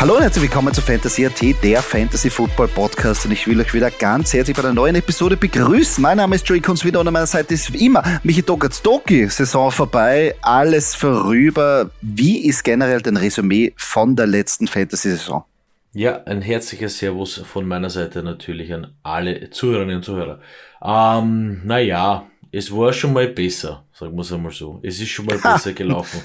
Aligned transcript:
Hallo 0.00 0.16
und 0.16 0.22
herzlich 0.22 0.44
willkommen 0.44 0.72
zu 0.72 0.80
Fantasy 0.80 1.26
AT, 1.26 1.62
der 1.62 1.82
Fantasy 1.82 2.30
Football 2.30 2.68
Podcast. 2.68 3.26
Und 3.26 3.32
ich 3.32 3.46
will 3.46 3.60
euch 3.60 3.74
wieder 3.74 3.90
ganz 3.90 4.32
herzlich 4.32 4.56
bei 4.56 4.62
einer 4.62 4.72
neuen 4.72 4.96
Episode 4.96 5.36
begrüßen. 5.36 6.00
Mein 6.00 6.16
Name 6.16 6.36
ist 6.36 6.48
Joey 6.48 6.62
Kunz 6.62 6.86
wieder 6.86 7.00
und 7.00 7.06
an 7.06 7.12
meiner 7.12 7.26
Seite 7.26 7.52
ist 7.52 7.70
wie 7.74 7.84
immer 7.84 8.02
Michi 8.22 8.40
Dokatstoki. 8.40 9.28
Saison 9.28 9.70
vorbei, 9.70 10.34
alles 10.40 10.94
vorüber. 10.94 11.90
Wie 12.00 12.46
ist 12.46 12.64
generell 12.64 13.02
dein 13.02 13.18
Resümee 13.18 13.74
von 13.76 14.16
der 14.16 14.26
letzten 14.26 14.68
Fantasy-Saison? 14.68 15.44
Ja, 15.92 16.24
ein 16.24 16.40
herzliches 16.40 16.96
Servus 16.96 17.36
von 17.36 17.68
meiner 17.68 17.90
Seite 17.90 18.22
natürlich 18.22 18.72
an 18.72 18.94
alle 19.02 19.50
Zuhörerinnen 19.50 19.96
und 19.96 20.02
Zuhörer. 20.02 20.40
Ähm, 20.82 21.60
naja, 21.66 22.26
es 22.50 22.74
war 22.74 22.94
schon 22.94 23.12
mal 23.12 23.28
besser, 23.28 23.84
sagen 24.00 24.16
wir 24.16 24.22
es 24.22 24.32
einmal 24.32 24.52
so. 24.52 24.80
Es 24.82 25.00
ist 25.00 25.10
schon 25.10 25.26
mal 25.26 25.38
besser 25.38 25.72
gelaufen. 25.74 26.20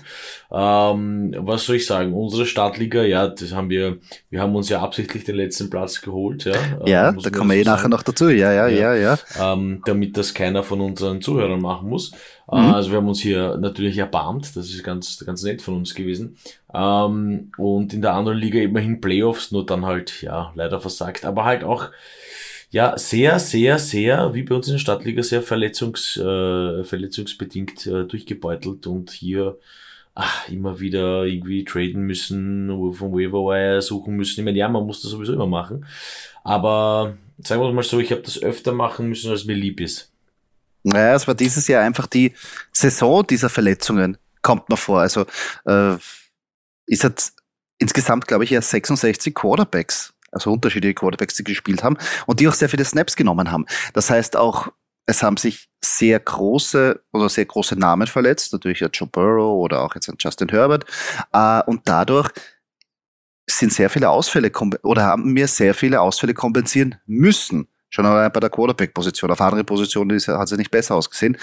ähm, 0.51 1.35
was 1.39 1.65
soll 1.65 1.75
ich 1.75 1.85
sagen? 1.85 2.13
Unsere 2.13 2.45
Startliga, 2.45 3.03
ja, 3.03 3.27
das 3.27 3.53
haben 3.53 3.69
wir, 3.69 3.97
wir 4.29 4.41
haben 4.41 4.55
uns 4.55 4.69
ja 4.69 4.81
absichtlich 4.81 5.25
den 5.25 5.35
letzten 5.35 5.69
Platz 5.69 6.01
geholt, 6.01 6.45
ja. 6.45 6.55
Ja, 6.85 7.11
da 7.11 7.29
kommen 7.29 7.51
wir 7.51 7.57
eh 7.57 7.63
nachher 7.63 7.89
noch 7.89 8.03
dazu, 8.03 8.29
ja, 8.29 8.51
ja, 8.53 8.67
ja, 8.67 8.95
ja. 8.95 9.17
ja. 9.35 9.53
Ähm, 9.53 9.81
damit 9.85 10.17
das 10.17 10.33
keiner 10.33 10.63
von 10.63 10.79
unseren 10.79 11.21
Zuhörern 11.21 11.61
machen 11.61 11.89
muss. 11.89 12.13
Äh, 12.49 12.61
mhm. 12.61 12.73
also 12.73 12.91
wir 12.91 12.97
haben 12.97 13.09
uns 13.09 13.19
hier 13.19 13.57
natürlich 13.57 13.97
erbarmt, 13.97 14.55
das 14.55 14.67
ist 14.69 14.83
ganz, 14.83 15.23
ganz 15.25 15.43
nett 15.43 15.61
von 15.61 15.75
uns 15.75 15.93
gewesen. 15.95 16.37
Ähm, 16.73 17.51
und 17.57 17.93
in 17.93 18.01
der 18.01 18.13
anderen 18.13 18.37
Liga 18.37 18.59
immerhin 18.59 19.01
Playoffs, 19.01 19.51
nur 19.51 19.65
dann 19.65 19.85
halt, 19.85 20.21
ja, 20.21 20.53
leider 20.55 20.79
versagt, 20.79 21.25
aber 21.25 21.43
halt 21.43 21.63
auch, 21.63 21.89
ja, 22.71 22.97
sehr, 22.97 23.39
sehr, 23.39 23.79
sehr, 23.79 24.33
wie 24.33 24.43
bei 24.43 24.55
uns 24.55 24.67
in 24.67 24.73
der 24.73 24.79
Stadtliga, 24.79 25.23
sehr 25.23 25.41
verletzungs, 25.41 26.17
äh, 26.17 26.83
verletzungsbedingt 26.83 27.87
äh, 27.87 28.05
durchgebeutelt 28.05 28.87
und 28.87 29.11
hier 29.11 29.57
ach, 30.15 30.47
immer 30.49 30.79
wieder 30.79 31.25
irgendwie 31.25 31.65
traden 31.65 32.03
müssen, 32.03 32.69
vom 32.93 33.11
Waiver 33.11 33.81
suchen 33.81 34.15
müssen. 34.15 34.39
Ich 34.39 34.45
meine, 34.45 34.57
ja, 34.57 34.69
man 34.69 34.85
muss 34.85 35.01
das 35.01 35.11
sowieso 35.11 35.33
immer 35.33 35.45
machen. 35.45 35.85
Aber 36.43 37.17
sagen 37.37 37.61
wir 37.61 37.71
mal 37.71 37.83
so, 37.83 37.99
ich 37.99 38.11
habe 38.11 38.21
das 38.21 38.41
öfter 38.41 38.71
machen 38.71 39.09
müssen, 39.09 39.29
als 39.29 39.45
mir 39.45 39.55
lieb 39.55 39.81
ist. 39.81 40.11
Naja, 40.83 41.15
es 41.15 41.27
war 41.27 41.35
dieses 41.35 41.67
Jahr 41.67 41.83
einfach 41.83 42.07
die 42.07 42.33
Saison 42.71 43.25
dieser 43.27 43.49
Verletzungen, 43.49 44.17
kommt 44.41 44.69
mir 44.69 44.77
vor. 44.77 45.01
Also 45.01 45.25
äh, 45.65 45.95
ist 46.85 47.03
jetzt 47.03 47.35
insgesamt, 47.77 48.27
glaube 48.27 48.45
ich, 48.45 48.51
ja 48.51 48.61
66 48.61 49.33
Quarterbacks 49.33 50.13
also 50.35 50.51
unterschiedliche 50.51 50.93
Quarterbacks, 50.93 51.33
die 51.35 51.43
gespielt 51.43 51.83
haben 51.83 51.97
und 52.27 52.39
die 52.39 52.47
auch 52.47 52.53
sehr 52.53 52.69
viele 52.69 52.85
Snaps 52.85 53.15
genommen 53.15 53.51
haben. 53.51 53.65
Das 53.93 54.09
heißt 54.09 54.37
auch, 54.37 54.67
es 55.07 55.23
haben 55.23 55.37
sich 55.37 55.69
sehr 55.83 56.19
große 56.19 57.01
oder 57.13 57.29
sehr 57.29 57.45
große 57.45 57.75
Namen 57.75 58.07
verletzt, 58.07 58.53
natürlich 58.53 58.83
ein 58.83 58.89
Joe 58.91 59.07
Burrow 59.07 59.63
oder 59.63 59.81
auch 59.81 59.95
jetzt 59.95 60.11
Justin 60.19 60.49
Herbert. 60.49 60.85
Äh, 61.31 61.61
und 61.63 61.81
dadurch 61.85 62.29
sind 63.47 63.71
sehr 63.71 63.89
viele 63.89 64.09
Ausfälle 64.09 64.51
oder 64.83 65.03
haben 65.03 65.31
mir 65.31 65.47
sehr 65.47 65.73
viele 65.73 66.01
Ausfälle 66.01 66.33
kompensieren 66.33 66.95
müssen. 67.05 67.67
Schon 67.89 68.05
allein 68.05 68.31
bei 68.31 68.39
der 68.39 68.49
Quarterback-Position. 68.49 69.31
Auf 69.31 69.39
andere 69.41 69.63
Positionen 69.63 70.19
hat 70.19 70.47
sie 70.47 70.57
nicht 70.57 70.71
besser 70.71 70.95
ausgesehen. 70.95 71.37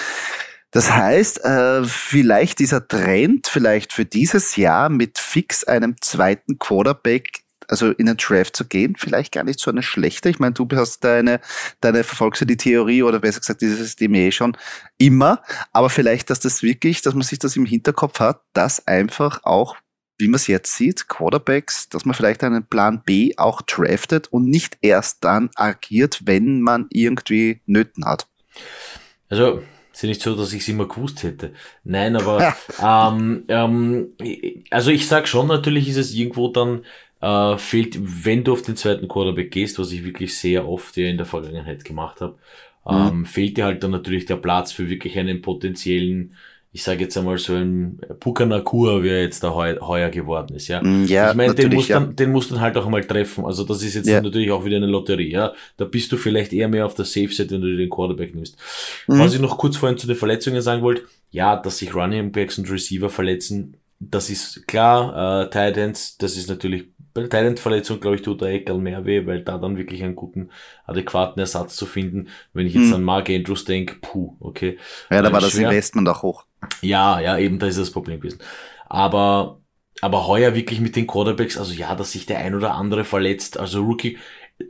Das 0.72 0.90
heißt, 0.90 1.44
äh, 1.44 1.84
vielleicht 1.84 2.58
dieser 2.58 2.86
Trend, 2.88 3.46
vielleicht 3.46 3.92
für 3.92 4.04
dieses 4.04 4.56
Jahr 4.56 4.88
mit 4.88 5.18
fix 5.18 5.64
einem 5.64 6.00
zweiten 6.00 6.58
Quarterback 6.58 7.41
also 7.72 7.90
in 7.90 8.06
den 8.06 8.18
Draft 8.18 8.54
zu 8.54 8.66
gehen, 8.66 8.94
vielleicht 8.96 9.32
gar 9.32 9.44
nicht 9.44 9.58
so 9.58 9.70
eine 9.70 9.82
schlechte. 9.82 10.28
Ich 10.28 10.38
meine, 10.38 10.52
du 10.52 10.68
hast 10.74 11.02
deine, 11.02 11.40
deine 11.80 12.04
verfolgst 12.04 12.42
du 12.42 12.44
die 12.44 12.56
Theorie 12.56 13.02
oder 13.02 13.18
besser 13.18 13.40
gesagt 13.40 13.62
dieses 13.62 13.78
System 13.78 14.14
eh 14.14 14.30
schon 14.30 14.56
immer, 14.98 15.42
aber 15.72 15.90
vielleicht, 15.90 16.30
dass 16.30 16.38
das 16.38 16.62
wirklich, 16.62 17.02
dass 17.02 17.14
man 17.14 17.22
sich 17.22 17.38
das 17.38 17.56
im 17.56 17.66
Hinterkopf 17.66 18.20
hat, 18.20 18.42
dass 18.52 18.86
einfach 18.86 19.40
auch 19.42 19.76
wie 20.18 20.28
man 20.28 20.36
es 20.36 20.46
jetzt 20.46 20.76
sieht, 20.76 21.08
Quarterbacks, 21.08 21.88
dass 21.88 22.04
man 22.04 22.14
vielleicht 22.14 22.44
einen 22.44 22.64
Plan 22.64 23.02
B 23.04 23.32
auch 23.38 23.60
draftet 23.62 24.28
und 24.28 24.44
nicht 24.44 24.78
erst 24.80 25.24
dann 25.24 25.50
agiert, 25.56 26.20
wenn 26.26 26.60
man 26.60 26.86
irgendwie 26.90 27.60
Nöten 27.66 28.04
hat. 28.04 28.28
Also, 29.28 29.62
ist 29.92 30.02
ja 30.02 30.08
nicht 30.08 30.22
so, 30.22 30.34
dass 30.34 30.52
ich 30.52 30.62
es 30.62 30.68
immer 30.68 30.86
gewusst 30.86 31.22
hätte. 31.22 31.52
Nein, 31.84 32.16
aber 32.16 32.54
ähm, 32.82 33.44
ähm, 33.48 34.12
also 34.70 34.90
ich 34.90 35.06
sag 35.06 35.28
schon, 35.28 35.48
natürlich 35.48 35.88
ist 35.88 35.98
es 35.98 36.14
irgendwo 36.14 36.48
dann 36.48 36.84
äh, 37.22 37.56
fehlt, 37.56 37.98
wenn 38.24 38.44
du 38.44 38.52
auf 38.52 38.62
den 38.62 38.76
zweiten 38.76 39.08
Quarterback 39.08 39.50
gehst, 39.52 39.78
was 39.78 39.92
ich 39.92 40.04
wirklich 40.04 40.36
sehr 40.36 40.68
oft 40.68 40.96
ja 40.96 41.08
in 41.08 41.16
der 41.16 41.26
Vergangenheit 41.26 41.84
gemacht 41.84 42.20
habe, 42.20 42.34
mhm. 42.84 43.18
ähm, 43.20 43.26
fehlt 43.26 43.56
dir 43.56 43.64
halt 43.64 43.82
dann 43.82 43.92
natürlich 43.92 44.26
der 44.26 44.36
Platz 44.36 44.72
für 44.72 44.90
wirklich 44.90 45.16
einen 45.18 45.40
potenziellen, 45.40 46.34
ich 46.72 46.82
sage 46.82 47.02
jetzt 47.02 47.16
einmal 47.16 47.38
so 47.38 47.54
ein 47.54 48.00
Pukanakur, 48.18 49.04
wie 49.04 49.10
er 49.10 49.22
jetzt 49.22 49.44
da 49.44 49.54
heu, 49.54 49.78
heuer 49.80 50.08
geworden 50.10 50.56
ist, 50.56 50.66
ja. 50.66 50.82
Mhm, 50.82 51.04
ja 51.04 51.30
ich 51.30 51.36
meine, 51.36 51.54
den 51.54 51.72
musst 51.72 51.90
ja. 51.90 52.00
dann, 52.00 52.16
den 52.16 52.32
musst 52.32 52.50
du 52.50 52.58
halt 52.58 52.76
auch 52.76 52.88
mal 52.88 53.04
treffen. 53.04 53.44
Also 53.44 53.62
das 53.62 53.82
ist 53.84 53.94
jetzt 53.94 54.08
ja. 54.08 54.20
natürlich 54.20 54.50
auch 54.50 54.64
wieder 54.64 54.78
eine 54.78 54.86
Lotterie, 54.86 55.30
ja. 55.30 55.52
Da 55.76 55.84
bist 55.84 56.10
du 56.10 56.16
vielleicht 56.16 56.52
eher 56.52 56.68
mehr 56.68 56.86
auf 56.86 56.94
der 56.94 57.04
Safe 57.04 57.28
Set, 57.28 57.52
wenn 57.52 57.60
du 57.60 57.76
den 57.76 57.90
Quarterback 57.90 58.34
nimmst. 58.34 58.56
Mhm. 59.06 59.18
Was 59.20 59.34
ich 59.34 59.40
noch 59.40 59.58
kurz 59.58 59.76
vorhin 59.76 59.98
zu 59.98 60.08
den 60.08 60.16
Verletzungen 60.16 60.60
sagen 60.60 60.82
wollte, 60.82 61.02
ja, 61.30 61.56
dass 61.56 61.78
sich 61.78 61.94
Running 61.94 62.32
Backs 62.32 62.58
und 62.58 62.68
Receiver 62.70 63.10
verletzen, 63.10 63.76
das 64.10 64.30
ist 64.30 64.66
klar, 64.66 65.44
äh, 65.44 65.50
Titans, 65.50 66.16
das 66.18 66.36
ist 66.36 66.48
natürlich 66.48 66.84
bei 67.14 67.20
der 67.22 67.30
Talentverletzung, 67.30 68.00
glaube 68.00 68.16
ich, 68.16 68.22
tut 68.22 68.40
der 68.40 68.48
Eckerl 68.48 68.78
mehr 68.78 69.04
weh, 69.04 69.26
weil 69.26 69.42
da 69.42 69.58
dann 69.58 69.76
wirklich 69.76 70.02
einen 70.02 70.14
guten, 70.14 70.50
adäquaten 70.86 71.40
Ersatz 71.40 71.76
zu 71.76 71.86
finden. 71.86 72.28
Wenn 72.52 72.66
ich 72.66 72.74
jetzt 72.74 72.88
hm. 72.88 72.94
an 72.94 73.02
Mark 73.02 73.28
Andrews 73.28 73.64
denke, 73.64 73.96
puh, 74.00 74.36
okay. 74.40 74.78
Ja, 75.10 75.22
da 75.22 75.32
war 75.32 75.40
das 75.40 75.54
Investment 75.54 76.08
auch 76.08 76.22
hoch. 76.22 76.44
Ja, 76.80 77.20
ja, 77.20 77.38
eben, 77.38 77.58
da 77.58 77.66
ist 77.66 77.78
das 77.78 77.90
Problem 77.90 78.20
gewesen. 78.20 78.38
Aber, 78.88 79.60
aber 80.00 80.26
heuer 80.26 80.54
wirklich 80.54 80.80
mit 80.80 80.96
den 80.96 81.06
Quarterbacks, 81.06 81.58
also 81.58 81.72
ja, 81.72 81.94
dass 81.94 82.12
sich 82.12 82.26
der 82.26 82.38
ein 82.38 82.54
oder 82.54 82.74
andere 82.74 83.04
verletzt, 83.04 83.58
also 83.58 83.82
Rookie, 83.82 84.18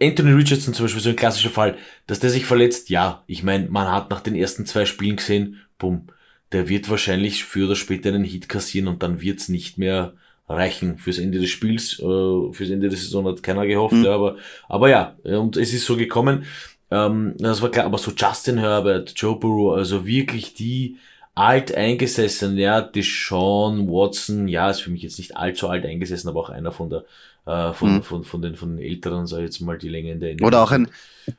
Anthony 0.00 0.32
Richardson 0.32 0.74
zum 0.74 0.86
Beispiel 0.86 1.02
so 1.02 1.10
ein 1.10 1.16
klassischer 1.16 1.50
Fall, 1.50 1.76
dass 2.06 2.20
der 2.20 2.30
sich 2.30 2.46
verletzt, 2.46 2.88
ja, 2.90 3.22
ich 3.26 3.42
meine, 3.42 3.68
man 3.68 3.90
hat 3.90 4.10
nach 4.10 4.20
den 4.20 4.34
ersten 4.34 4.66
zwei 4.66 4.86
Spielen 4.86 5.16
gesehen, 5.16 5.60
bumm, 5.78 6.08
der 6.52 6.68
wird 6.68 6.88
wahrscheinlich 6.88 7.44
früher 7.44 7.66
oder 7.66 7.76
später 7.76 8.08
einen 8.08 8.24
Hit 8.24 8.48
kassieren 8.48 8.88
und 8.88 9.02
dann 9.02 9.20
wird's 9.20 9.48
nicht 9.48 9.78
mehr 9.78 10.14
reichen 10.48 10.98
fürs 10.98 11.18
Ende 11.18 11.38
des 11.38 11.50
Spiels. 11.50 11.98
Äh, 11.98 12.52
fürs 12.52 12.70
Ende 12.70 12.88
der 12.88 12.98
Saison 12.98 13.26
hat 13.26 13.42
keiner 13.42 13.66
gehofft, 13.66 13.94
mhm. 13.94 14.04
ja, 14.04 14.14
aber, 14.14 14.36
aber 14.68 14.88
ja, 14.88 15.16
und 15.24 15.56
es 15.56 15.72
ist 15.72 15.86
so 15.86 15.96
gekommen. 15.96 16.44
Ähm, 16.90 17.34
das 17.38 17.62
war 17.62 17.70
klar, 17.70 17.86
aber 17.86 17.98
so 17.98 18.12
Justin 18.14 18.58
Herbert, 18.58 19.14
Joe 19.16 19.36
Burrow, 19.36 19.76
also 19.76 20.06
wirklich 20.06 20.54
die 20.54 20.98
alt 21.34 21.74
eingesessen, 21.74 22.58
ja, 22.58 22.82
Deshaun 22.82 23.88
Watson, 23.88 24.48
ja, 24.48 24.68
ist 24.68 24.80
für 24.80 24.90
mich 24.90 25.02
jetzt 25.02 25.18
nicht 25.18 25.36
allzu 25.36 25.68
alt 25.68 25.86
eingesessen, 25.86 26.28
aber 26.28 26.40
auch 26.40 26.50
einer 26.50 26.72
von 26.72 26.90
der 26.90 27.04
äh, 27.46 27.72
von, 27.72 27.94
mhm. 27.94 28.02
von, 28.02 28.24
von, 28.24 28.42
den, 28.42 28.56
von 28.56 28.76
den 28.76 28.84
Älteren, 28.84 29.26
sag 29.26 29.38
ich 29.38 29.44
jetzt 29.44 29.60
mal, 29.60 29.76
die 29.76 29.88
Länge 29.88 30.12
in 30.12 30.20
der 30.20 30.36
Oder 30.42 30.62
auch 30.62 30.70
ein, 30.70 30.88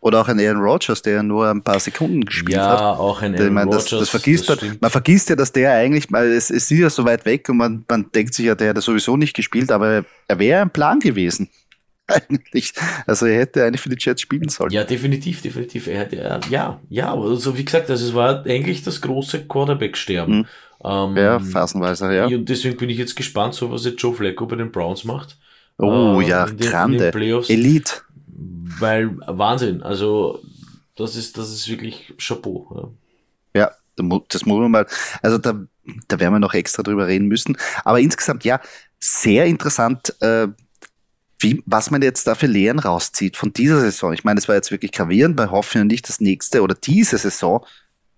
oder 0.02 0.22
auch 0.22 0.28
ein 0.28 0.40
Aaron 0.40 0.62
Rodgers, 0.62 1.02
der 1.02 1.14
ja 1.16 1.24
nur 1.24 1.50
ein 1.50 1.64
paar 1.64 1.80
Sekunden 1.80 2.26
gespielt 2.26 2.58
ja, 2.58 2.68
hat. 2.68 2.80
Ja, 2.80 2.92
auch 2.94 3.22
ein 3.22 3.36
Aaron 3.36 3.54
meine, 3.54 3.72
das, 3.72 3.86
das 3.86 4.10
vergisst 4.10 4.50
das 4.50 4.62
man, 4.62 4.78
man 4.82 4.92
vergisst 4.92 5.30
ja, 5.30 5.36
dass 5.36 5.52
der 5.52 5.74
eigentlich, 5.74 6.12
weil 6.12 6.32
es, 6.32 6.50
es 6.50 6.70
ist 6.70 6.78
ja 6.78 6.90
so 6.90 7.06
weit 7.06 7.26
weg 7.26 7.48
und 7.50 7.58
man, 7.58 7.86
man 7.88 8.12
denkt 8.14 8.34
sich 8.34 8.46
ja, 8.46 8.56
der 8.56 8.72
hat 8.72 8.82
sowieso 8.82 9.18
nicht 9.18 9.36
gespielt, 9.36 9.72
aber 9.72 10.04
er 10.28 10.40
wäre 10.40 10.62
ein 10.62 10.72
Plan 10.72 11.00
gewesen. 11.00 11.50
Eigentlich. 12.08 12.74
Also 13.08 13.26
er 13.26 13.40
hätte 13.40 13.64
eigentlich 13.64 13.80
für 13.80 13.90
die 13.90 13.96
Jets 13.98 14.22
spielen 14.22 14.50
sollen. 14.50 14.72
Ja, 14.72 14.84
definitiv, 14.84 15.42
definitiv. 15.42 15.88
Er 15.88 16.00
hätte, 16.00 16.40
ja, 16.50 16.82
ja, 16.90 17.08
aber 17.08 17.30
also 17.30 17.58
wie 17.58 17.64
gesagt, 17.64 17.90
also 17.90 18.06
es 18.06 18.14
war 18.14 18.46
eigentlich 18.46 18.84
das 18.84 19.00
große 19.00 19.46
Quarterback-Sterben. 19.48 20.40
Mhm. 20.40 20.46
Ähm, 20.84 21.16
ja, 21.16 21.40
phasenweise, 21.40 22.14
ja. 22.14 22.26
Und 22.26 22.50
deswegen 22.50 22.76
bin 22.76 22.90
ich 22.90 22.98
jetzt 22.98 23.16
gespannt, 23.16 23.54
so 23.54 23.72
was 23.72 23.86
jetzt 23.86 24.02
Joe 24.02 24.14
Flacco 24.14 24.46
bei 24.46 24.58
den 24.58 24.70
Browns 24.70 25.06
macht. 25.06 25.38
Oh 25.78 26.22
äh, 26.22 26.28
ja, 26.28 26.46
den, 26.46 26.58
grande. 26.58 27.12
Elite. 27.48 28.02
Weil 28.80 29.18
Wahnsinn, 29.28 29.84
also 29.84 30.42
das 30.96 31.16
ist, 31.16 31.38
das 31.38 31.50
ist 31.52 31.68
wirklich 31.68 32.14
Chapeau. 32.18 32.96
Ja, 33.56 33.62
ja 33.62 33.72
das 34.30 34.46
muss 34.46 34.60
man 34.60 34.72
mal, 34.72 34.88
also 35.22 35.38
da, 35.38 35.64
da 36.08 36.20
werden 36.20 36.34
wir 36.34 36.40
noch 36.40 36.54
extra 36.54 36.84
drüber 36.84 37.08
reden 37.08 37.28
müssen. 37.28 37.58
Aber 37.84 38.00
insgesamt, 38.00 38.44
ja, 38.44 38.60
sehr 39.00 39.46
interessant, 39.46 40.16
äh, 40.22 40.48
wie, 41.40 41.62
was 41.66 41.92
man 41.92 42.02
jetzt 42.02 42.26
da 42.26 42.36
für 42.36 42.48
Lehren 42.48 42.80
rauszieht 42.80 43.36
von 43.36 43.52
dieser 43.52 43.80
Saison. 43.82 44.14
Ich 44.14 44.24
meine, 44.24 44.40
es 44.40 44.48
war 44.48 44.56
jetzt 44.56 44.72
wirklich 44.72 44.92
gravierend, 44.92 45.36
bei 45.36 45.48
hoffen 45.48 45.82
wir 45.82 45.86
nicht 45.86 46.08
das 46.08 46.22
nächste 46.22 46.62
oder 46.62 46.74
diese 46.74 47.18
Saison, 47.18 47.66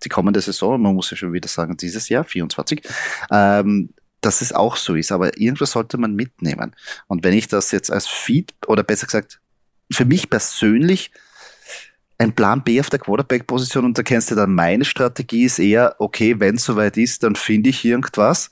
die 0.03 0.09
kommende 0.09 0.41
Saison, 0.41 0.79
man 0.79 0.93
muss 0.93 1.09
ja 1.09 1.17
schon 1.17 1.33
wieder 1.33 1.49
sagen, 1.49 1.75
dieses 1.77 2.09
Jahr, 2.09 2.23
24, 2.23 2.83
ähm, 3.31 3.89
dass 4.25 4.41
es 4.41 4.53
auch 4.53 4.75
so 4.75 4.95
ist. 4.95 5.11
Aber 5.11 5.37
irgendwas 5.37 5.71
sollte 5.71 5.97
man 5.97 6.15
mitnehmen. 6.15 6.75
Und 7.07 7.23
wenn 7.23 7.33
ich 7.33 7.47
das 7.47 7.71
jetzt 7.71 7.91
als 7.91 8.07
Feed 8.07 8.53
oder 8.67 8.83
besser 8.83 9.05
gesagt, 9.05 9.39
für 9.91 10.05
mich 10.05 10.29
persönlich 10.29 11.11
ein 12.17 12.33
Plan 12.33 12.63
B 12.63 12.79
auf 12.79 12.89
der 12.89 12.99
Quarterback-Position 12.99 13.85
und 13.85 13.97
da 13.97 14.03
kennst 14.03 14.31
du 14.31 14.35
dann 14.35 14.55
meine 14.55 14.85
Strategie 14.85 15.43
ist 15.43 15.59
eher, 15.59 15.95
okay, 15.99 16.39
wenn 16.39 16.55
es 16.55 16.63
soweit 16.63 16.97
ist, 16.97 17.23
dann 17.23 17.35
finde 17.35 17.69
ich 17.69 17.83
irgendwas. 17.83 18.49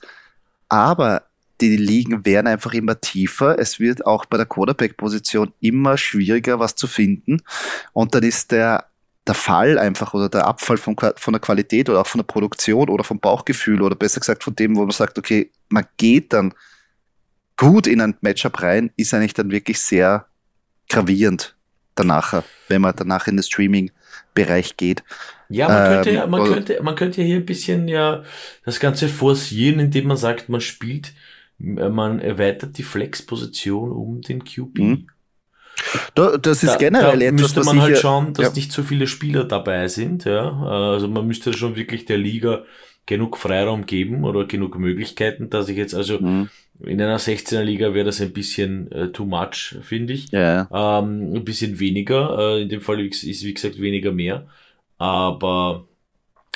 Aber 0.68 1.22
die 1.60 1.76
Ligen 1.76 2.24
werden 2.24 2.46
einfach 2.46 2.74
immer 2.74 3.00
tiefer. 3.00 3.58
Es 3.58 3.80
wird 3.80 4.04
auch 4.06 4.26
bei 4.26 4.36
der 4.36 4.46
Quarterback-Position 4.46 5.52
immer 5.60 5.96
schwieriger, 5.96 6.58
was 6.58 6.74
zu 6.74 6.86
finden. 6.86 7.42
Und 7.92 8.14
dann 8.14 8.22
ist 8.22 8.52
der 8.52 8.86
der 9.26 9.34
Fall 9.34 9.78
einfach 9.78 10.12
oder 10.12 10.28
der 10.28 10.46
Abfall 10.46 10.76
von, 10.76 10.96
von 10.96 11.32
der 11.32 11.40
Qualität 11.40 11.88
oder 11.88 12.00
auch 12.00 12.06
von 12.06 12.18
der 12.18 12.26
Produktion 12.26 12.90
oder 12.90 13.04
vom 13.04 13.20
Bauchgefühl 13.20 13.80
oder 13.80 13.96
besser 13.96 14.20
gesagt 14.20 14.44
von 14.44 14.54
dem, 14.54 14.76
wo 14.76 14.82
man 14.82 14.90
sagt, 14.90 15.18
okay, 15.18 15.50
man 15.70 15.86
geht 15.96 16.32
dann 16.32 16.52
gut 17.56 17.86
in 17.86 18.00
ein 18.00 18.16
Matchup 18.20 18.62
rein, 18.62 18.90
ist 18.96 19.14
eigentlich 19.14 19.34
dann 19.34 19.50
wirklich 19.50 19.80
sehr 19.80 20.26
gravierend 20.88 21.54
danach, 21.94 22.42
wenn 22.68 22.82
man 22.82 22.94
danach 22.96 23.26
in 23.26 23.36
den 23.36 23.42
Streaming-Bereich 23.42 24.76
geht. 24.76 25.02
Ja, 25.48 25.68
man 25.68 25.92
könnte, 25.92 26.10
ähm, 26.10 26.30
man 26.30 26.44
könnte, 26.44 26.82
man 26.82 26.96
könnte 26.96 27.22
hier 27.22 27.36
ein 27.36 27.46
bisschen 27.46 27.88
ja 27.88 28.24
das 28.64 28.80
Ganze 28.80 29.08
forcieren, 29.08 29.80
indem 29.80 30.08
man 30.08 30.16
sagt, 30.16 30.48
man 30.48 30.60
spielt, 30.60 31.12
man 31.58 32.18
erweitert 32.18 32.76
die 32.76 32.82
Flex-Position 32.82 33.92
um 33.92 34.20
den 34.20 34.44
QB. 34.44 34.78
Mhm. 34.78 35.06
Das 36.14 36.62
ist 36.62 36.74
da, 36.74 36.76
generell 36.76 37.18
da 37.18 37.24
etwas, 37.26 37.40
müsste 37.40 37.64
man 37.64 37.80
halt 37.80 37.98
schauen, 37.98 38.32
dass 38.34 38.46
ja. 38.48 38.52
nicht 38.54 38.72
so 38.72 38.82
viele 38.82 39.06
Spieler 39.06 39.44
dabei 39.44 39.88
sind. 39.88 40.24
Ja, 40.24 40.50
also 40.62 41.08
man 41.08 41.26
müsste 41.26 41.52
schon 41.52 41.76
wirklich 41.76 42.04
der 42.04 42.18
Liga 42.18 42.64
genug 43.06 43.36
Freiraum 43.36 43.86
geben 43.86 44.24
oder 44.24 44.46
genug 44.46 44.78
Möglichkeiten, 44.78 45.50
dass 45.50 45.68
ich 45.68 45.76
jetzt 45.76 45.94
also 45.94 46.18
mhm. 46.20 46.48
in 46.80 47.00
einer 47.00 47.18
16er 47.18 47.62
Liga 47.62 47.92
wäre 47.92 48.06
das 48.06 48.20
ein 48.20 48.32
bisschen 48.32 48.90
äh, 48.92 49.08
too 49.08 49.26
much, 49.26 49.76
finde 49.82 50.14
ich. 50.14 50.30
Ja. 50.30 50.68
Ähm, 50.72 51.34
ein 51.34 51.44
bisschen 51.44 51.78
weniger. 51.78 52.38
Äh, 52.38 52.62
in 52.62 52.68
dem 52.68 52.80
Fall 52.80 53.00
ist 53.00 53.44
wie 53.44 53.54
gesagt 53.54 53.80
weniger 53.80 54.12
mehr. 54.12 54.46
Aber 54.96 55.86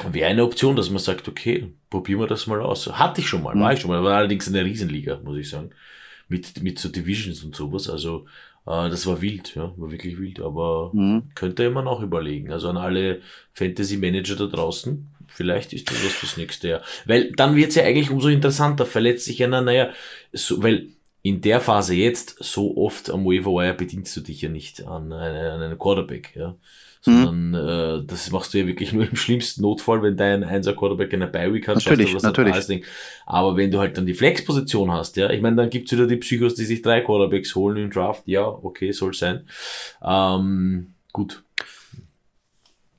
wäre 0.06 0.30
eine 0.30 0.44
Option, 0.44 0.76
dass 0.76 0.90
man 0.90 1.00
sagt, 1.00 1.28
okay, 1.28 1.72
probieren 1.90 2.20
wir 2.20 2.26
das 2.26 2.46
mal 2.46 2.60
aus. 2.60 2.86
Hatte 2.86 3.20
ich 3.20 3.28
schon 3.28 3.42
mal, 3.42 3.54
mhm. 3.54 3.60
war 3.60 3.72
ich 3.72 3.80
schon 3.80 3.90
mal, 3.90 4.02
war 4.02 4.16
allerdings 4.16 4.46
in 4.46 4.54
der 4.54 4.64
Riesenliga, 4.64 5.20
muss 5.22 5.38
ich 5.38 5.50
sagen. 5.50 5.70
Mit, 6.30 6.62
mit 6.62 6.78
so 6.78 6.90
Divisions 6.90 7.42
und 7.42 7.56
sowas. 7.56 7.88
Also 7.88 8.26
das 8.68 9.06
war 9.06 9.22
wild, 9.22 9.54
ja, 9.54 9.72
war 9.76 9.90
wirklich 9.90 10.18
wild. 10.18 10.40
Aber 10.40 10.90
mhm. 10.92 11.30
könnte 11.34 11.70
man 11.70 11.88
auch 11.88 12.02
überlegen. 12.02 12.52
Also 12.52 12.68
an 12.68 12.76
alle 12.76 13.20
Fantasy-Manager 13.52 14.36
da 14.36 14.46
draußen, 14.46 15.08
vielleicht 15.26 15.72
ist 15.72 15.90
das 15.90 16.04
was 16.04 16.12
fürs 16.12 16.36
nächste 16.36 16.68
Jahr. 16.68 16.82
Weil 17.06 17.32
dann 17.32 17.56
wird's 17.56 17.76
ja 17.76 17.84
eigentlich 17.84 18.10
umso 18.10 18.28
interessanter. 18.28 18.84
Verletzt 18.84 19.24
sich 19.24 19.42
einer, 19.42 19.62
naja, 19.62 19.90
so, 20.32 20.62
weil 20.62 20.88
in 21.22 21.40
der 21.40 21.60
Phase 21.60 21.94
jetzt 21.94 22.42
so 22.42 22.76
oft 22.76 23.10
am 23.10 23.24
Waiver 23.24 23.52
Wire 23.52 23.74
bedienst 23.74 24.16
du 24.16 24.20
dich 24.20 24.42
ja 24.42 24.48
nicht 24.48 24.86
an, 24.86 25.12
eine, 25.12 25.52
an 25.52 25.62
einen 25.62 25.78
Quarterback, 25.78 26.34
ja. 26.36 26.54
Sondern 27.00 27.50
mhm. 27.50 27.54
äh, 27.54 28.06
das 28.06 28.30
machst 28.30 28.52
du 28.52 28.58
ja 28.58 28.66
wirklich 28.66 28.92
nur 28.92 29.08
im 29.08 29.16
schlimmsten 29.16 29.62
Notfall, 29.62 30.02
wenn 30.02 30.16
dein 30.16 30.42
Einser 30.42 30.74
Quarterback 30.74 31.14
eine 31.14 31.26
Bi-Week 31.26 31.68
hat, 31.68 31.76
natürlich, 31.76 32.14
was 32.14 32.22
natürlich. 32.22 32.84
Aber 33.26 33.56
wenn 33.56 33.70
du 33.70 33.78
halt 33.78 33.96
dann 33.96 34.06
die 34.06 34.14
Flex-Position 34.14 34.90
hast, 34.92 35.16
ja, 35.16 35.30
ich 35.30 35.40
meine, 35.40 35.56
dann 35.56 35.70
gibt's 35.70 35.92
wieder 35.92 36.06
die 36.06 36.16
Psychos, 36.16 36.54
die 36.54 36.64
sich 36.64 36.82
drei 36.82 37.00
Quarterbacks 37.00 37.54
holen 37.54 37.76
im 37.76 37.90
Draft, 37.90 38.22
ja, 38.26 38.46
okay, 38.46 38.92
soll 38.92 39.14
sein. 39.14 39.46
Ähm, 40.02 40.94
gut. 41.12 41.42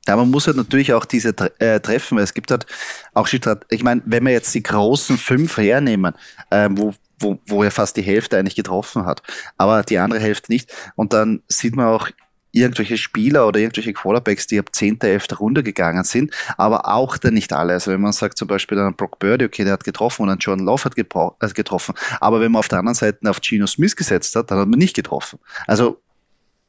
Ja, 0.07 0.15
man 0.15 0.31
muss 0.31 0.47
halt 0.47 0.57
natürlich 0.57 0.93
auch 0.93 1.05
diese 1.05 1.35
äh, 1.59 1.79
treffen, 1.79 2.17
weil 2.17 2.23
es 2.23 2.33
gibt 2.33 2.49
halt 2.49 2.65
auch, 3.13 3.27
ich 3.69 3.83
meine, 3.83 4.01
wenn 4.05 4.25
wir 4.25 4.31
jetzt 4.31 4.55
die 4.55 4.63
großen 4.63 5.17
fünf 5.17 5.57
hernehmen, 5.57 6.15
äh, 6.49 6.67
wo, 6.71 6.93
wo, 7.19 7.37
wo 7.45 7.63
er 7.63 7.69
fast 7.69 7.95
die 7.95 8.01
Hälfte 8.01 8.37
eigentlich 8.37 8.55
getroffen 8.55 9.05
hat, 9.05 9.21
aber 9.57 9.83
die 9.83 9.99
andere 9.99 10.19
Hälfte 10.19 10.51
nicht, 10.51 10.73
und 10.95 11.13
dann 11.13 11.43
sieht 11.47 11.75
man 11.75 11.87
auch 11.87 12.09
irgendwelche 12.51 12.97
Spieler 12.97 13.47
oder 13.47 13.59
irgendwelche 13.59 13.93
Quarterbacks, 13.93 14.47
die 14.47 14.59
ab 14.59 14.69
10., 14.71 15.01
11. 15.01 15.39
Runde 15.39 15.63
gegangen 15.63 16.03
sind, 16.03 16.33
aber 16.57 16.87
auch 16.87 17.17
dann 17.17 17.33
nicht 17.33 17.53
alle. 17.53 17.73
Also 17.73 17.91
wenn 17.91 18.01
man 18.01 18.11
sagt 18.11 18.37
zum 18.37 18.47
Beispiel 18.47 18.79
an 18.79 18.95
Brock 18.95 19.19
Birdie, 19.19 19.45
okay, 19.45 19.63
der 19.63 19.73
hat 19.73 19.83
getroffen 19.83 20.23
und 20.23 20.29
an 20.29 20.39
Jordan 20.39 20.65
Love 20.65 20.85
hat 20.85 20.97
äh, 20.97 21.53
getroffen, 21.53 21.95
aber 22.19 22.41
wenn 22.41 22.51
man 22.51 22.59
auf 22.59 22.67
der 22.67 22.79
anderen 22.79 22.95
Seite 22.95 23.29
auf 23.29 23.41
Geno 23.41 23.67
Smith 23.67 23.95
gesetzt 23.95 24.35
hat, 24.35 24.51
dann 24.51 24.59
hat 24.59 24.67
man 24.67 24.79
nicht 24.79 24.95
getroffen. 24.95 25.39
Also 25.67 26.01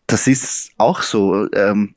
das 0.06 0.26
ist 0.26 0.72
auch 0.76 1.02
so. 1.02 1.50
Ähm, 1.52 1.94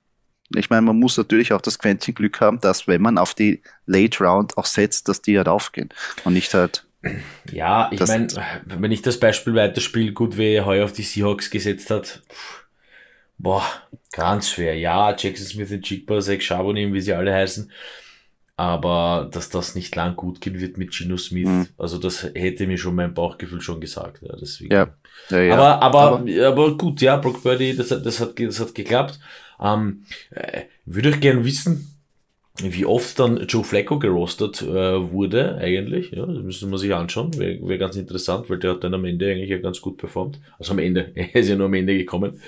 ich 0.55 0.69
meine, 0.69 0.83
man 0.83 0.99
muss 0.99 1.17
natürlich 1.17 1.51
auch 1.51 1.61
das 1.61 1.79
Quäntchen 1.79 2.13
Glück 2.13 2.39
haben, 2.39 2.59
dass 2.59 2.87
wenn 2.87 3.01
man 3.01 3.17
auf 3.17 3.33
die 3.33 3.63
Late 3.87 4.23
Round 4.23 4.55
auch 4.55 4.67
setzt, 4.67 5.09
dass 5.09 5.21
die 5.21 5.37
halt 5.37 5.47
aufgehen 5.47 5.89
und 6.25 6.33
nicht 6.33 6.53
halt 6.53 6.85
ja, 7.51 7.89
ich 7.91 7.99
meine, 7.99 8.27
wenn 8.65 8.91
ich 8.91 9.01
das 9.01 9.19
Beispiel 9.19 9.55
weiterspiele, 9.55 10.13
gut, 10.13 10.37
wie 10.37 10.53
er 10.53 10.65
heuer 10.65 10.85
auf 10.85 10.93
die 10.93 11.03
Seahawks 11.03 11.49
gesetzt 11.49 11.89
hat, 11.89 12.21
pff, 12.29 12.62
Boah, 13.43 13.65
ganz 14.13 14.49
schwer. 14.49 14.77
Ja, 14.77 15.13
Jackson 15.17 15.45
Smith 15.45 15.69
und 15.69 15.87
Jigba, 15.89 16.21
Zach 16.21 16.39
Charbonnet, 16.39 16.93
wie 16.93 17.01
sie 17.01 17.13
alle 17.13 17.33
heißen. 17.33 17.69
Aber 18.55 19.29
dass 19.31 19.49
das 19.49 19.75
nicht 19.75 19.93
lang 19.97 20.15
gut 20.15 20.39
gehen 20.39 20.61
wird 20.61 20.77
mit 20.77 20.93
Gino 20.93 21.17
Smith, 21.17 21.49
mhm. 21.49 21.67
also 21.77 21.97
das 21.97 22.23
hätte 22.23 22.67
mir 22.67 22.77
schon 22.77 22.95
mein 22.95 23.13
Bauchgefühl 23.13 23.59
schon 23.59 23.81
gesagt. 23.81 24.21
Ja, 24.21 24.37
deswegen. 24.39 24.71
Ja. 24.71 24.95
ja, 25.29 25.41
ja. 25.41 25.53
Aber, 25.55 25.81
aber, 25.81 26.19
aber, 26.19 26.47
aber, 26.47 26.77
gut, 26.77 27.01
ja, 27.01 27.17
Brock 27.17 27.43
Birdie, 27.43 27.75
das 27.75 27.91
hat, 27.91 28.05
das 28.05 28.21
hat, 28.21 28.39
das 28.39 28.59
hat 28.61 28.73
geklappt. 28.75 29.19
Ähm, 29.59 30.05
äh, 30.29 30.61
würde 30.85 31.09
ich 31.09 31.19
gerne 31.19 31.43
wissen, 31.43 31.99
wie 32.61 32.85
oft 32.85 33.19
dann 33.19 33.45
Joe 33.47 33.63
Flacco 33.65 33.99
gerostet 33.99 34.61
äh, 34.61 35.11
wurde, 35.11 35.55
eigentlich. 35.55 36.11
Ja, 36.11 36.25
das 36.25 36.43
müssen 36.43 36.71
wir 36.71 36.77
sich 36.77 36.93
anschauen. 36.93 37.37
Wäre 37.37 37.67
wär 37.67 37.77
ganz 37.77 37.97
interessant, 37.97 38.49
weil 38.49 38.59
der 38.59 38.71
hat 38.71 38.85
dann 38.85 38.93
am 38.93 39.03
Ende 39.03 39.29
eigentlich 39.29 39.49
ja 39.49 39.57
ganz 39.57 39.81
gut 39.81 39.97
performt. 39.97 40.39
Also 40.59 40.71
am 40.71 40.79
Ende, 40.79 41.11
er 41.15 41.35
ist 41.35 41.49
ja 41.49 41.57
nur 41.57 41.65
am 41.65 41.73
Ende 41.73 41.97
gekommen. 41.97 42.39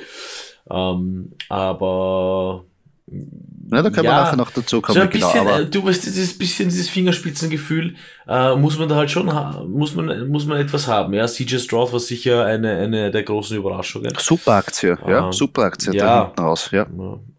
Ähm, 0.70 1.34
aber 1.50 2.66
ja, 3.08 3.82
da 3.82 3.90
können 3.90 4.06
ja, 4.06 4.12
wir 4.12 4.24
nachher 4.24 4.36
noch 4.36 4.52
dazu 4.52 4.82
kommen. 4.82 4.96
So 4.96 5.02
ein 5.02 5.10
genau, 5.10 5.28
bisschen, 5.28 5.44
genau, 5.44 5.56
aber 5.56 5.66
du 5.66 5.86
weißt, 5.86 6.06
dieses 6.06 6.38
bisschen 6.38 6.70
dieses 6.70 6.90
Fingerspitzengefühl 6.90 7.96
äh, 8.28 8.56
muss 8.56 8.80
man 8.80 8.90
da 8.90 8.96
halt 8.96 9.12
schon 9.12 9.26
muss 9.68 9.96
man 9.96 10.28
muss 10.28 10.46
man 10.46 10.60
etwas 10.60 10.88
haben. 10.88 11.14
Ja, 11.14 11.28
CJ 11.28 11.58
Stroud 11.58 11.94
war 11.94 12.00
sicher 12.00 12.46
eine 12.46 12.78
eine 12.78 13.12
der 13.12 13.24
großen 13.24 13.58
Überraschungen. 13.58 14.12
Super 14.18 14.54
Aktie, 14.54 14.98
ja, 15.08 15.26
ähm, 15.26 15.34
super 15.34 15.64
Aktie 15.64 15.94
ja, 15.94 16.06
da 16.06 16.26
hinten 16.26 16.42
raus, 16.42 16.70
ja. 16.72 16.88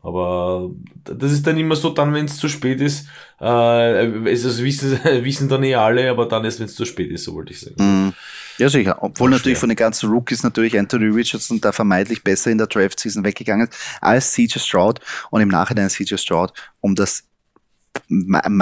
Aber 0.03 0.71
das 1.05 1.33
ist 1.33 1.47
dann 1.47 1.59
immer 1.59 1.75
so, 1.75 1.91
dann 1.91 2.15
wenn 2.15 2.27
es 2.27 2.39
zu 2.39 2.49
spät 2.49 2.81
ist, 2.81 3.09
äh, 3.41 4.07
es 4.29 4.63
wissen 4.63 4.99
wissen 5.25 5.49
dann 5.49 5.65
eh 5.65 5.75
alle, 5.75 6.09
aber 6.11 6.27
dann 6.27 6.45
erst 6.45 6.61
wenn 6.61 6.67
es 6.67 6.77
zu 6.77 6.85
spät 6.85 7.11
ist, 7.11 7.25
so 7.25 7.35
wollte 7.35 7.53
ich 7.53 7.61
sagen. 7.61 7.77
Mhm. 7.79 8.13
Ja, 8.59 8.69
sicher. 8.69 8.99
Obwohl 9.01 9.31
natürlich 9.31 9.59
von 9.59 9.69
den 9.69 9.77
ganzen 9.77 10.11
Rookies 10.11 10.43
natürlich 10.43 10.79
Anthony 10.79 11.07
Richardson 11.07 11.61
da 11.61 11.73
vermeintlich 11.73 12.23
besser 12.25 12.51
in 12.51 12.59
der 12.59 12.67
Draft-Season 12.67 13.25
weggegangen 13.25 13.69
ist 13.69 13.79
als 14.01 14.33
CJ 14.33 14.59
Stroud 14.59 15.01
und 15.31 15.41
im 15.41 15.49
Nachhinein 15.49 15.91
CJ 15.91 16.17
Stroud 16.17 16.53
um 16.81 16.95
das 16.95 17.25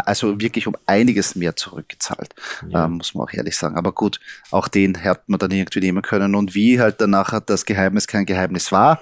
also 0.05 0.41
wirklich 0.41 0.67
um 0.67 0.77
einiges 0.87 1.35
mehr 1.35 1.57
zurückgezahlt, 1.57 2.35
ja. 2.69 2.85
ähm, 2.85 2.93
muss 2.93 3.15
man 3.15 3.27
auch 3.27 3.33
ehrlich 3.33 3.57
sagen. 3.57 3.77
Aber 3.77 3.93
gut, 3.93 4.21
auch 4.51 4.69
den 4.69 5.03
hat 5.03 5.29
man 5.29 5.39
dann 5.39 5.51
irgendwie 5.51 5.81
nehmen 5.81 6.03
können. 6.03 6.35
Und 6.35 6.55
wie 6.55 6.81
halt 6.81 7.01
danach 7.01 7.39
das 7.41 7.65
Geheimnis 7.65 8.07
kein 8.07 8.27
Geheimnis 8.27 8.73
war, 8.73 9.01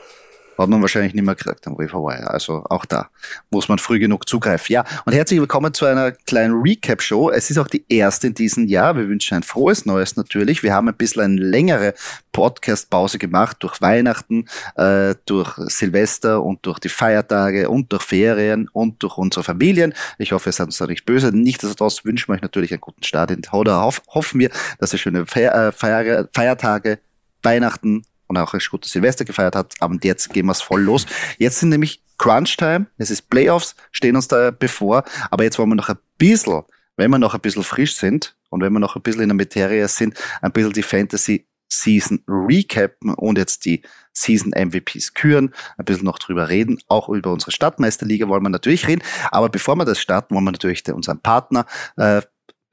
hat 0.58 0.68
man 0.68 0.80
wahrscheinlich 0.80 1.14
nicht 1.14 1.24
mehr 1.24 1.34
gekriegt 1.34 1.66
am 1.66 1.78
Wire. 1.78 2.30
Also 2.30 2.64
auch 2.68 2.84
da 2.84 3.08
muss 3.50 3.68
man 3.68 3.78
früh 3.78 3.98
genug 3.98 4.28
zugreifen. 4.28 4.72
Ja, 4.72 4.84
und 5.04 5.12
herzlich 5.12 5.40
willkommen 5.40 5.72
zu 5.74 5.86
einer 5.86 6.12
kleinen 6.12 6.60
Recap-Show. 6.60 7.30
Es 7.30 7.50
ist 7.50 7.58
auch 7.58 7.68
die 7.68 7.84
erste 7.88 8.28
in 8.28 8.34
diesem 8.34 8.66
Jahr. 8.66 8.96
Wir 8.96 9.08
wünschen 9.08 9.36
ein 9.36 9.42
frohes 9.42 9.86
Neues 9.86 10.16
natürlich. 10.16 10.62
Wir 10.62 10.74
haben 10.74 10.88
ein 10.88 10.94
bisschen 10.94 11.22
eine 11.22 11.40
längere 11.40 11.94
Podcast-Pause 12.32 13.18
gemacht 13.18 13.58
durch 13.60 13.80
Weihnachten, 13.80 14.46
äh, 14.76 15.14
durch 15.26 15.54
Silvester 15.56 16.42
und 16.42 16.64
durch 16.66 16.78
die 16.78 16.88
Feiertage 16.88 17.68
und 17.68 17.92
durch 17.92 18.02
Ferien 18.02 18.68
und 18.72 19.02
durch 19.02 19.18
unsere 19.18 19.44
Familien. 19.44 19.94
Ich 20.18 20.32
hoffe, 20.32 20.50
ihr 20.50 20.52
seid 20.52 20.66
uns 20.66 20.78
da 20.78 20.86
nicht 20.86 21.04
böse. 21.04 21.30
Nichtsdestotrotz 21.32 22.04
wünschen 22.04 22.28
wir 22.28 22.34
euch 22.34 22.42
natürlich 22.42 22.72
einen 22.72 22.80
guten 22.80 23.02
Start 23.02 23.30
in 23.30 23.42
oder 23.52 23.82
hoffen 23.82 24.40
wir, 24.40 24.50
dass 24.78 24.92
ihr 24.92 24.98
schöne 24.98 25.20
äh, 25.20 25.72
Feiertage, 25.72 26.98
Weihnachten 27.42 28.04
und 28.32 28.38
auch 28.38 28.54
ein 28.54 28.60
gutes 28.70 28.92
Silvester 28.92 29.24
gefeiert 29.24 29.54
hat. 29.54 29.74
Aber 29.80 29.96
jetzt 30.02 30.32
gehen 30.32 30.46
wir 30.46 30.52
es 30.52 30.62
voll 30.62 30.82
los. 30.82 31.06
Jetzt 31.38 31.60
sind 31.60 31.68
nämlich 31.68 32.02
Crunch-Time, 32.18 32.86
es 32.96 33.10
ist 33.10 33.28
Playoffs, 33.28 33.74
stehen 33.90 34.16
uns 34.16 34.28
da 34.28 34.50
bevor. 34.50 35.04
Aber 35.30 35.44
jetzt 35.44 35.58
wollen 35.58 35.68
wir 35.68 35.74
noch 35.74 35.90
ein 35.90 35.98
bisschen, 36.16 36.62
wenn 36.96 37.10
wir 37.10 37.18
noch 37.18 37.34
ein 37.34 37.40
bisschen 37.40 37.62
frisch 37.62 37.94
sind 37.96 38.36
und 38.48 38.62
wenn 38.62 38.72
wir 38.72 38.80
noch 38.80 38.96
ein 38.96 39.02
bisschen 39.02 39.22
in 39.22 39.28
der 39.28 39.36
Materie 39.36 39.86
sind, 39.88 40.16
ein 40.40 40.52
bisschen 40.52 40.72
die 40.72 40.82
Fantasy 40.82 41.46
Season 41.70 42.22
recappen 42.28 43.14
und 43.14 43.38
jetzt 43.38 43.64
die 43.64 43.82
Season 44.12 44.52
MVPs 44.54 45.14
küren, 45.14 45.54
ein 45.78 45.84
bisschen 45.84 46.04
noch 46.04 46.18
drüber 46.18 46.48
reden. 46.48 46.78
Auch 46.86 47.08
über 47.08 47.32
unsere 47.32 47.50
Stadtmeisterliga 47.50 48.28
wollen 48.28 48.42
wir 48.42 48.50
natürlich 48.50 48.86
reden. 48.86 49.02
Aber 49.30 49.48
bevor 49.48 49.76
wir 49.76 49.86
das 49.86 49.98
starten, 49.98 50.34
wollen 50.34 50.44
wir 50.44 50.52
natürlich 50.52 50.86
unseren 50.92 51.20
Partner 51.20 51.66
äh, 51.96 52.20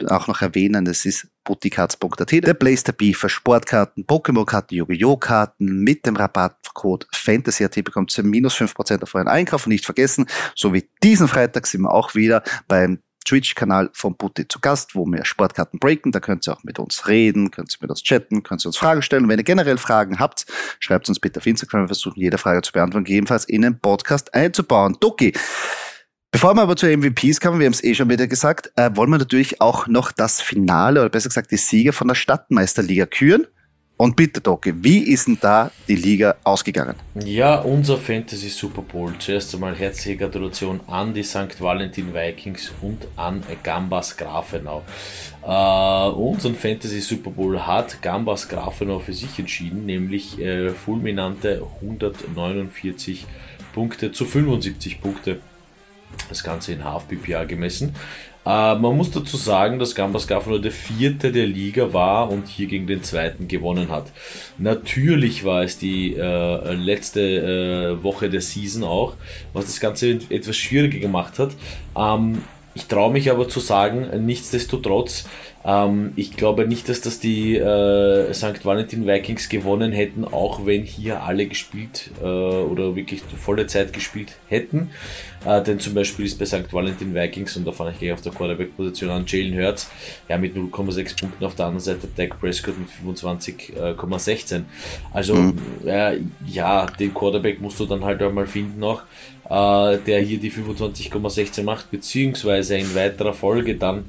auch 0.08 0.28
noch 0.28 0.42
erwähnen, 0.42 0.86
das 0.86 1.06
ist 1.06 1.28
buticards.at, 1.43 2.31
der 2.31 2.53
Place 2.53 2.84
to 2.84 2.93
be 2.93 3.13
für 3.13 3.29
Sportkarten, 3.29 4.05
Pokémon-Karten, 4.05 4.75
Yu-Gi-Oh! 4.75 5.17
Karten 5.17 5.84
mit 5.84 6.05
dem 6.05 6.15
Rabattcode 6.15 7.08
FANTASY.at 7.12 7.84
bekommt 7.84 8.17
ihr 8.17 8.24
minus 8.24 8.55
5% 8.55 9.03
auf 9.03 9.15
euren 9.15 9.27
Einkauf 9.27 9.65
und 9.65 9.72
nicht 9.72 9.86
vergessen, 9.86 10.27
so 10.55 10.74
wie 10.74 10.88
diesen 11.03 11.27
Freitag 11.27 11.67
sind 11.67 11.81
wir 11.81 11.93
auch 11.93 12.15
wieder 12.15 12.43
beim 12.67 13.00
Twitch-Kanal 13.29 13.91
von 13.93 14.17
Putti 14.17 14.48
zu 14.48 14.60
Gast, 14.60 14.96
wo 14.96 15.05
wir 15.05 15.24
Sportkarten 15.24 15.79
breaken. 15.79 16.12
Da 16.12 16.19
könnt 16.19 16.48
ihr 16.48 16.53
auch 16.53 16.63
mit 16.63 16.79
uns 16.79 17.08
reden, 17.08 17.51
könnt 17.51 17.72
ihr 17.72 17.77
mit 17.81 17.91
uns 17.91 18.01
chatten, 18.01 18.41
könnt 18.43 18.65
ihr 18.65 18.67
uns 18.67 18.77
Fragen 18.77 19.01
stellen. 19.01 19.27
wenn 19.29 19.38
ihr 19.38 19.43
generell 19.43 19.77
Fragen 19.77 20.19
habt, 20.19 20.46
schreibt 20.79 21.08
uns 21.10 21.19
bitte 21.19 21.39
auf 21.39 21.46
Instagram. 21.46 21.84
Wir 21.84 21.88
versuchen 21.89 22.19
jede 22.19 22.38
Frage 22.38 22.62
zu 22.62 22.72
beantworten, 22.72 23.05
jedenfalls 23.05 23.46
in 23.46 23.62
den 23.62 23.79
Podcast 23.79 24.34
einzubauen. 24.34 24.98
Doki, 25.00 25.34
Bevor 26.31 26.53
wir 26.53 26.62
aber 26.62 26.75
zu 26.75 26.86
MVPs 26.86 27.39
kommen, 27.41 27.59
wir 27.59 27.65
haben 27.65 27.74
es 27.74 27.83
eh 27.83 27.95
schon 27.95 28.07
wieder 28.07 28.27
gesagt, 28.27 28.71
äh, 28.75 28.91
wollen 28.93 29.09
wir 29.09 29.17
natürlich 29.17 29.62
auch 29.62 29.88
noch 29.88 30.12
das 30.12 30.41
Finale 30.41 31.01
oder 31.01 31.09
besser 31.09 31.29
gesagt 31.29 31.50
die 31.50 31.57
Sieger 31.57 31.91
von 31.91 32.07
der 32.07 32.15
Stadtmeisterliga 32.15 33.07
küren. 33.07 33.48
Und 33.98 34.15
bitte, 34.15 34.39
Doki, 34.39 34.74
wie 34.77 35.00
ist 35.00 35.27
denn 35.27 35.39
da 35.41 35.71
die 35.88 35.95
Liga 35.95 36.36
ausgegangen? 36.43 36.95
Ja, 37.15 37.55
unser 37.55 37.98
Fantasy 37.98 38.48
Super 38.48 38.83
Bowl. 38.83 39.13
Zuerst 39.19 39.53
einmal 39.53 39.75
herzliche 39.75 40.15
Gratulation 40.17 40.79
an 40.88 41.13
die 41.13 41.24
St. 41.24 41.59
Valentin 41.59 42.13
Vikings 42.13 42.71
und 42.81 43.07
an 43.17 43.43
Gambas 43.62 44.15
Grafenau. 44.15 44.83
Uh, 45.43 46.12
unseren 46.15 46.55
Fantasy 46.55 47.01
Super 47.01 47.31
Bowl 47.31 47.59
hat 47.59 48.01
Gambas 48.01 48.48
Grafenau 48.48 49.00
für 49.00 49.13
sich 49.13 49.38
entschieden, 49.39 49.86
nämlich 49.86 50.39
äh, 50.39 50.69
fulminante 50.69 51.63
149 51.81 53.25
Punkte 53.74 54.12
zu 54.12 54.25
75 54.25 55.01
Punkte. 55.01 55.41
Das 56.28 56.44
Ganze 56.44 56.74
in 56.74 56.84
Half 56.84 57.08
PPA 57.08 57.46
gemessen. 57.46 57.96
Äh, 58.46 58.75
man 58.75 58.98
muss 58.98 59.12
dazu 59.12 59.38
sagen, 59.38 59.80
dass 59.80 59.96
Gambas 59.96 60.28
Gaffer 60.28 60.60
der 60.60 60.72
vierte 60.72 61.32
der 61.32 61.46
Liga 61.46 61.94
war 61.94 62.32
und 62.32 62.48
hier 62.48 62.68
gegen 62.68 62.88
den 62.88 63.04
zweiten 63.04 63.48
gewonnen 63.48 63.89
hat. 63.89 64.12
Natürlich 64.58 65.44
war 65.44 65.63
es 65.63 65.78
die 65.78 66.16
äh, 66.16 66.74
letzte 66.74 67.22
äh, 67.22 68.04
Woche 68.04 68.30
der 68.30 68.42
Season 68.42 68.84
auch, 68.84 69.16
was 69.54 69.66
das 69.66 69.80
Ganze 69.80 70.20
etwas 70.30 70.56
schwieriger 70.56 71.00
gemacht 71.00 71.38
hat. 71.38 71.51
Ähm, 71.98 72.44
ich 72.75 72.86
traue 72.86 73.12
mich 73.12 73.30
aber 73.30 73.50
zu 73.50 73.60
sagen, 73.60 74.25
nichtsdestotrotz, 74.25 75.28
ähm, 75.66 76.13
ich 76.16 76.38
glaube 76.38 76.68
nicht, 76.68 76.88
dass 76.88 77.01
das 77.01 77.20
die 77.20 77.58
äh, 77.58 78.34
St. 78.34 78.63
Valentin 78.63 79.06
Vikings 79.06 79.50
gewonnen 79.50 79.92
hätten, 79.92 80.24
auch 80.24 80.66
wenn 80.66 80.84
hier 80.84 81.24
alle 81.24 81.48
gespielt 81.48 82.12
äh, 82.22 82.25
oder 82.25 82.96
wirklich 82.96 83.22
volle 83.22 83.68
Zeit 83.68 83.92
gespielt 83.92 84.38
hätten. 84.48 84.92
Äh, 85.46 85.62
denn 85.62 85.80
zum 85.80 85.94
Beispiel 85.94 86.25
ist 86.25 86.39
bei 86.39 86.46
St. 86.46 86.72
Valentin 86.72 87.13
Vikings, 87.13 87.58
und 87.58 87.68
da 87.68 87.72
fange 87.72 87.92
ich 87.92 88.00
gleich 88.00 88.13
auf 88.13 88.22
der 88.22 88.32
Quarterback-Position 88.32 89.10
an, 89.10 89.25
Jalen 89.28 89.58
Hurts, 89.58 89.89
ja 90.30 90.38
mit 90.38 90.56
0,6 90.56 91.20
Punkten 91.20 91.46
auf 91.46 91.56
der 91.56 91.66
anderen 91.66 91.84
Seite 91.84 92.08
Dak 92.16 92.39
Prescott 92.39 92.75
mit 92.78 93.18
25,16. 93.18 94.63
Also 95.13 95.36
mhm. 95.36 95.58
ja, 96.46 96.86
den 96.86 97.13
Quarterback 97.13 97.62
musst 97.62 97.80
du 97.80 97.86
dann 97.86 98.04
halt 98.04 98.22
einmal 98.22 98.48
finden 98.48 98.80
noch, 98.80 99.04
äh, 99.50 99.98
der 99.98 100.22
hier 100.22 100.39
die 100.39 100.51
25,16 100.51 101.63
macht, 101.63 101.92
beziehungsweise 101.92 102.78
in 102.78 102.96
weiterer 102.96 103.34
Folge 103.34 103.75
dann 103.75 104.06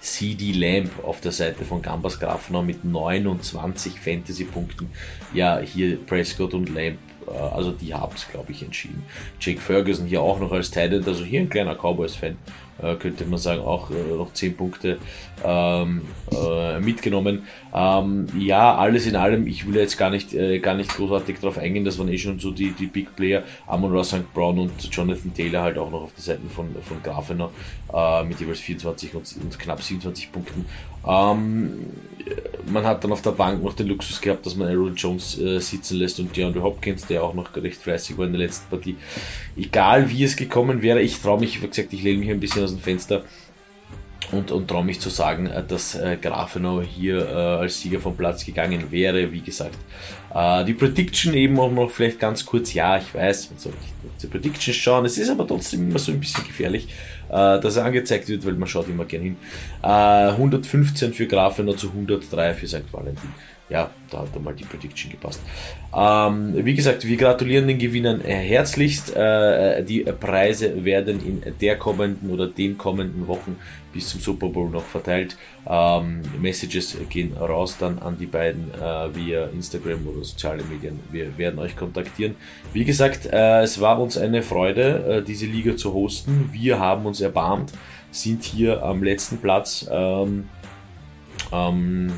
CD 0.00 0.52
Lamp 0.52 0.90
auf 1.04 1.20
der 1.20 1.32
Seite 1.32 1.64
von 1.64 1.82
Gambas 1.82 2.18
Grafenau 2.18 2.62
mit 2.62 2.84
29 2.84 4.00
Fantasy-Punkten. 4.00 4.90
Ja, 5.34 5.58
hier 5.58 5.98
Prescott 5.98 6.54
und 6.54 6.68
Lamp, 6.74 6.98
äh, 7.26 7.32
also 7.32 7.72
die 7.72 7.94
haben 7.94 8.14
es, 8.14 8.28
glaube 8.28 8.52
ich, 8.52 8.62
entschieden. 8.62 9.04
Jake 9.40 9.60
Ferguson 9.60 10.06
hier 10.06 10.22
auch 10.22 10.40
noch 10.40 10.52
als 10.52 10.70
Titan, 10.70 11.04
also 11.04 11.24
hier 11.24 11.40
ein 11.40 11.48
kleiner 11.48 11.74
Cowboys-Fan. 11.74 12.36
Äh, 12.82 12.94
könnte 12.96 13.26
man 13.26 13.38
sagen, 13.38 13.60
auch 13.60 13.90
äh, 13.90 14.16
noch 14.16 14.32
10 14.32 14.56
Punkte 14.56 14.98
ähm, 15.44 16.02
äh, 16.32 16.80
mitgenommen. 16.80 17.42
Ähm, 17.74 18.26
ja, 18.38 18.74
alles 18.74 19.06
in 19.06 19.16
allem, 19.16 19.46
ich 19.46 19.66
will 19.66 19.76
jetzt 19.76 19.98
gar 19.98 20.08
nicht, 20.08 20.32
äh, 20.32 20.58
gar 20.60 20.74
nicht 20.74 20.94
großartig 20.94 21.40
darauf 21.40 21.58
eingehen, 21.58 21.84
das 21.84 21.98
waren 21.98 22.08
eh 22.08 22.16
schon 22.16 22.38
so 22.38 22.50
die, 22.50 22.70
die 22.70 22.86
Big 22.86 23.14
Player, 23.16 23.42
Amon 23.66 23.92
Ross 23.92 24.08
St. 24.08 24.32
Brown 24.32 24.58
und 24.58 24.72
Jonathan 24.90 25.34
Taylor 25.34 25.62
halt 25.62 25.78
auch 25.78 25.90
noch 25.90 26.02
auf 26.04 26.12
der 26.14 26.22
Seite 26.22 26.48
von, 26.48 26.74
von 26.82 27.02
Grafener 27.02 27.50
äh, 27.92 28.24
mit 28.24 28.40
jeweils 28.40 28.60
24 28.60 29.14
und, 29.14 29.36
und 29.42 29.58
knapp 29.58 29.82
27 29.82 30.32
Punkten. 30.32 30.66
Ähm, 31.06 31.86
man 32.66 32.84
hat 32.84 33.02
dann 33.02 33.12
auf 33.12 33.22
der 33.22 33.32
Bank 33.32 33.62
noch 33.62 33.74
den 33.74 33.88
Luxus 33.88 34.20
gehabt, 34.20 34.44
dass 34.44 34.54
man 34.54 34.68
Aaron 34.68 34.94
Jones 34.94 35.38
äh, 35.38 35.58
sitzen 35.58 35.96
lässt 35.96 36.20
und 36.20 36.36
DeAndre 36.36 36.62
Hopkins, 36.62 37.06
der 37.06 37.22
auch 37.22 37.34
noch 37.34 37.54
recht 37.56 37.80
fleißig 37.80 38.18
war 38.18 38.26
in 38.26 38.32
der 38.32 38.42
letzten 38.42 38.68
Partie. 38.68 38.96
Egal 39.56 40.10
wie 40.10 40.24
es 40.24 40.36
gekommen 40.36 40.82
wäre, 40.82 41.00
ich 41.00 41.20
traue 41.20 41.40
mich, 41.40 41.62
wie 41.62 41.66
gesagt, 41.66 41.92
ich 41.92 42.02
lege 42.02 42.18
mich 42.18 42.30
ein 42.30 42.40
bisschen 42.40 42.64
aus 42.64 42.70
dem 42.70 42.80
Fenster 42.80 43.24
und, 44.32 44.50
und 44.50 44.68
traue 44.68 44.84
mich 44.84 45.00
zu 45.00 45.08
sagen, 45.08 45.46
äh, 45.46 45.62
dass 45.66 45.94
äh, 45.94 46.16
Grafenau 46.20 46.82
hier 46.82 47.26
äh, 47.28 47.32
als 47.32 47.80
Sieger 47.80 48.00
vom 48.00 48.16
Platz 48.16 48.44
gegangen 48.44 48.90
wäre. 48.90 49.32
Wie 49.32 49.40
gesagt, 49.40 49.76
äh, 50.34 50.64
die 50.64 50.74
Prediction 50.74 51.34
eben 51.34 51.58
auch 51.58 51.70
noch 51.70 51.90
vielleicht 51.90 52.18
ganz 52.18 52.44
kurz. 52.44 52.72
Ja, 52.74 52.98
ich 52.98 53.14
weiß, 53.14 53.50
man 53.50 53.58
soll 53.58 53.72
nicht 53.72 54.22
die 54.22 54.26
Prediction 54.26 54.74
schauen. 54.74 55.04
Es 55.04 55.18
ist 55.18 55.30
aber 55.30 55.46
trotzdem 55.46 55.88
immer 55.88 55.98
so 55.98 56.12
ein 56.12 56.20
bisschen 56.20 56.44
gefährlich, 56.44 56.88
äh, 57.28 57.60
dass 57.60 57.76
er 57.76 57.84
angezeigt 57.84 58.28
wird, 58.28 58.44
weil 58.46 58.54
man 58.54 58.68
schaut 58.68 58.88
immer 58.88 59.04
gern 59.04 59.22
hin. 59.22 59.36
115 59.82 61.10
äh, 61.10 61.12
für 61.12 61.26
Grafenau 61.26 61.72
zu 61.72 61.88
103 61.88 62.54
für 62.54 62.66
St. 62.66 62.92
Valentin 62.92 63.30
ja, 63.70 63.90
da 64.10 64.18
hat 64.18 64.42
mal 64.42 64.54
die 64.54 64.64
Prediction 64.64 65.12
gepasst. 65.12 65.40
Ähm, 65.96 66.54
wie 66.64 66.74
gesagt, 66.74 67.06
wir 67.06 67.16
gratulieren 67.16 67.68
den 67.68 67.78
Gewinnern 67.78 68.20
herzlichst. 68.20 69.14
Äh, 69.14 69.84
die 69.84 70.00
Preise 70.00 70.84
werden 70.84 71.20
in 71.24 71.42
der 71.60 71.78
kommenden 71.78 72.30
oder 72.30 72.48
den 72.48 72.76
kommenden 72.76 73.28
Wochen 73.28 73.56
bis 73.92 74.08
zum 74.08 74.20
Super 74.20 74.48
Bowl 74.48 74.68
noch 74.68 74.84
verteilt. 74.84 75.36
Ähm, 75.68 76.22
Messages 76.40 76.96
gehen 77.08 77.36
raus 77.36 77.76
dann 77.78 77.98
an 78.00 78.16
die 78.18 78.26
beiden 78.26 78.72
äh, 78.74 79.14
via 79.14 79.46
Instagram 79.46 80.06
oder 80.06 80.24
soziale 80.24 80.64
Medien. 80.64 80.98
Wir 81.10 81.36
werden 81.38 81.60
euch 81.60 81.76
kontaktieren. 81.76 82.34
Wie 82.72 82.84
gesagt, 82.84 83.26
äh, 83.26 83.62
es 83.62 83.80
war 83.80 84.00
uns 84.00 84.18
eine 84.18 84.42
Freude, 84.42 85.18
äh, 85.18 85.22
diese 85.22 85.46
Liga 85.46 85.76
zu 85.76 85.92
hosten. 85.92 86.50
Wir 86.52 86.80
haben 86.80 87.06
uns 87.06 87.20
erbarmt, 87.20 87.72
sind 88.10 88.42
hier 88.42 88.82
am 88.82 89.02
letzten 89.02 89.38
Platz. 89.38 89.88
Ähm, 89.90 90.48
ähm, 91.52 92.12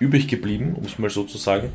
übrig 0.00 0.26
geblieben, 0.26 0.74
um 0.76 0.84
es 0.84 0.98
mal 0.98 1.10
so 1.10 1.22
zu 1.22 1.38
sagen. 1.38 1.70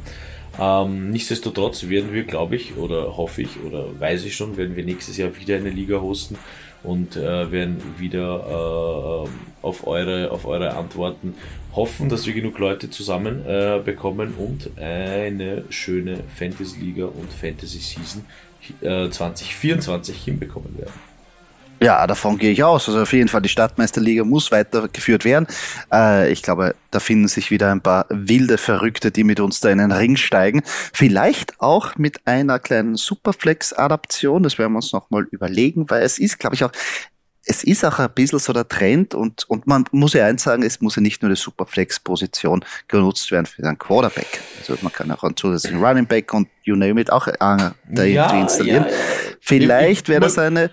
Ähm, 0.59 1.09
nichtsdestotrotz 1.11 1.87
werden 1.87 2.13
wir, 2.13 2.23
glaube 2.23 2.55
ich, 2.55 2.75
oder 2.77 3.17
hoffe 3.17 3.41
ich, 3.41 3.61
oder 3.65 3.87
weiß 3.99 4.25
ich 4.25 4.35
schon, 4.35 4.57
werden 4.57 4.75
wir 4.75 4.83
nächstes 4.83 5.17
Jahr 5.17 5.37
wieder 5.37 5.55
eine 5.55 5.69
Liga 5.69 6.01
hosten 6.01 6.37
und 6.83 7.15
äh, 7.15 7.51
werden 7.51 7.81
wieder 7.97 9.25
äh, 9.25 9.65
auf, 9.65 9.87
eure, 9.87 10.31
auf 10.31 10.45
eure 10.45 10.75
Antworten 10.75 11.35
hoffen, 11.75 12.09
dass 12.09 12.25
wir 12.25 12.33
genug 12.33 12.57
Leute 12.59 12.89
zusammen 12.89 13.45
äh, 13.45 13.81
bekommen 13.83 14.33
und 14.37 14.77
eine 14.77 15.65
schöne 15.69 16.19
Fantasy-Liga 16.35 17.05
und 17.05 17.31
Fantasy-Season 17.33 18.25
2024 18.81 20.15
äh, 20.15 20.19
hinbekommen 20.25 20.77
werden. 20.77 21.14
Ja, 21.85 22.07
davon 22.07 22.39
gehe 22.39 22.51
ich 22.51 22.63
aus. 22.63 22.87
Also 22.87 23.01
auf 23.01 23.13
jeden 23.13 23.29
Fall, 23.29 23.43
die 23.43 23.49
Stadtmeisterliga 23.49 24.23
muss 24.23 24.51
weitergeführt 24.51 25.23
werden. 25.23 25.45
Äh, 25.93 26.31
ich 26.31 26.41
glaube, 26.41 26.73
da 26.89 26.99
finden 26.99 27.27
sich 27.27 27.51
wieder 27.51 27.71
ein 27.71 27.81
paar 27.81 28.07
wilde 28.09 28.57
Verrückte, 28.57 29.11
die 29.11 29.23
mit 29.23 29.39
uns 29.39 29.59
da 29.59 29.69
in 29.69 29.77
den 29.77 29.91
Ring 29.91 30.15
steigen. 30.15 30.63
Vielleicht 30.65 31.61
auch 31.61 31.95
mit 31.95 32.25
einer 32.25 32.57
kleinen 32.57 32.95
Superflex-Adaption. 32.95 34.41
Das 34.41 34.57
werden 34.57 34.71
wir 34.71 34.77
uns 34.77 34.93
nochmal 34.93 35.27
überlegen, 35.29 35.87
weil 35.87 36.01
es 36.01 36.17
ist, 36.17 36.39
glaube 36.39 36.55
ich, 36.55 36.63
auch 36.63 36.71
es 37.47 37.63
ist 37.63 37.85
auch 37.85 37.99
ein 37.99 38.09
bisschen 38.15 38.39
so 38.39 38.53
der 38.53 38.67
Trend 38.67 39.13
und, 39.13 39.47
und 39.47 39.67
man 39.67 39.85
muss 39.91 40.13
ja 40.13 40.25
eins 40.25 40.41
sagen, 40.41 40.63
es 40.63 40.81
muss 40.81 40.95
ja 40.95 41.03
nicht 41.03 41.21
nur 41.21 41.29
die 41.29 41.37
Superflex-Position 41.37 42.65
genutzt 42.87 43.31
werden 43.31 43.45
für 43.45 43.61
den 43.61 43.77
Quarterback. 43.77 44.41
Also 44.57 44.75
man 44.81 44.91
kann 44.91 45.11
auch 45.11 45.23
einen 45.23 45.37
zusätzlichen 45.37 45.83
Running 45.83 46.07
Back 46.07 46.33
und 46.33 46.47
you 46.63 46.75
name 46.75 46.99
it 46.99 47.11
auch 47.11 47.27
äh, 47.27 47.35
da 47.39 48.03
ja, 48.03 48.41
installieren. 48.41 48.85
Ja, 48.89 48.95
Vielleicht 49.39 50.09
wäre 50.09 50.21
das 50.21 50.39
eine 50.39 50.71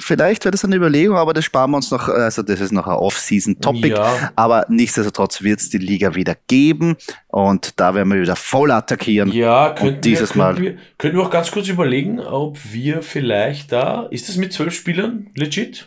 Vielleicht 0.00 0.44
wäre 0.44 0.50
das 0.50 0.64
eine 0.64 0.76
Überlegung, 0.76 1.16
aber 1.16 1.32
das 1.32 1.44
sparen 1.44 1.70
wir 1.70 1.76
uns 1.76 1.92
noch, 1.92 2.08
also 2.08 2.42
das 2.42 2.60
ist 2.60 2.72
noch 2.72 2.88
ein 2.88 2.94
Off-Season-Topic, 2.94 3.90
ja. 3.90 4.32
aber 4.34 4.66
nichtsdestotrotz 4.68 5.42
wird 5.42 5.60
es 5.60 5.70
die 5.70 5.78
Liga 5.78 6.16
wieder 6.16 6.36
geben 6.48 6.96
und 7.28 7.78
da 7.78 7.94
werden 7.94 8.12
wir 8.12 8.20
wieder 8.20 8.34
voll 8.34 8.72
attackieren. 8.72 9.30
Ja, 9.30 9.74
könnten, 9.78 10.00
dieses 10.00 10.34
wir, 10.34 10.44
könnten, 10.44 10.62
Mal. 10.62 10.70
Wir, 10.72 10.78
könnten 10.98 11.18
wir 11.18 11.24
auch 11.24 11.30
ganz 11.30 11.52
kurz 11.52 11.68
überlegen, 11.68 12.18
ob 12.18 12.58
wir 12.72 13.02
vielleicht 13.02 13.70
da, 13.70 14.06
ist 14.10 14.28
das 14.28 14.36
mit 14.36 14.52
zwölf 14.52 14.74
Spielern 14.74 15.30
legit? 15.36 15.86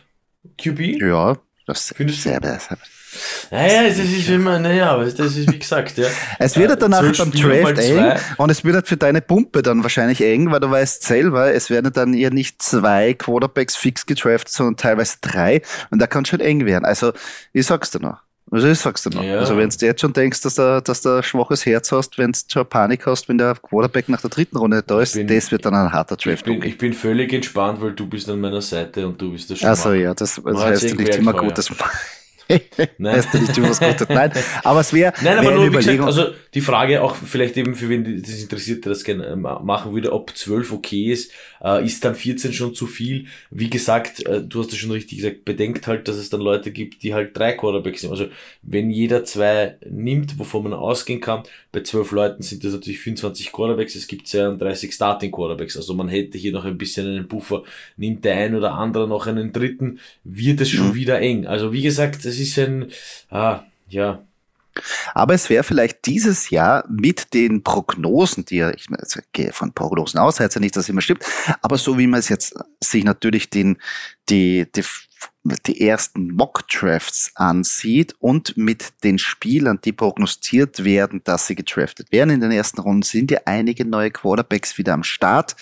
QB? 0.58 1.02
Ja, 1.02 1.38
das 1.66 1.94
Findest 1.96 2.24
sehr, 2.24 2.40
du? 2.40 2.48
Sehr, 2.48 2.78
naja, 3.52 3.84
es 3.84 3.98
ist 3.98 4.30
immer, 4.30 4.60
naja, 4.60 4.92
aber 4.92 5.06
das 5.06 5.36
ist 5.36 5.52
wie 5.52 5.60
gesagt, 5.60 5.98
ja. 5.98 6.08
Es 6.40 6.56
wird 6.56 6.70
halt 6.70 6.82
danach 6.82 7.02
beim 7.02 7.32
Draft 7.32 7.78
eng 7.80 8.14
und 8.38 8.50
es 8.50 8.64
wird 8.64 8.76
halt 8.76 8.88
für 8.88 8.98
deine 8.98 9.22
Pumpe 9.22 9.62
dann 9.62 9.84
wahrscheinlich 9.84 10.22
eng, 10.22 10.52
weil 10.52 10.60
du 10.60 10.70
weißt 10.70 11.04
selber, 11.04 11.54
es 11.54 11.70
werden 11.70 11.92
dann 11.94 12.14
eher 12.14 12.32
nicht 12.32 12.62
zwei 12.62 13.14
Quarterbacks 13.14 13.76
fix 13.76 14.06
gedraftet, 14.06 14.50
sondern 14.50 14.78
teilweise 14.78 15.18
drei 15.22 15.62
und 15.90 16.00
da 16.00 16.08
kann 16.08 16.24
es 16.24 16.30
schon 16.30 16.40
eng 16.40 16.66
werden. 16.66 16.86
Also, 16.86 17.14
ich 17.54 17.66
sag's 17.66 17.92
dir 17.92 18.00
noch. 18.00 18.20
Also 18.52 18.68
ich 18.68 18.80
sag's 18.80 19.04
dir 19.04 19.12
noch. 19.12 19.24
Ja. 19.24 19.38
Also 19.38 19.58
wenn 19.58 19.70
du 19.70 19.86
jetzt 19.86 20.02
schon 20.02 20.14
denkst, 20.14 20.42
dass 20.42 20.56
du, 20.56 20.82
dass 20.82 21.02
du 21.02 21.18
ein 21.18 21.24
schwaches 21.24 21.66
Herz 21.66 21.92
hast, 21.92 22.18
wenn 22.18 22.32
du 22.32 22.40
schon 22.52 22.66
Panik 22.66 23.06
hast, 23.06 23.30
wenn 23.30 23.38
der 23.38 23.56
Quarterback 23.56 24.10
nach 24.10 24.22
der 24.22 24.32
dritten 24.32 24.58
Runde 24.58 24.82
da 24.86 25.02
ist, 25.02 25.14
bin, 25.14 25.28
das 25.28 25.52
wird 25.52 25.66
dann 25.66 25.76
ein 25.76 25.92
harter 25.92 26.16
Draft. 26.16 26.28
Ich 26.28 26.44
bin, 26.44 26.64
ich 26.64 26.78
bin 26.78 26.94
völlig 26.94 27.32
entspannt, 27.32 27.80
weil 27.82 27.94
du 27.94 28.08
bist 28.08 28.28
an 28.28 28.42
meiner 28.42 28.62
Seite 28.62 29.08
und 29.08 29.22
du 29.22 29.32
bist 29.32 29.52
der 29.52 29.56
Schumacher. 29.56 29.70
Also 29.70 29.94
ja, 29.94 30.14
das, 30.16 30.42
das 30.44 30.64
heißt 30.64 30.98
nicht 30.98 31.16
immer 31.16 31.34
gut, 31.34 31.58
dass 31.58 31.70
Nein. 31.70 31.78
Weißt 32.98 33.34
du 33.34 33.38
nicht, 33.38 33.62
was 33.62 33.80
Gutes. 33.80 34.10
Nein, 34.10 34.32
aber 34.64 34.80
es 34.80 34.92
wäre. 34.92 35.14
Nein, 35.24 35.38
aber 35.38 35.50
wär 35.50 35.56
nur, 35.56 35.72
wie 35.72 35.78
gesagt, 35.78 36.00
also 36.02 36.28
die 36.56 36.62
Frage 36.62 37.04
auch 37.04 37.16
vielleicht 37.16 37.58
eben 37.58 37.76
für 37.76 37.90
wen 37.90 38.22
das 38.22 38.42
interessiert, 38.42 38.86
der 38.86 38.94
das 38.94 39.04
gerne 39.04 39.28
äh, 39.28 39.36
machen 39.36 39.94
würde, 39.94 40.12
ob 40.12 40.36
12 40.36 40.72
okay 40.72 41.12
ist, 41.12 41.32
äh, 41.64 41.86
ist 41.86 42.04
dann 42.04 42.16
14 42.16 42.54
schon 42.54 42.74
zu 42.74 42.88
viel? 42.88 43.26
Wie 43.52 43.70
gesagt, 43.70 44.26
äh, 44.26 44.42
du 44.42 44.62
hast 44.62 44.72
es 44.72 44.80
schon 44.80 44.90
richtig 44.90 45.20
gesagt, 45.20 45.46
bedenkt 45.46 45.86
halt, 45.86 46.08
dass 46.08 46.16
es 46.16 46.32
dann 46.32 46.42
Leute 46.42 46.72
gibt, 46.72 47.04
die 47.04 47.14
halt 47.14 47.38
drei 47.38 47.54
Quarterbacks 47.54 48.02
nehmen. 48.02 48.14
Also 48.14 48.28
wenn 48.64 48.90
jeder 48.90 49.24
zwei 49.26 49.78
nimmt, 49.88 50.40
wovon 50.40 50.64
man 50.64 50.74
ausgehen 50.74 51.22
kann, 51.22 51.44
bei 51.72 51.82
12 51.82 52.12
Leuten 52.12 52.42
sind 52.42 52.64
das 52.64 52.74
natürlich 52.74 53.00
24 53.00 53.52
Quarterbacks, 53.52 53.94
es 53.94 54.08
gibt 54.08 54.28
32 54.28 54.92
Starting 54.92 55.32
Quarterbacks, 55.32 55.78
also 55.78 55.94
man 55.94 56.10
hätte 56.10 56.40
hier 56.40 56.52
noch 56.52 56.66
ein 56.66 56.80
bisschen 56.80 57.06
einen 57.08 57.28
Buffer, 57.28 57.64
nimmt 57.96 58.26
der 58.26 58.38
ein 58.38 58.56
oder 58.56 58.74
andere 58.74 59.08
noch 59.08 59.28
einen 59.28 59.54
dritten, 59.54 60.00
wird 60.24 60.62
es 60.62 60.70
schon 60.70 60.90
mhm. 60.90 60.96
wieder 60.96 61.20
eng. 61.20 61.46
Also 61.46 61.74
wie 61.74 61.84
gesagt, 61.84 62.26
es 62.26 62.39
ist 62.40 62.58
ein, 62.58 62.92
ah, 63.30 63.64
ja, 63.88 64.24
Aber 65.14 65.34
es 65.34 65.50
wäre 65.50 65.64
vielleicht 65.64 66.06
dieses 66.06 66.50
Jahr 66.50 66.86
mit 66.90 67.34
den 67.34 67.64
Prognosen, 67.64 68.46
die 68.46 68.58
ja, 68.58 68.72
ich 68.72 68.88
gehe 69.34 69.52
von 69.52 69.74
Prognosen 69.74 70.20
aus, 70.20 70.40
heißt 70.40 70.56
ja 70.56 70.62
nicht, 70.62 70.76
dass 70.76 70.84
es 70.84 70.90
immer 70.90 71.02
stimmt, 71.02 71.24
aber 71.62 71.78
so 71.78 71.98
wie 71.98 72.08
man 72.08 72.20
es 72.20 72.30
jetzt 72.30 72.56
sich 72.82 73.04
natürlich 73.04 73.50
den, 73.50 73.78
die, 74.30 74.68
die 74.74 74.84
die 75.44 75.88
ersten 75.88 76.34
Mock-Drafts 76.34 77.32
ansieht 77.36 78.16
und 78.20 78.58
mit 78.58 79.04
den 79.04 79.18
Spielern, 79.18 79.80
die 79.84 79.92
prognostiziert 79.92 80.84
werden, 80.84 81.22
dass 81.24 81.48
sie 81.48 81.56
gedraftet 81.56 82.12
werden 82.12 82.30
in 82.30 82.42
den 82.42 82.52
ersten 82.52 82.82
Runden, 82.82 83.02
sind 83.02 83.32
ja 83.32 83.40
einige 83.46 83.86
neue 83.86 84.12
Quarterbacks 84.12 84.78
wieder 84.78 84.94
am 84.94 85.04
Start. 85.04 85.56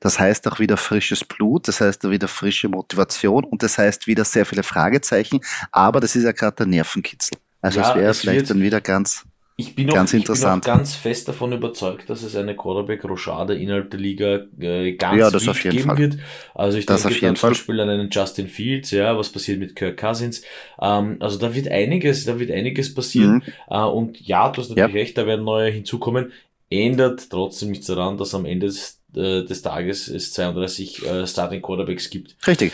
Das 0.00 0.18
heißt 0.18 0.46
auch 0.48 0.58
wieder 0.58 0.76
frisches 0.76 1.24
Blut, 1.24 1.68
das 1.68 1.80
heißt 1.80 2.04
auch 2.06 2.10
wieder 2.10 2.28
frische 2.28 2.68
Motivation 2.68 3.44
und 3.44 3.62
das 3.62 3.78
heißt 3.78 4.06
wieder 4.06 4.24
sehr 4.24 4.46
viele 4.46 4.62
Fragezeichen, 4.62 5.40
aber 5.70 6.00
das 6.00 6.14
ist 6.16 6.24
ja 6.24 6.32
gerade 6.32 6.56
der 6.56 6.66
Nervenkitzel. 6.66 7.38
Also 7.60 7.80
ja, 7.80 7.90
es 7.90 7.96
wäre 7.96 8.14
vielleicht 8.14 8.50
dann 8.50 8.60
wieder 8.60 8.80
ganz 8.80 9.24
ich 9.68 9.74
bin, 9.74 9.90
auch, 9.90 9.94
ganz 9.94 10.12
interessant. 10.12 10.64
ich 10.64 10.66
bin 10.66 10.72
auch 10.72 10.76
ganz 10.78 10.94
fest 10.94 11.28
davon 11.28 11.52
überzeugt, 11.52 12.10
dass 12.10 12.22
es 12.22 12.36
eine 12.36 12.56
Quarterback-Rochade 12.56 13.54
innerhalb 13.54 13.90
der 13.90 14.00
Liga 14.00 14.40
äh, 14.58 14.92
ganz 14.92 15.18
ja, 15.18 15.30
das 15.30 15.48
auf 15.48 15.62
jeden 15.62 15.76
geben 15.76 15.88
Fall. 15.88 15.98
wird. 15.98 16.18
Also 16.54 16.78
ich 16.78 16.86
das 16.86 17.02
denke 17.02 17.34
zum 17.34 17.50
Beispiel 17.50 17.80
an 17.80 17.88
einen 17.88 18.10
Justin 18.10 18.48
Fields, 18.48 18.90
ja, 18.90 19.16
was 19.16 19.30
passiert 19.30 19.58
mit 19.58 19.76
Kirk 19.76 19.96
Cousins. 19.96 20.42
Ähm, 20.80 21.16
also 21.20 21.38
da 21.38 21.54
wird 21.54 21.68
einiges, 21.68 22.24
da 22.24 22.38
wird 22.38 22.50
einiges 22.50 22.94
passieren. 22.94 23.34
Mhm. 23.34 23.42
Äh, 23.70 23.84
und 23.84 24.20
ja, 24.20 24.48
du 24.50 24.60
hast 24.60 24.70
natürlich 24.70 24.94
ja. 24.94 25.00
recht, 25.00 25.18
da 25.18 25.26
werden 25.26 25.44
neue 25.44 25.70
hinzukommen. 25.70 26.32
Ändert 26.70 27.28
trotzdem 27.30 27.70
nichts 27.70 27.86
daran, 27.86 28.16
dass 28.16 28.34
am 28.34 28.46
Ende 28.46 28.66
des, 28.66 29.00
äh, 29.14 29.44
des 29.44 29.62
Tages 29.62 30.08
es 30.08 30.32
32 30.32 31.06
äh, 31.06 31.26
Starting 31.26 31.62
Quarterbacks 31.62 32.10
gibt. 32.10 32.36
Richtig. 32.46 32.72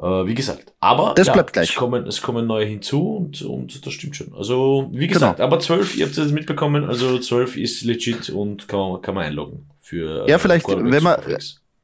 Äh, 0.00 0.26
wie 0.26 0.34
gesagt, 0.34 0.72
aber 0.80 1.14
das 1.16 1.26
ja, 1.26 1.32
bleibt 1.32 1.52
gleich. 1.52 1.70
Es 1.70 1.74
kommen, 1.74 2.06
es 2.06 2.22
kommen 2.22 2.46
neue 2.46 2.66
hinzu 2.66 3.16
und, 3.16 3.42
und 3.42 3.84
das 3.84 3.92
stimmt 3.92 4.14
schon. 4.14 4.32
Also, 4.34 4.88
wie 4.92 5.08
gesagt, 5.08 5.38
genau. 5.38 5.46
aber 5.46 5.58
12, 5.58 5.96
ihr 5.96 6.06
habt 6.06 6.16
es 6.16 6.30
mitbekommen, 6.30 6.84
also 6.84 7.18
12 7.18 7.56
ist 7.56 7.82
legit 7.82 8.30
und 8.30 8.68
kann 8.68 8.78
man, 8.78 9.02
kann 9.02 9.14
man 9.14 9.24
einloggen 9.24 9.68
für. 9.80 10.28
Ja, 10.28 10.36
äh, 10.36 10.38
vielleicht, 10.38 10.68
wenn 10.68 11.02
man, 11.02 11.16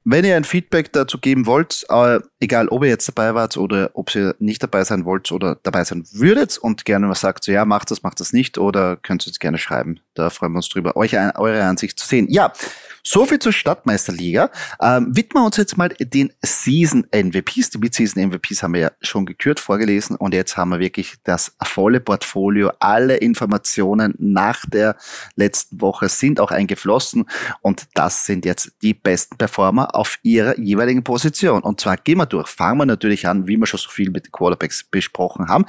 wenn 0.05 0.25
ihr 0.25 0.37
ein 0.37 0.45
Feedback 0.45 0.93
dazu 0.93 1.19
geben 1.19 1.47
wollt, 1.47 1.87
äh, 1.89 2.21
egal 2.39 2.69
ob 2.69 2.85
ihr 2.85 2.91
jetzt 2.91 3.09
dabei 3.09 3.35
wart 3.35 3.57
oder 3.57 3.91
ob 3.95 4.15
ihr 4.15 4.37
nicht 4.39 4.63
dabei 4.63 4.85
sein 4.85 5.07
wollt 5.07 5.33
oder 5.33 5.59
dabei 5.63 5.83
sein 5.83 6.05
würdet 6.13 6.59
und 6.59 6.85
gerne 6.85 7.09
was 7.09 7.21
sagt, 7.21 7.45
so 7.45 7.51
ja, 7.51 7.65
macht 7.65 7.91
das, 7.91 8.03
macht 8.03 8.21
das 8.21 8.33
nicht 8.33 8.59
oder 8.59 8.97
könnt 8.97 9.25
ihr 9.25 9.29
uns 9.29 9.41
gerne 9.41 9.59
schreiben. 9.59 9.99
Da 10.13 10.31
freuen 10.31 10.53
wir 10.53 10.59
uns 10.59 10.69
drüber, 10.69 10.97
euch 10.97 11.15
eure 11.15 11.65
Ansicht 11.65 11.99
zu 11.99 12.07
sehen. 12.07 12.27
Ja, 12.31 12.53
so 13.07 13.27
viel 13.27 13.39
zur 13.39 13.53
Stadtmeisterliga. 13.53 14.51
Ähm, 14.81 15.15
widmen 15.15 15.43
wir 15.43 15.47
uns 15.47 15.59
jetzt 15.59 15.77
mal 15.77 15.91
den 15.91 16.33
Season 16.43 17.07
MVPs. 17.15 17.71
Die 17.71 17.79
Mid-Season 17.79 18.29
MVPs 18.29 18.63
haben 18.63 18.75
wir 18.75 18.81
ja 18.81 18.91
schon 19.03 19.27
gekürt, 19.27 19.61
vorgelesen 19.61 20.17
und 20.17 20.33
jetzt 20.33 20.57
haben 20.57 20.71
wir 20.71 20.81
wirklich 20.81 21.17
das 21.23 21.55
volle 21.63 22.01
Portfolio. 22.01 22.73
Alle 22.81 23.17
Informationen 23.17 24.15
nach 24.19 24.65
der 24.67 24.97
letzten 25.37 25.81
Woche 25.81 26.09
sind 26.09 26.41
auch 26.41 26.51
eingeflossen 26.51 27.27
und 27.61 27.85
das 27.95 28.25
sind 28.25 28.47
jetzt 28.47 28.73
die 28.83 28.95
besten 28.95 29.37
Performer 29.37 29.95
auf 29.95 30.19
ihrer 30.23 30.59
jeweiligen 30.59 31.05
Position. 31.05 31.63
Und 31.63 31.81
zwar 31.81 31.99
gehen 31.99 32.19
wir 32.19 32.27
durch. 32.27 32.49
Fangen 32.49 32.79
wir 32.79 32.87
natürlich 32.87 33.29
an, 33.29 33.47
wie 33.47 33.59
wir 33.59 33.67
schon 33.67 33.81
so 33.81 33.91
viel 33.91 34.11
mit 34.11 34.27
den 34.27 34.33
Quarterbacks 34.33 34.83
besprochen 34.83 35.49
haben. 35.49 35.67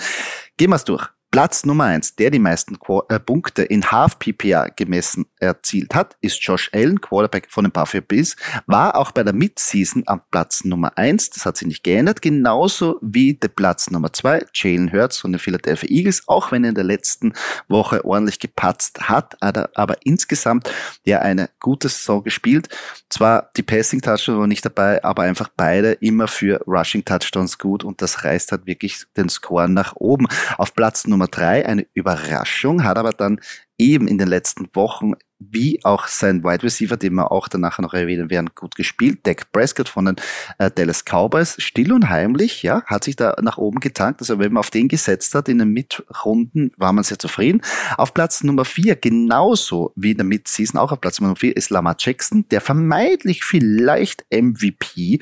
Gehen 0.57 0.69
wir 0.69 0.77
es 0.77 0.85
durch. 0.85 1.09
Platz 1.35 1.65
Nummer 1.65 1.83
eins, 1.83 2.15
der 2.15 2.31
die 2.31 2.39
meisten 2.39 2.79
Qu 2.79 3.01
äh, 3.09 3.19
Punkte 3.19 3.63
in 3.63 3.91
Half 3.91 4.19
PPA 4.19 4.69
gemessen 4.73 5.25
erzielt 5.37 5.93
hat, 5.93 6.15
ist 6.21 6.41
Josh 6.41 6.69
Allen, 6.73 7.01
Quarterback 7.01 7.47
von 7.49 7.65
den 7.65 7.73
Buffalo 7.73 8.01
Bills, 8.07 8.37
war 8.67 8.95
auch 8.95 9.11
bei 9.11 9.21
der 9.21 9.33
Midseason 9.33 10.03
am 10.05 10.21
Platz 10.31 10.63
Nummer 10.63 10.97
eins. 10.97 11.31
Das 11.31 11.45
hat 11.45 11.57
sich 11.57 11.67
nicht 11.67 11.83
geändert, 11.83 12.21
genauso 12.21 12.99
wie 13.01 13.33
der 13.33 13.49
Platz 13.49 13.91
Nummer 13.91 14.13
zwei, 14.13 14.45
Jalen 14.53 14.93
Hurts 14.93 15.17
von 15.17 15.33
den 15.33 15.39
Philadelphia 15.39 15.89
Eagles, 15.89 16.23
auch 16.27 16.53
wenn 16.53 16.63
er 16.63 16.69
in 16.69 16.75
der 16.75 16.85
letzten 16.85 17.33
Woche 17.67 18.05
ordentlich 18.05 18.39
gepatzt 18.39 19.09
hat, 19.09 19.35
aber, 19.41 19.69
aber 19.75 19.97
insgesamt 20.05 20.71
ja 21.03 21.19
eine 21.19 21.49
gute 21.59 21.89
Saison 21.89 22.23
gespielt. 22.23 22.69
Zwar 23.09 23.49
die 23.57 23.63
Passing 23.63 24.01
Touchdowns 24.01 24.39
waren 24.39 24.47
nicht 24.47 24.65
dabei, 24.65 25.03
aber 25.03 25.23
einfach 25.23 25.49
beide 25.57 25.91
immer 25.91 26.29
für 26.29 26.61
Rushing 26.65 27.03
Touchdowns 27.03 27.57
gut 27.57 27.83
und 27.83 28.01
das 28.01 28.23
reißt 28.23 28.53
halt 28.53 28.65
wirklich 28.65 29.03
den 29.17 29.27
Score 29.27 29.67
nach 29.67 29.97
oben. 29.97 30.27
Auf 30.57 30.73
Platz 30.73 31.05
Nummer 31.05 31.24
Nummer 31.25 31.27
drei 31.31 31.65
eine 31.65 31.87
Überraschung, 31.93 32.83
hat 32.83 32.97
aber 32.97 33.11
dann 33.11 33.39
eben 33.77 34.07
in 34.07 34.17
den 34.17 34.27
letzten 34.27 34.69
Wochen, 34.73 35.13
wie 35.39 35.83
auch 35.83 36.07
sein 36.07 36.43
Wide 36.43 36.63
Receiver, 36.63 36.95
den 36.95 37.15
wir 37.15 37.31
auch 37.31 37.47
danach 37.49 37.79
noch 37.79 37.93
erwähnen 37.93 38.29
werden, 38.29 38.51
gut 38.55 38.75
gespielt. 38.75 39.19
Dak 39.23 39.51
Prescott 39.51 39.89
von 39.89 40.05
den 40.05 40.15
äh, 40.59 40.71
Dallas 40.71 41.03
Cowboys, 41.03 41.55
still 41.57 41.91
und 41.91 42.09
heimlich, 42.09 42.63
ja, 42.63 42.83
hat 42.85 43.03
sich 43.03 43.15
da 43.15 43.35
nach 43.41 43.57
oben 43.57 43.79
getankt. 43.79 44.21
Also 44.21 44.39
wenn 44.39 44.53
man 44.53 44.61
auf 44.61 44.69
den 44.69 44.87
gesetzt 44.87 45.35
hat 45.35 45.49
in 45.49 45.57
den 45.57 45.69
Mitrunden, 45.69 46.71
war 46.77 46.93
man 46.93 47.03
sehr 47.03 47.19
zufrieden. 47.19 47.61
Auf 47.97 48.13
Platz 48.13 48.43
Nummer 48.43 48.63
vier, 48.63 48.95
genauso 48.95 49.91
wie 49.95 50.11
in 50.11 50.17
der 50.17 50.25
Midseason, 50.25 50.79
auch 50.79 50.91
auf 50.91 51.01
Platz 51.01 51.19
Nummer 51.19 51.35
vier, 51.35 51.57
ist 51.57 51.69
Lamar 51.69 51.95
Jackson, 51.99 52.47
der 52.49 52.61
vermeintlich 52.61 53.43
vielleicht 53.43 54.25
MVP 54.31 55.19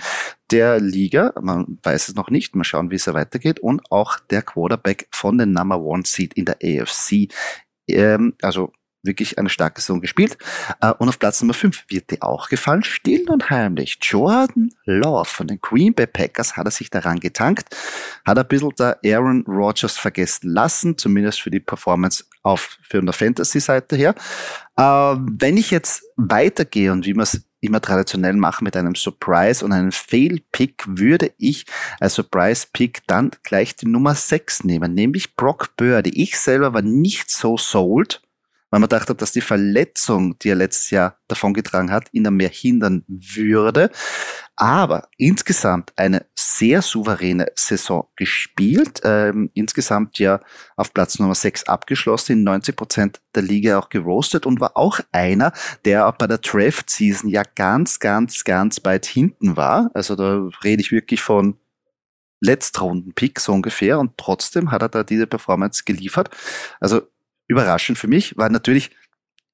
der 0.53 0.79
Liga. 0.79 1.33
Man 1.41 1.79
weiß 1.83 2.09
es 2.09 2.15
noch 2.15 2.29
nicht. 2.29 2.55
Mal 2.55 2.63
schauen, 2.63 2.91
wie 2.91 2.95
es 2.95 3.07
weitergeht. 3.07 3.59
Und 3.59 3.91
auch 3.91 4.19
der 4.19 4.41
Quarterback 4.41 5.07
von 5.11 5.37
den 5.37 5.51
Number 5.51 5.81
One 5.81 6.03
Seed 6.05 6.33
in 6.35 6.45
der 6.45 6.57
AFC 6.63 7.29
ähm, 7.87 8.33
also 8.41 8.71
wirklich 9.05 9.37
eine 9.37 9.49
starke 9.49 9.81
Saison 9.81 9.99
gespielt. 9.99 10.37
Äh, 10.79 10.93
und 10.93 11.09
auf 11.09 11.19
Platz 11.19 11.41
Nummer 11.41 11.53
5 11.53 11.85
wird 11.89 12.11
dir 12.11 12.23
auch 12.23 12.47
gefallen, 12.47 12.83
still 12.83 13.29
und 13.29 13.49
heimlich. 13.49 13.97
Jordan 14.01 14.69
Love 14.85 15.25
von 15.25 15.47
den 15.47 15.59
Green 15.59 15.93
Bay 15.93 16.07
Packers 16.07 16.55
hat 16.55 16.65
er 16.65 16.71
sich 16.71 16.89
daran 16.89 17.19
getankt, 17.19 17.75
hat 18.25 18.37
ein 18.37 18.47
bisschen 18.47 18.71
der 18.79 18.99
Aaron 19.05 19.43
Rodgers 19.45 19.97
vergessen 19.97 20.49
lassen, 20.49 20.97
zumindest 20.97 21.41
für 21.41 21.51
die 21.51 21.59
Performance 21.59 22.23
auf 22.43 22.77
für 22.81 23.01
der 23.01 23.13
Fantasy-Seite 23.13 23.97
her. 23.97 24.15
Äh, 24.77 24.83
wenn 24.83 25.57
ich 25.57 25.71
jetzt 25.71 26.03
weitergehe 26.15 26.91
und 26.91 27.05
wie 27.05 27.13
man 27.13 27.23
es 27.23 27.45
immer 27.63 27.81
traditionell 27.81 28.33
machen 28.33 28.63
mit 28.65 28.75
einem 28.75 28.95
Surprise 28.95 29.63
und 29.63 29.71
einem 29.71 29.91
Fail-Pick, 29.91 30.83
würde 30.87 31.31
ich 31.37 31.65
als 31.99 32.15
Surprise-Pick 32.15 33.07
dann 33.07 33.31
gleich 33.43 33.75
die 33.75 33.87
Nummer 33.87 34.15
6 34.15 34.63
nehmen, 34.63 34.93
nämlich 34.93 35.35
Brock 35.35 35.75
Birdie. 35.77 36.21
Ich 36.21 36.39
selber 36.39 36.73
war 36.73 36.81
nicht 36.81 37.31
so 37.31 37.57
sold, 37.57 38.21
weil 38.73 38.79
man 38.79 38.89
dachte, 38.89 39.13
dass 39.13 39.31
die 39.31 39.41
Verletzung, 39.41 40.39
die 40.39 40.49
er 40.49 40.55
letztes 40.55 40.89
Jahr 40.89 41.19
davongetragen 41.27 41.91
hat, 41.91 42.07
ihn 42.11 42.23
dann 42.23 42.33
mehr 42.33 42.49
hindern 42.49 43.03
würde. 43.07 43.91
Aber 44.55 45.09
insgesamt 45.15 45.93
eine 45.95 46.25
sehr 46.35 46.81
souveräne 46.81 47.51
Saison 47.53 48.07
gespielt. 48.15 49.01
Ähm, 49.03 49.51
insgesamt 49.53 50.17
ja 50.17 50.39
auf 50.75 50.91
Platz 50.91 51.19
Nummer 51.19 51.35
6 51.35 51.65
abgeschlossen, 51.67 52.31
in 52.31 52.43
90 52.45 52.75
Prozent 52.75 53.21
der 53.35 53.43
Liga 53.43 53.77
auch 53.77 53.89
gerostet 53.89 54.47
und 54.47 54.59
war 54.59 54.75
auch 54.75 54.99
einer, 55.11 55.53
der 55.85 56.07
auch 56.07 56.15
bei 56.15 56.25
der 56.25 56.39
Draft 56.39 56.89
Season 56.89 57.29
ja 57.29 57.43
ganz, 57.53 57.99
ganz, 57.99 58.43
ganz 58.43 58.83
weit 58.83 59.05
hinten 59.05 59.55
war. 59.55 59.91
Also 59.93 60.15
da 60.15 60.49
rede 60.63 60.81
ich 60.81 60.91
wirklich 60.91 61.21
von 61.21 61.59
Letztrunden-Pick 62.43 63.39
so 63.39 63.53
ungefähr 63.53 63.99
und 63.99 64.17
trotzdem 64.17 64.71
hat 64.71 64.81
er 64.81 64.89
da 64.89 65.03
diese 65.03 65.27
Performance 65.27 65.83
geliefert. 65.85 66.31
Also 66.79 67.03
überraschend 67.47 67.97
für 67.97 68.07
mich, 68.07 68.37
weil 68.37 68.49
natürlich, 68.49 68.91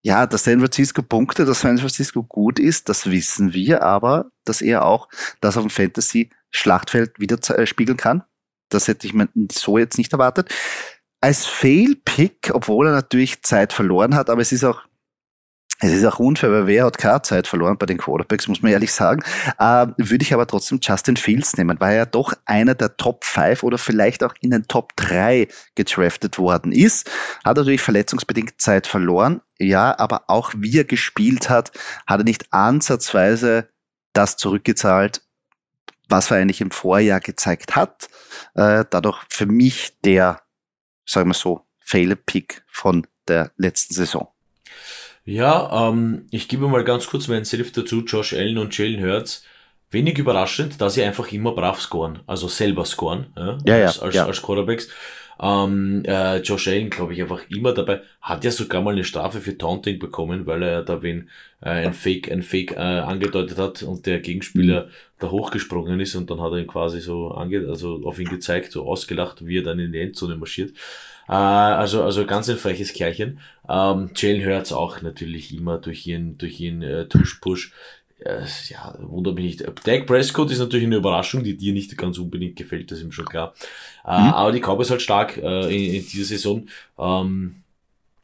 ja, 0.01 0.25
dass 0.27 0.43
San 0.45 0.59
Francisco 0.59 1.01
Punkte, 1.01 1.45
dass 1.45 1.61
San 1.61 1.77
Francisco 1.77 2.23
gut 2.23 2.59
ist, 2.59 2.89
das 2.89 3.09
wissen 3.09 3.53
wir, 3.53 3.83
aber 3.83 4.31
dass 4.45 4.61
er 4.61 4.85
auch 4.85 5.09
das 5.41 5.57
auf 5.57 5.63
dem 5.63 5.69
Fantasy-Schlachtfeld 5.69 7.19
wieder 7.19 7.37
äh, 7.57 7.65
spiegeln 7.65 7.97
kann, 7.97 8.23
das 8.69 8.87
hätte 8.87 9.07
ich 9.07 9.13
mir 9.13 9.27
so 9.51 9.77
jetzt 9.77 9.97
nicht 9.97 10.13
erwartet. 10.13 10.53
Als 11.21 11.45
Fail-Pick, 11.45 12.51
obwohl 12.53 12.87
er 12.87 12.93
natürlich 12.93 13.41
Zeit 13.41 13.73
verloren 13.73 14.15
hat, 14.15 14.29
aber 14.29 14.41
es 14.41 14.51
ist 14.51 14.63
auch 14.63 14.83
es 15.81 15.93
ist 15.93 16.05
auch 16.05 16.19
unfair, 16.19 16.51
weil 16.51 16.67
wer 16.67 16.85
hat 16.85 16.97
keine 16.97 17.21
Zeit 17.21 17.47
verloren 17.47 17.77
bei 17.77 17.85
den 17.85 17.97
Quarterbacks, 17.97 18.49
muss 18.49 18.61
man 18.61 18.71
ehrlich 18.71 18.91
sagen. 18.91 19.23
Äh, 19.57 19.87
würde 19.97 20.23
ich 20.23 20.33
aber 20.33 20.45
trotzdem 20.45 20.79
Justin 20.81 21.15
Fields 21.15 21.55
nehmen, 21.55 21.79
weil 21.79 21.95
er 21.95 22.05
doch 22.05 22.33
einer 22.45 22.75
der 22.75 22.97
Top 22.97 23.23
5 23.23 23.63
oder 23.63 23.77
vielleicht 23.77 24.21
auch 24.23 24.33
in 24.41 24.51
den 24.51 24.67
Top 24.67 24.91
3 24.97 25.47
gedraftet 25.75 26.37
worden 26.37 26.73
ist. 26.73 27.09
Hat 27.45 27.55
natürlich 27.55 27.81
verletzungsbedingt 27.81 28.59
Zeit 28.59 28.87
verloren. 28.87 29.41
Ja, 29.57 29.97
aber 29.97 30.23
auch 30.27 30.51
wie 30.57 30.79
er 30.79 30.83
gespielt 30.83 31.49
hat, 31.49 31.71
hat 32.05 32.19
er 32.19 32.25
nicht 32.25 32.51
ansatzweise 32.51 33.69
das 34.11 34.35
zurückgezahlt, 34.35 35.21
was 36.09 36.29
er 36.29 36.37
eigentlich 36.37 36.59
im 36.59 36.71
Vorjahr 36.71 37.21
gezeigt 37.21 37.77
hat. 37.77 38.09
Äh, 38.53 38.83
dadurch 38.89 39.23
für 39.29 39.45
mich 39.45 39.97
der, 40.03 40.41
sagen 41.05 41.29
wir 41.29 41.35
so, 41.35 41.65
Fail-Pick 41.79 42.63
von 42.67 43.07
der 43.27 43.51
letzten 43.55 43.93
Saison. 43.93 44.29
Ja, 45.29 45.89
ähm, 45.89 46.25
ich 46.31 46.47
gebe 46.47 46.67
mal 46.67 46.83
ganz 46.83 47.05
kurz 47.05 47.27
meinen 47.27 47.45
Self 47.45 47.71
dazu, 47.71 48.03
Josh 48.03 48.33
Allen 48.33 48.57
und 48.57 48.75
Jalen 48.75 49.03
Hurts. 49.03 49.45
Wenig 49.91 50.17
überraschend, 50.17 50.81
dass 50.81 50.95
sie 50.95 51.03
einfach 51.03 51.31
immer 51.31 51.53
brav 51.53 51.79
scoren, 51.79 52.19
also 52.25 52.47
selber 52.47 52.83
scoren, 52.85 53.27
ja, 53.35 53.57
ja, 53.63 53.85
als, 53.85 53.99
als, 53.99 54.15
ja. 54.15 54.25
als 54.25 54.41
Quarterbacks. 54.41 54.89
Ähm, 55.39 56.03
äh, 56.05 56.37
Josh 56.39 56.67
Allen, 56.67 56.89
glaube 56.89 57.13
ich, 57.13 57.21
einfach 57.21 57.41
immer 57.49 57.73
dabei. 57.73 58.01
Hat 58.21 58.43
ja 58.43 58.49
sogar 58.49 58.81
mal 58.81 58.93
eine 58.93 59.03
Strafe 59.03 59.39
für 59.39 59.55
Taunting 59.55 59.99
bekommen, 59.99 60.47
weil 60.47 60.63
er 60.63 60.83
da 60.83 61.03
wen 61.03 61.29
äh, 61.61 61.69
ein 61.69 61.93
Fake, 61.93 62.31
ein 62.31 62.41
Fake 62.41 62.71
äh, 62.71 62.79
angedeutet 62.79 63.59
hat 63.59 63.83
und 63.83 64.07
der 64.07 64.19
Gegenspieler 64.21 64.85
mhm. 64.85 64.89
da 65.19 65.29
hochgesprungen 65.29 65.99
ist 65.99 66.15
und 66.15 66.29
dann 66.31 66.41
hat 66.41 66.53
er 66.53 66.57
ihn 66.57 66.67
quasi 66.67 67.01
so 67.01 67.29
ange 67.29 67.67
also 67.69 68.01
auf 68.03 68.19
ihn 68.19 68.29
gezeigt, 68.29 68.71
so 68.71 68.87
ausgelacht, 68.87 69.45
wie 69.45 69.59
er 69.59 69.63
dann 69.63 69.79
in 69.79 69.91
die 69.91 70.01
Endzone 70.01 70.37
marschiert. 70.37 70.73
Äh, 71.29 71.33
also, 71.33 72.03
also 72.03 72.25
ganz 72.25 72.49
ein 72.49 72.57
freches 72.57 72.93
Kerlchen. 72.93 73.39
Ähm, 73.69 74.09
Jalen 74.15 74.45
Hurts 74.45 74.73
auch 74.73 75.01
natürlich 75.01 75.55
immer 75.55 75.77
durch 75.77 76.05
ihren, 76.07 76.37
durch 76.37 76.59
ihren 76.59 76.81
äh, 76.81 77.07
Tush-Push 77.07 77.71
äh, 78.19 78.41
ja, 78.67 78.97
wundert 78.99 79.35
mich 79.35 79.45
nicht. 79.45 79.85
Dak 79.85 80.05
Prescott 80.05 80.51
ist 80.51 80.59
natürlich 80.59 80.87
eine 80.87 80.97
Überraschung, 80.97 81.43
die 81.43 81.55
dir 81.55 81.71
nicht 81.71 81.95
ganz 81.97 82.17
unbedingt 82.17 82.57
gefällt, 82.57 82.91
das 82.91 82.97
ist 82.97 83.05
ihm 83.05 83.11
schon 83.11 83.25
klar. 83.25 83.53
Äh, 84.05 84.19
mhm. 84.19 84.33
aber 84.33 84.51
die 84.51 84.59
Cowboys 84.59 84.89
halt 84.89 85.01
stark 85.01 85.37
äh, 85.37 85.63
in, 85.67 85.93
in 85.93 86.07
dieser 86.07 86.25
Saison. 86.25 86.67
Ähm, 86.97 87.55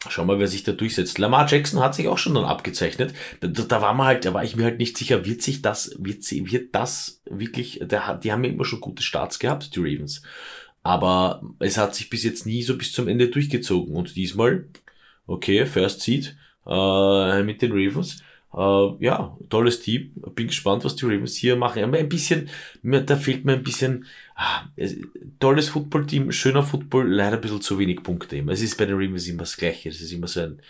Schauen 0.08 0.28
wir, 0.28 0.38
wer 0.38 0.48
sich 0.48 0.63
da 0.63 0.72
durchsetzt. 0.72 1.18
Lamar 1.18 1.48
Jackson 1.50 1.80
hat 1.80 1.96
sich 1.96 2.08
auch 2.08 2.18
schon 2.18 2.36
dann 2.36 2.46
abgezeichnet. 2.46 3.13
Da, 3.39 3.48
da 3.48 3.82
war 3.82 3.94
man 3.94 4.08
halt, 4.08 4.26
da 4.26 4.34
war 4.34 4.44
ich 4.44 4.56
mir 4.56 4.65
halt 4.65 4.78
nicht 4.78 4.98
sicher, 4.98 5.26
wird 5.26 5.41
sich 5.41 5.62
das, 5.62 5.96
wird, 5.98 6.24
sie, 6.24 6.52
wird 6.52 6.76
das 6.76 7.22
wirklich, 7.26 7.80
der, 7.82 8.15
die 8.15 8.32
haben 8.32 8.44
ja 8.44 8.52
immer 8.52 8.65
schon 8.65 8.82
gute 8.82 9.02
Starts 9.02 9.39
gehabt, 9.39 9.76
die 9.76 9.80
Ravens. 9.80 10.22
Aber 10.86 11.41
es 11.58 11.80
hat 11.80 11.95
sich 11.95 12.12
bis 12.12 12.24
jetzt 12.24 12.45
nie 12.45 12.62
so 12.62 12.78
bis 12.78 12.93
zum 12.93 13.08
Ende 13.08 13.30
durchgezogen. 13.30 13.95
Und 13.95 14.15
diesmal, 14.15 14.65
okay, 15.26 15.65
First 15.65 16.02
Seed 16.02 16.38
äh, 16.67 17.41
mit 17.41 17.63
den 17.63 17.71
Ravens. 17.71 18.21
Äh, 18.54 19.04
ja, 19.04 19.36
tolles 19.50 19.80
Team. 19.82 20.12
Bin 20.36 20.45
gespannt, 20.45 20.84
was 20.84 20.95
die 20.95 21.06
Ravens 21.06 21.38
hier 21.38 21.56
machen. 21.56 21.84
Aber 21.84 21.98
ein 21.98 22.08
bisschen, 22.08 22.50
da 22.84 23.15
fehlt 23.15 23.45
mir 23.45 23.54
ein 23.54 23.63
bisschen, 23.63 24.06
ah, 24.36 24.65
tolles 25.39 25.69
Footballteam, 25.69 26.32
schöner 26.32 26.62
Football, 26.62 27.12
leider 27.12 27.38
ein 27.38 27.41
bisschen 27.41 27.62
zu 27.62 27.80
wenig 27.80 28.04
Punkte. 28.04 28.38
Es 28.48 28.62
ist 28.62 28.78
bei 28.78 28.86
den 28.86 28.93
Ravens 28.93 29.28
immer 29.28 29.39
das 29.39 29.58
Gleiche. 29.58 29.89
Es 29.89 30.02
ist 30.02 30.12
immer 30.12 30.28
so 30.28 30.41
ein 30.41 30.62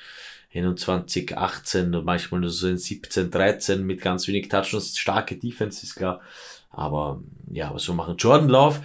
21, 0.54 1.38
18 1.38 1.94
und 1.94 2.06
manchmal 2.06 2.40
nur 2.40 2.52
so 2.52 2.68
ein 2.68 2.78
17, 2.78 3.32
13 3.32 3.86
mit 3.86 4.00
ganz 4.00 4.30
wenig 4.30 4.48
Touchdowns. 4.48 4.98
Starke 4.98 5.36
Defense 5.36 5.84
ist 5.84 5.96
klar. 5.96 6.22
Aber 6.70 7.22
ja, 7.52 7.74
was 7.74 7.86
wir 7.90 7.96
machen? 7.96 8.16
Jordan 8.16 8.48
Love. 8.48 8.80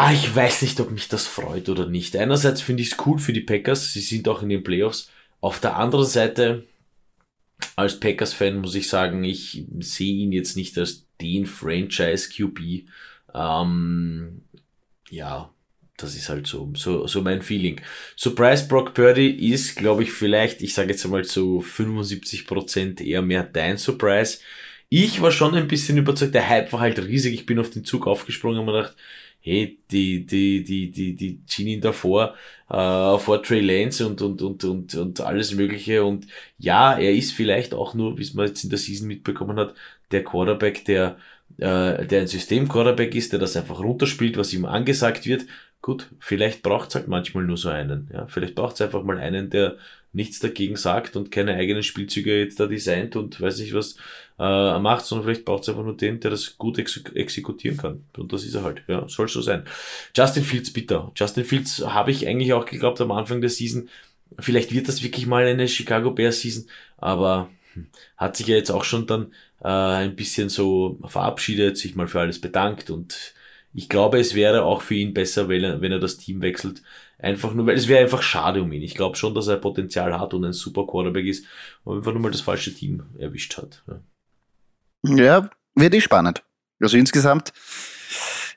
Ah, 0.00 0.12
ich 0.12 0.32
weiß 0.32 0.62
nicht, 0.62 0.78
ob 0.78 0.92
mich 0.92 1.08
das 1.08 1.26
freut 1.26 1.68
oder 1.68 1.86
nicht. 1.86 2.16
Einerseits 2.16 2.60
finde 2.62 2.84
ich 2.84 2.92
es 2.92 2.98
cool 3.04 3.18
für 3.18 3.32
die 3.32 3.40
Packers. 3.40 3.92
Sie 3.92 4.00
sind 4.00 4.28
auch 4.28 4.44
in 4.44 4.48
den 4.48 4.62
Playoffs. 4.62 5.10
Auf 5.40 5.58
der 5.58 5.74
anderen 5.76 6.06
Seite, 6.06 6.68
als 7.74 7.98
Packers-Fan 7.98 8.58
muss 8.60 8.76
ich 8.76 8.88
sagen, 8.88 9.24
ich 9.24 9.64
sehe 9.80 10.14
ihn 10.14 10.30
jetzt 10.30 10.56
nicht 10.56 10.78
als 10.78 11.04
den 11.20 11.46
Franchise-QB. 11.46 12.86
Ähm, 13.34 14.42
ja, 15.10 15.52
das 15.96 16.14
ist 16.14 16.28
halt 16.28 16.46
so, 16.46 16.72
so, 16.76 17.08
so 17.08 17.20
mein 17.20 17.42
Feeling. 17.42 17.80
Surprise 18.16 18.68
Brock 18.68 18.94
Purdy 18.94 19.50
ist, 19.50 19.74
glaube 19.74 20.04
ich, 20.04 20.12
vielleicht, 20.12 20.62
ich 20.62 20.74
sage 20.74 20.90
jetzt 20.90 21.04
einmal 21.04 21.24
zu 21.24 21.58
75% 21.58 23.02
eher 23.02 23.22
mehr 23.22 23.42
dein 23.42 23.78
Surprise. 23.78 24.38
Ich 24.90 25.20
war 25.20 25.32
schon 25.32 25.56
ein 25.56 25.66
bisschen 25.66 25.98
überzeugt, 25.98 26.36
der 26.36 26.48
Hype 26.48 26.72
war 26.72 26.80
halt 26.80 27.00
riesig, 27.00 27.34
ich 27.34 27.46
bin 27.46 27.58
auf 27.58 27.70
den 27.70 27.84
Zug 27.84 28.06
aufgesprungen 28.06 28.60
und 28.60 28.66
mir 28.66 28.72
gedacht, 28.72 28.96
hey, 29.48 29.78
die, 29.90 30.26
die, 30.26 30.62
die, 30.62 30.90
die, 30.90 31.14
die 31.14 31.46
ziehen 31.46 31.68
ihn 31.68 31.80
davor, 31.80 32.34
äh, 32.68 33.18
vor 33.18 33.42
Trey 33.42 33.60
Lance 33.60 34.06
und, 34.06 34.20
und, 34.22 34.42
und, 34.42 34.64
und, 34.64 34.94
und 34.94 35.20
alles 35.20 35.54
Mögliche. 35.54 36.04
Und 36.04 36.26
ja, 36.58 36.98
er 36.98 37.12
ist 37.12 37.32
vielleicht 37.32 37.74
auch 37.74 37.94
nur, 37.94 38.18
wie 38.18 38.30
man 38.34 38.46
jetzt 38.46 38.64
in 38.64 38.70
der 38.70 38.78
Season 38.78 39.08
mitbekommen 39.08 39.58
hat, 39.58 39.74
der 40.10 40.24
Quarterback, 40.24 40.84
der, 40.84 41.16
äh, 41.58 42.06
der 42.06 42.20
ein 42.22 42.26
System-Quarterback 42.26 43.14
ist, 43.14 43.32
der 43.32 43.38
das 43.38 43.56
einfach 43.56 43.80
runterspielt, 43.80 44.36
was 44.36 44.52
ihm 44.52 44.64
angesagt 44.64 45.26
wird. 45.26 45.46
Gut, 45.80 46.10
vielleicht 46.18 46.62
braucht's 46.62 46.94
halt 46.94 47.08
manchmal 47.08 47.44
nur 47.44 47.56
so 47.56 47.68
einen. 47.68 48.08
Ja, 48.12 48.26
vielleicht 48.26 48.54
braucht's 48.54 48.80
einfach 48.80 49.02
mal 49.04 49.18
einen, 49.18 49.48
der 49.50 49.76
nichts 50.12 50.40
dagegen 50.40 50.76
sagt 50.76 51.16
und 51.16 51.30
keine 51.30 51.54
eigenen 51.54 51.82
Spielzüge 51.82 52.38
jetzt 52.40 52.58
da 52.60 52.66
designt 52.66 53.14
und 53.16 53.40
weiß 53.40 53.58
nicht 53.60 53.74
was 53.74 53.96
äh, 54.38 54.78
macht, 54.78 55.04
sondern 55.04 55.26
vielleicht 55.26 55.44
braucht 55.44 55.62
es 55.62 55.68
einfach 55.68 55.82
nur 55.82 55.96
den, 55.96 56.20
der 56.20 56.30
das 56.30 56.56
gut 56.58 56.78
ex 56.78 57.02
exekutieren 57.14 57.76
kann. 57.76 58.04
Und 58.16 58.32
das 58.32 58.44
ist 58.44 58.54
er 58.54 58.62
halt. 58.62 58.82
Ja, 58.86 59.08
soll 59.08 59.28
so 59.28 59.42
sein. 59.42 59.64
Justin 60.16 60.44
Fields 60.44 60.72
bitter. 60.72 61.10
Justin 61.16 61.44
Fields 61.44 61.84
habe 61.84 62.10
ich 62.10 62.26
eigentlich 62.26 62.52
auch 62.52 62.66
geglaubt 62.66 63.00
am 63.00 63.12
Anfang 63.12 63.40
der 63.40 63.50
Season. 63.50 63.88
Vielleicht 64.38 64.72
wird 64.72 64.88
das 64.88 65.02
wirklich 65.02 65.26
mal 65.26 65.44
eine 65.46 65.68
Chicago 65.68 66.10
Bears 66.12 66.40
Season, 66.40 66.66
aber 66.98 67.48
hm, 67.74 67.86
hat 68.16 68.36
sich 68.36 68.46
ja 68.46 68.56
jetzt 68.56 68.70
auch 68.70 68.84
schon 68.84 69.06
dann 69.06 69.32
äh, 69.62 69.68
ein 69.68 70.16
bisschen 70.16 70.48
so 70.48 70.98
verabschiedet, 71.06 71.76
sich 71.76 71.96
mal 71.96 72.06
für 72.08 72.20
alles 72.20 72.40
bedankt 72.40 72.90
und 72.90 73.34
ich 73.74 73.88
glaube, 73.88 74.18
es 74.18 74.34
wäre 74.34 74.64
auch 74.64 74.82
für 74.82 74.94
ihn 74.94 75.14
besser, 75.14 75.48
wenn 75.48 75.62
er, 75.62 75.80
wenn 75.80 75.92
er 75.92 75.98
das 75.98 76.16
Team 76.16 76.42
wechselt. 76.42 76.82
Einfach 77.18 77.52
nur, 77.54 77.66
weil 77.66 77.76
es 77.76 77.88
wäre 77.88 78.02
einfach 78.02 78.22
schade 78.22 78.62
um 78.62 78.72
ihn. 78.72 78.82
Ich 78.82 78.94
glaube 78.94 79.16
schon, 79.16 79.34
dass 79.34 79.46
er 79.46 79.56
Potenzial 79.56 80.18
hat 80.18 80.34
und 80.34 80.44
ein 80.44 80.52
super 80.52 80.86
Quarterback 80.86 81.26
ist, 81.26 81.44
aber 81.84 81.96
einfach 81.96 82.12
nur 82.12 82.22
mal 82.22 82.30
das 82.30 82.40
falsche 82.40 82.74
Team 82.74 83.02
erwischt 83.18 83.56
hat. 83.58 83.82
Ja. 83.86 84.00
Ja, 85.02 85.48
wird 85.74 85.94
eh 85.94 86.00
spannend. 86.00 86.44
Also 86.80 86.96
insgesamt, 86.96 87.52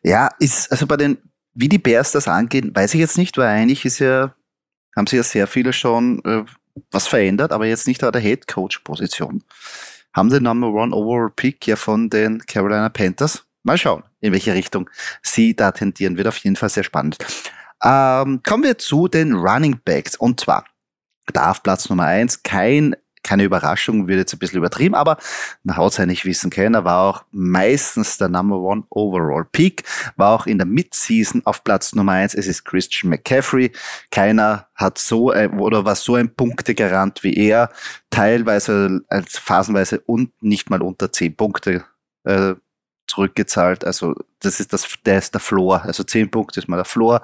ja, 0.03 0.29
ist, 0.39 0.71
also 0.71 0.87
bei 0.87 0.97
den, 0.97 1.17
wie 1.53 1.69
die 1.69 1.79
Bears 1.79 2.11
das 2.11 2.27
angehen, 2.27 2.75
weiß 2.75 2.93
ich 2.93 2.99
jetzt 2.99 3.17
nicht, 3.17 3.37
weil 3.37 3.47
eigentlich 3.47 3.85
ist 3.85 3.99
ja, 3.99 4.33
haben 4.95 5.07
sie 5.07 5.17
ja 5.17 5.23
sehr 5.23 5.47
viele 5.47 5.73
schon 5.73 6.23
äh, 6.25 6.43
was 6.91 7.07
verändert, 7.07 7.51
aber 7.51 7.65
jetzt 7.65 7.87
nicht 7.87 8.03
an 8.03 8.11
der 8.11 8.21
Head 8.21 8.47
Coach 8.47 8.79
Position. 8.79 9.43
Haben 10.13 10.29
den 10.29 10.43
Number 10.43 10.67
One 10.67 10.95
Overall 10.95 11.31
Pick 11.35 11.65
ja 11.67 11.75
von 11.75 12.09
den 12.09 12.39
Carolina 12.45 12.89
Panthers. 12.89 13.45
Mal 13.63 13.77
schauen, 13.77 14.03
in 14.19 14.33
welche 14.33 14.53
Richtung 14.53 14.89
sie 15.21 15.55
da 15.55 15.71
tendieren. 15.71 16.17
Wird 16.17 16.27
auf 16.27 16.37
jeden 16.37 16.55
Fall 16.55 16.69
sehr 16.69 16.83
spannend. 16.83 17.17
Ähm, 17.83 18.41
kommen 18.43 18.63
wir 18.63 18.77
zu 18.77 19.07
den 19.07 19.33
Running 19.33 19.79
Backs. 19.83 20.15
Und 20.15 20.39
zwar 20.39 20.65
darf 21.31 21.63
Platz 21.63 21.89
Nummer 21.89 22.05
eins 22.05 22.43
kein 22.43 22.95
keine 23.31 23.43
Überraschung, 23.43 24.09
wird 24.09 24.19
jetzt 24.19 24.33
ein 24.33 24.39
bisschen 24.39 24.57
übertrieben, 24.57 24.93
aber 24.93 25.15
man 25.63 25.77
haut 25.77 25.97
es 25.97 26.05
nicht 26.05 26.25
wissen 26.25 26.49
können. 26.49 26.75
Er 26.75 26.83
war 26.83 26.99
auch 27.09 27.23
meistens 27.31 28.17
der 28.17 28.27
Number 28.27 28.57
One 28.57 28.83
Overall 28.89 29.45
Peak, 29.49 29.83
war 30.17 30.35
auch 30.35 30.47
in 30.47 30.57
der 30.57 30.67
Midseason 30.67 31.41
auf 31.45 31.63
Platz 31.63 31.95
Nummer 31.95 32.11
eins. 32.11 32.35
Es 32.35 32.45
ist 32.45 32.65
Christian 32.65 33.09
McCaffrey. 33.09 33.71
Keiner 34.11 34.67
hat 34.75 34.97
so 34.97 35.31
ein, 35.31 35.61
oder 35.61 35.85
war 35.85 35.95
so 35.95 36.15
ein 36.15 36.35
Punktegarant 36.35 37.23
wie 37.23 37.33
er, 37.33 37.69
teilweise 38.09 38.99
phasenweise 39.29 40.01
und 40.01 40.33
nicht 40.43 40.69
mal 40.69 40.81
unter 40.81 41.09
zehn 41.13 41.33
Punkte 41.33 41.85
äh, 42.25 42.55
zurückgezahlt. 43.11 43.85
Also 43.85 44.15
das 44.39 44.59
ist 44.59 44.71
das, 44.73 44.87
der 45.05 45.17
ist 45.17 45.33
der 45.33 45.41
Floor. 45.41 45.83
Also 45.83 46.03
zehn 46.03 46.31
Punkte 46.31 46.59
ist 46.59 46.67
mal 46.67 46.77
der 46.77 46.85
Floor. 46.85 47.21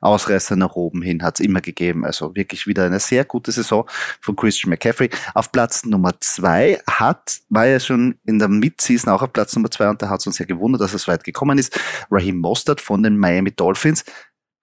Ausreißer 0.00 0.56
nach 0.56 0.74
oben 0.74 1.02
hin 1.02 1.22
hat 1.22 1.38
es 1.38 1.44
immer 1.44 1.60
gegeben. 1.60 2.04
Also 2.04 2.34
wirklich 2.34 2.66
wieder 2.66 2.84
eine 2.84 3.00
sehr 3.00 3.24
gute 3.24 3.52
Saison 3.52 3.88
von 4.20 4.34
Christian 4.34 4.70
McCaffrey. 4.70 5.10
Auf 5.34 5.52
Platz 5.52 5.84
Nummer 5.84 6.12
zwei 6.20 6.80
hat, 6.88 7.40
war 7.50 7.66
ja 7.66 7.78
schon 7.78 8.18
in 8.24 8.38
der 8.38 8.48
Midseason 8.48 9.12
auch 9.12 9.22
auf 9.22 9.32
Platz 9.32 9.54
Nummer 9.54 9.70
zwei 9.70 9.88
und 9.88 10.00
da 10.00 10.08
hat 10.08 10.20
es 10.20 10.26
uns 10.26 10.38
ja 10.38 10.46
gewundert, 10.46 10.80
dass 10.80 10.94
es 10.94 11.06
weit 11.06 11.24
gekommen 11.24 11.58
ist. 11.58 11.78
Raheem 12.10 12.38
Mostert 12.38 12.80
von 12.80 13.02
den 13.02 13.18
Miami 13.18 13.52
Dolphins. 13.52 14.04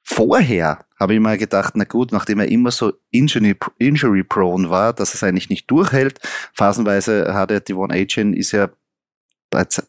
Vorher 0.05 0.85
habe 0.99 1.13
ich 1.13 1.19
mal 1.21 1.37
gedacht, 1.37 1.75
na 1.75 1.85
gut, 1.85 2.11
nachdem 2.11 2.39
er 2.39 2.49
immer 2.49 2.71
so 2.71 2.93
injury-prone 3.11 4.69
war, 4.69 4.91
dass 4.91 5.13
es 5.13 5.23
eigentlich 5.23 5.49
nicht 5.49 5.71
durchhält. 5.71 6.19
Phasenweise 6.53 7.33
hat 7.33 7.51
er, 7.51 7.61
die 7.61 7.73
One 7.73 7.93
Agent 7.93 8.35
ist 8.35 8.51
ja 8.51 8.69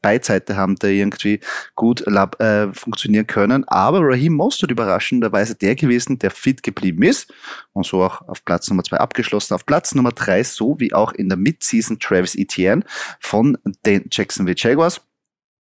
Beidseite 0.02 0.56
haben 0.56 0.76
da 0.76 0.88
irgendwie 0.88 1.40
gut 1.74 2.06
äh, 2.06 2.72
funktionieren 2.72 3.26
können. 3.26 3.64
Aber 3.64 4.00
Raheem 4.00 4.34
Mostert 4.34 4.70
überraschenderweise 4.70 5.54
der 5.54 5.74
gewesen, 5.74 6.18
der 6.18 6.30
fit 6.30 6.62
geblieben 6.62 7.02
ist 7.02 7.32
und 7.72 7.86
so 7.86 8.02
auch 8.02 8.26
auf 8.28 8.44
Platz 8.44 8.68
Nummer 8.68 8.84
zwei 8.84 8.98
abgeschlossen. 8.98 9.54
Auf 9.54 9.66
Platz 9.66 9.94
Nummer 9.94 10.12
drei, 10.12 10.42
so 10.44 10.78
wie 10.78 10.92
auch 10.92 11.12
in 11.12 11.28
der 11.28 11.38
Midseason 11.38 11.98
Travis 11.98 12.34
Etienne 12.34 12.84
von 13.20 13.58
den 13.84 14.06
Jacksonville 14.10 14.56
Jaguars. 14.58 15.00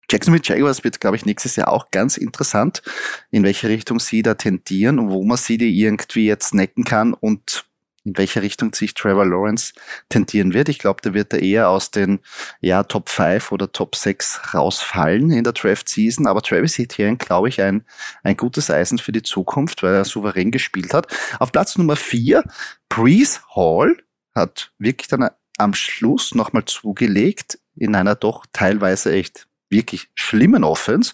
Jacksonville 0.09 0.43
Jaguars 0.43 0.83
wird, 0.83 1.01
glaube 1.01 1.17
ich, 1.17 1.25
nächstes 1.25 1.57
Jahr 1.57 1.67
auch 1.67 1.91
ganz 1.91 2.15
interessant, 2.15 2.81
in 3.29 3.43
welche 3.43 3.67
Richtung 3.67 3.99
sie 3.99 4.21
da 4.21 4.35
tendieren 4.35 4.99
und 4.99 5.09
wo 5.09 5.23
man 5.23 5.37
sie 5.37 5.57
die 5.57 5.81
irgendwie 5.81 6.25
jetzt 6.25 6.53
necken 6.53 6.85
kann 6.85 7.13
und 7.13 7.66
in 8.07 8.17
welche 8.17 8.41
Richtung 8.41 8.73
sich 8.73 8.93
Trevor 8.93 9.25
Lawrence 9.25 9.73
tendieren 10.07 10.53
wird. 10.53 10.69
Ich 10.69 10.79
glaube, 10.79 11.01
der 11.01 11.13
wird 11.13 11.33
da 11.33 11.37
eher 11.37 11.69
aus 11.69 11.91
den 11.91 12.19
ja, 12.61 12.83
Top 12.83 13.09
5 13.09 13.51
oder 13.51 13.71
Top 13.71 13.95
6 13.95 14.53
rausfallen 14.53 15.29
in 15.31 15.43
der 15.43 15.51
Draft 15.51 15.89
Season. 15.89 16.25
Aber 16.25 16.41
Travis 16.41 16.79
Etienne, 16.79 17.17
glaube 17.17 17.49
ich, 17.49 17.61
ein, 17.61 17.83
ein 18.23 18.37
gutes 18.37 18.71
Eisen 18.71 18.97
für 18.97 19.11
die 19.11 19.23
Zukunft, 19.23 19.83
weil 19.83 19.93
er 19.93 20.05
souverän 20.05 20.51
gespielt 20.51 20.93
hat. 20.93 21.07
Auf 21.39 21.51
Platz 21.51 21.77
Nummer 21.77 21.97
4, 21.97 22.43
Breeze 22.87 23.41
Hall 23.53 23.97
hat 24.33 24.71
wirklich 24.79 25.09
dann 25.09 25.29
am 25.57 25.73
Schluss 25.73 26.33
nochmal 26.33 26.63
zugelegt 26.63 27.59
in 27.75 27.93
einer 27.93 28.15
doch 28.15 28.45
teilweise 28.53 29.11
echt 29.11 29.47
wirklich 29.69 30.09
schlimmen 30.15 30.63
Offense. 30.63 31.13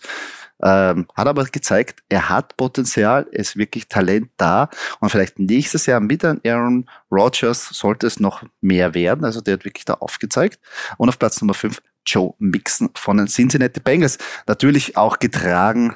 Ähm, 0.62 1.08
hat 1.16 1.28
aber 1.28 1.44
gezeigt, 1.46 2.04
er 2.10 2.30
hat 2.30 2.56
Potenzial, 2.58 3.24
ist 3.32 3.58
wirklich 3.58 3.88
Talent 3.88 4.30
da 4.38 4.70
und 5.00 5.10
vielleicht 5.10 5.40
nächstes 5.40 5.86
Jahr 5.88 6.00
mit 6.00 6.24
Aaron 6.24 6.86
Rodgers 7.12 7.70
sollte 7.70 8.08
es 8.08 8.20
noch 8.20 8.44
mehr 8.62 8.94
werden. 8.94 9.26
Also 9.26 9.42
der 9.42 9.56
hat 9.56 9.66
wirklich 9.66 9.86
da 9.86 9.96
aufgezeigt. 9.96 10.60
Und 10.98 11.10
auf 11.10 11.20
Platz 11.20 11.42
Nummer 11.42 11.54
5 11.54 11.82
Joe 12.06 12.34
Mixon 12.38 12.90
von 12.96 13.18
den 13.18 13.28
Cincinnati 13.28 13.80
Bengals. 13.80 14.18
Natürlich 14.48 14.98
auch 14.98 15.20
getragen, 15.20 15.96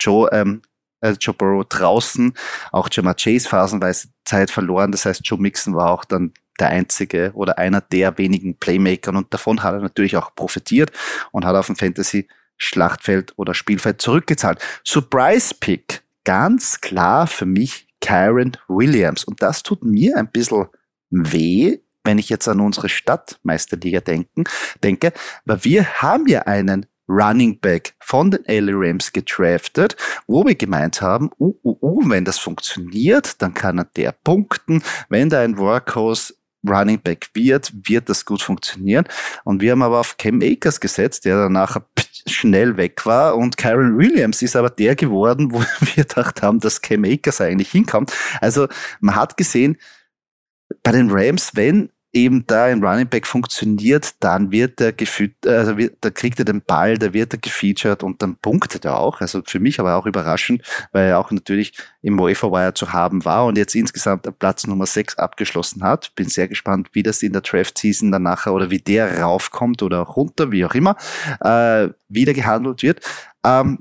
Joe, 0.00 0.28
ähm, 0.32 0.62
äh, 1.00 1.14
Joe 1.20 1.34
Burrow 1.34 1.64
draußen, 1.64 2.34
auch 2.72 2.88
Jamar 2.90 3.14
Chase 3.14 3.48
phasenweise 3.48 4.08
Zeit 4.24 4.50
verloren. 4.50 4.92
Das 4.92 5.06
heißt, 5.06 5.20
Joe 5.24 5.40
Mixon 5.40 5.74
war 5.74 5.90
auch 5.90 6.04
dann 6.04 6.32
der 6.60 6.68
einzige 6.68 7.32
oder 7.34 7.58
einer 7.58 7.80
der 7.80 8.16
wenigen 8.18 8.56
Playmakern 8.56 9.16
und 9.16 9.32
davon 9.34 9.62
hat 9.62 9.74
er 9.74 9.80
natürlich 9.80 10.16
auch 10.16 10.34
profitiert 10.34 10.92
und 11.32 11.44
hat 11.44 11.56
auf 11.56 11.66
dem 11.66 11.76
Fantasy 11.76 12.28
Schlachtfeld 12.56 13.32
oder 13.36 13.54
Spielfeld 13.54 14.00
zurückgezahlt. 14.00 14.58
Surprise 14.84 15.54
Pick, 15.58 16.02
ganz 16.24 16.80
klar 16.80 17.26
für 17.26 17.46
mich 17.46 17.88
Kyron 18.00 18.52
Williams 18.68 19.24
und 19.24 19.40
das 19.42 19.62
tut 19.62 19.84
mir 19.84 20.16
ein 20.16 20.30
bisschen 20.30 20.66
weh, 21.10 21.78
wenn 22.04 22.18
ich 22.18 22.28
jetzt 22.28 22.48
an 22.48 22.60
unsere 22.60 22.88
Stadtmeisterliga 22.88 24.00
denken, 24.00 24.44
denke, 24.82 25.12
weil 25.44 25.64
wir 25.64 26.02
haben 26.02 26.26
ja 26.26 26.42
einen 26.42 26.86
Running 27.08 27.60
Back 27.60 27.94
von 28.00 28.30
den 28.30 28.44
LA 28.46 28.72
Rams 28.74 29.12
gedraftet, 29.12 29.96
wo 30.26 30.44
wir 30.44 30.54
gemeint 30.54 31.02
haben, 31.02 31.30
uh, 31.38 31.54
uh, 31.62 31.76
uh, 31.82 32.10
wenn 32.10 32.24
das 32.24 32.38
funktioniert, 32.38 33.40
dann 33.42 33.52
kann 33.52 33.78
er 33.78 33.84
der 33.84 34.12
punkten. 34.12 34.82
Wenn 35.08 35.28
da 35.28 35.40
ein 35.40 35.58
Workhorse 35.58 36.34
Running 36.66 37.00
Back 37.00 37.28
wird, 37.34 37.72
wird 37.88 38.08
das 38.08 38.24
gut 38.24 38.40
funktionieren. 38.40 39.06
Und 39.44 39.60
wir 39.60 39.72
haben 39.72 39.82
aber 39.82 40.00
auf 40.00 40.16
Cam 40.16 40.40
Akers 40.42 40.80
gesetzt, 40.80 41.26
der 41.26 41.36
dann 41.36 41.52
nachher 41.52 41.84
schnell 42.26 42.76
weg 42.76 43.04
war. 43.06 43.36
Und 43.36 43.56
Kyron 43.56 43.98
Williams 43.98 44.42
ist 44.42 44.56
aber 44.56 44.70
der 44.70 44.96
geworden, 44.96 45.52
wo 45.52 45.60
wir 45.80 46.04
gedacht 46.04 46.42
haben, 46.42 46.60
dass 46.60 46.80
Cam 46.80 47.04
Akers 47.04 47.40
eigentlich 47.40 47.70
hinkommt. 47.70 48.12
Also 48.40 48.68
man 49.00 49.16
hat 49.16 49.36
gesehen, 49.36 49.76
bei 50.82 50.92
den 50.92 51.10
Rams, 51.10 51.52
wenn 51.54 51.90
eben 52.14 52.46
da 52.46 52.66
ein 52.66 52.82
Running 52.82 53.08
Back 53.08 53.26
funktioniert, 53.26 54.14
dann 54.20 54.52
wird 54.52 54.80
er 54.80 54.92
geführt, 54.92 55.46
also 55.46 55.76
wird, 55.76 55.96
da 56.00 56.10
kriegt 56.10 56.38
er 56.38 56.44
den 56.44 56.62
Ball, 56.62 56.96
da 56.96 57.12
wird 57.12 57.34
er 57.34 57.38
gefeatured 57.38 58.02
und 58.02 58.22
dann 58.22 58.36
punktet 58.36 58.84
er 58.84 58.98
auch. 58.98 59.20
Also 59.20 59.42
für 59.44 59.58
mich 59.58 59.80
aber 59.80 59.96
auch 59.96 60.06
überraschend, 60.06 60.62
weil 60.92 61.08
er 61.08 61.18
auch 61.18 61.30
natürlich 61.32 61.76
im 62.02 62.18
Wire 62.18 62.74
zu 62.74 62.92
haben 62.92 63.24
war 63.24 63.46
und 63.46 63.58
jetzt 63.58 63.74
insgesamt 63.74 64.26
Platz 64.38 64.66
Nummer 64.66 64.86
6 64.86 65.18
abgeschlossen 65.18 65.82
hat. 65.82 66.14
Bin 66.14 66.28
sehr 66.28 66.46
gespannt, 66.46 66.90
wie 66.92 67.02
das 67.02 67.22
in 67.22 67.32
der 67.32 67.42
Draft 67.42 67.76
Season 67.76 68.12
dann 68.12 68.22
nachher 68.22 68.54
oder 68.54 68.70
wie 68.70 68.78
der 68.78 69.20
raufkommt 69.20 69.82
oder 69.82 69.98
runter, 69.98 70.52
wie 70.52 70.64
auch 70.64 70.74
immer, 70.74 70.96
äh, 71.40 71.88
wieder 72.08 72.32
gehandelt 72.32 72.82
wird. 72.82 73.00
Ähm, 73.44 73.80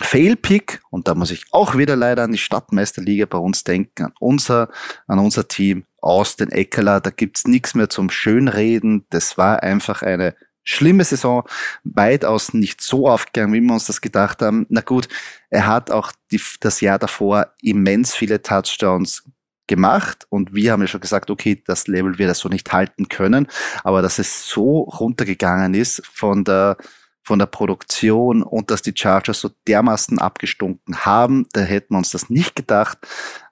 Fail-Pick, 0.00 0.80
und 0.90 1.06
da 1.06 1.14
muss 1.14 1.30
ich 1.30 1.44
auch 1.52 1.76
wieder 1.76 1.96
leider 1.96 2.24
an 2.24 2.32
die 2.32 2.38
Stadtmeisterliga 2.38 3.26
bei 3.26 3.38
uns 3.38 3.62
denken, 3.64 4.04
an 4.04 4.12
unser, 4.18 4.68
an 5.06 5.18
unser 5.18 5.46
Team, 5.46 5.84
aus 6.02 6.36
den 6.36 6.50
Eckeler, 6.50 7.00
da 7.00 7.10
gibt's 7.10 7.46
nichts 7.46 7.74
mehr 7.74 7.88
zum 7.88 8.10
Schönreden. 8.10 9.06
Das 9.10 9.38
war 9.38 9.62
einfach 9.62 10.02
eine 10.02 10.34
schlimme 10.64 11.04
Saison, 11.04 11.44
weitaus 11.84 12.54
nicht 12.54 12.80
so 12.80 13.08
aufgegangen, 13.08 13.54
wie 13.54 13.60
wir 13.60 13.72
uns 13.72 13.86
das 13.86 14.00
gedacht 14.00 14.42
haben. 14.42 14.66
Na 14.68 14.80
gut, 14.80 15.08
er 15.50 15.66
hat 15.66 15.90
auch 15.90 16.12
die, 16.30 16.40
das 16.60 16.80
Jahr 16.80 16.98
davor 16.98 17.52
immens 17.62 18.14
viele 18.14 18.42
Touchdowns 18.42 19.24
gemacht 19.66 20.26
und 20.28 20.54
wir 20.54 20.72
haben 20.72 20.82
ja 20.82 20.88
schon 20.88 21.00
gesagt, 21.00 21.30
okay, 21.30 21.62
das 21.66 21.86
Level 21.86 22.18
wird 22.18 22.28
er 22.28 22.34
so 22.34 22.48
nicht 22.48 22.72
halten 22.72 23.08
können, 23.08 23.46
aber 23.84 24.02
dass 24.02 24.18
es 24.18 24.48
so 24.48 24.80
runtergegangen 24.80 25.74
ist 25.74 26.02
von 26.06 26.44
der 26.44 26.76
von 27.24 27.38
der 27.38 27.46
Produktion 27.46 28.42
und 28.42 28.72
dass 28.72 28.82
die 28.82 28.94
Chargers 28.96 29.40
so 29.40 29.50
dermaßen 29.68 30.18
abgestunken 30.18 31.04
haben, 31.04 31.46
da 31.52 31.60
hätten 31.60 31.94
wir 31.94 31.98
uns 31.98 32.10
das 32.10 32.30
nicht 32.30 32.56
gedacht. 32.56 32.98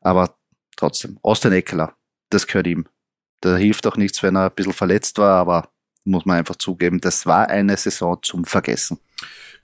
Aber 0.00 0.34
trotzdem, 0.76 1.20
Austin 1.22 1.52
Eckler, 1.52 1.94
das 2.30 2.46
gehört 2.46 2.66
ihm. 2.66 2.86
Da 3.40 3.56
hilft 3.56 3.86
auch 3.86 3.96
nichts, 3.96 4.22
wenn 4.22 4.36
er 4.36 4.46
ein 4.50 4.54
bisschen 4.54 4.72
verletzt 4.72 5.18
war, 5.18 5.40
aber 5.40 5.70
muss 6.04 6.24
man 6.24 6.38
einfach 6.38 6.56
zugeben, 6.56 7.00
das 7.00 7.26
war 7.26 7.48
eine 7.48 7.76
Saison 7.76 8.18
zum 8.22 8.44
Vergessen. 8.44 8.98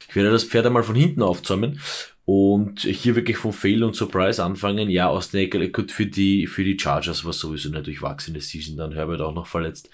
Ich 0.09 0.15
werde 0.15 0.31
das 0.31 0.45
Pferd 0.45 0.67
einmal 0.67 0.83
von 0.83 0.95
hinten 0.95 1.23
aufzäumen 1.23 1.81
und 2.27 2.81
hier 2.81 3.15
wirklich 3.15 3.37
von 3.37 3.53
Fail 3.53 3.85
und 3.85 3.95
Surprise 3.95 4.43
anfangen. 4.43 4.91
Ja, 4.91 5.09
aus 5.09 5.33
Eckler, 5.33 5.69
gut, 5.69 5.93
für 5.93 6.07
die, 6.07 6.47
für 6.47 6.65
die 6.65 6.79
Chargers 6.79 7.25
war 7.25 7.33
sowieso 7.33 7.69
eine 7.71 7.83
durchwachsene 7.83 8.41
Season, 8.41 8.77
dann 8.77 8.93
Herbert 8.93 9.21
auch 9.21 9.33
noch 9.33 9.47
verletzt, 9.47 9.89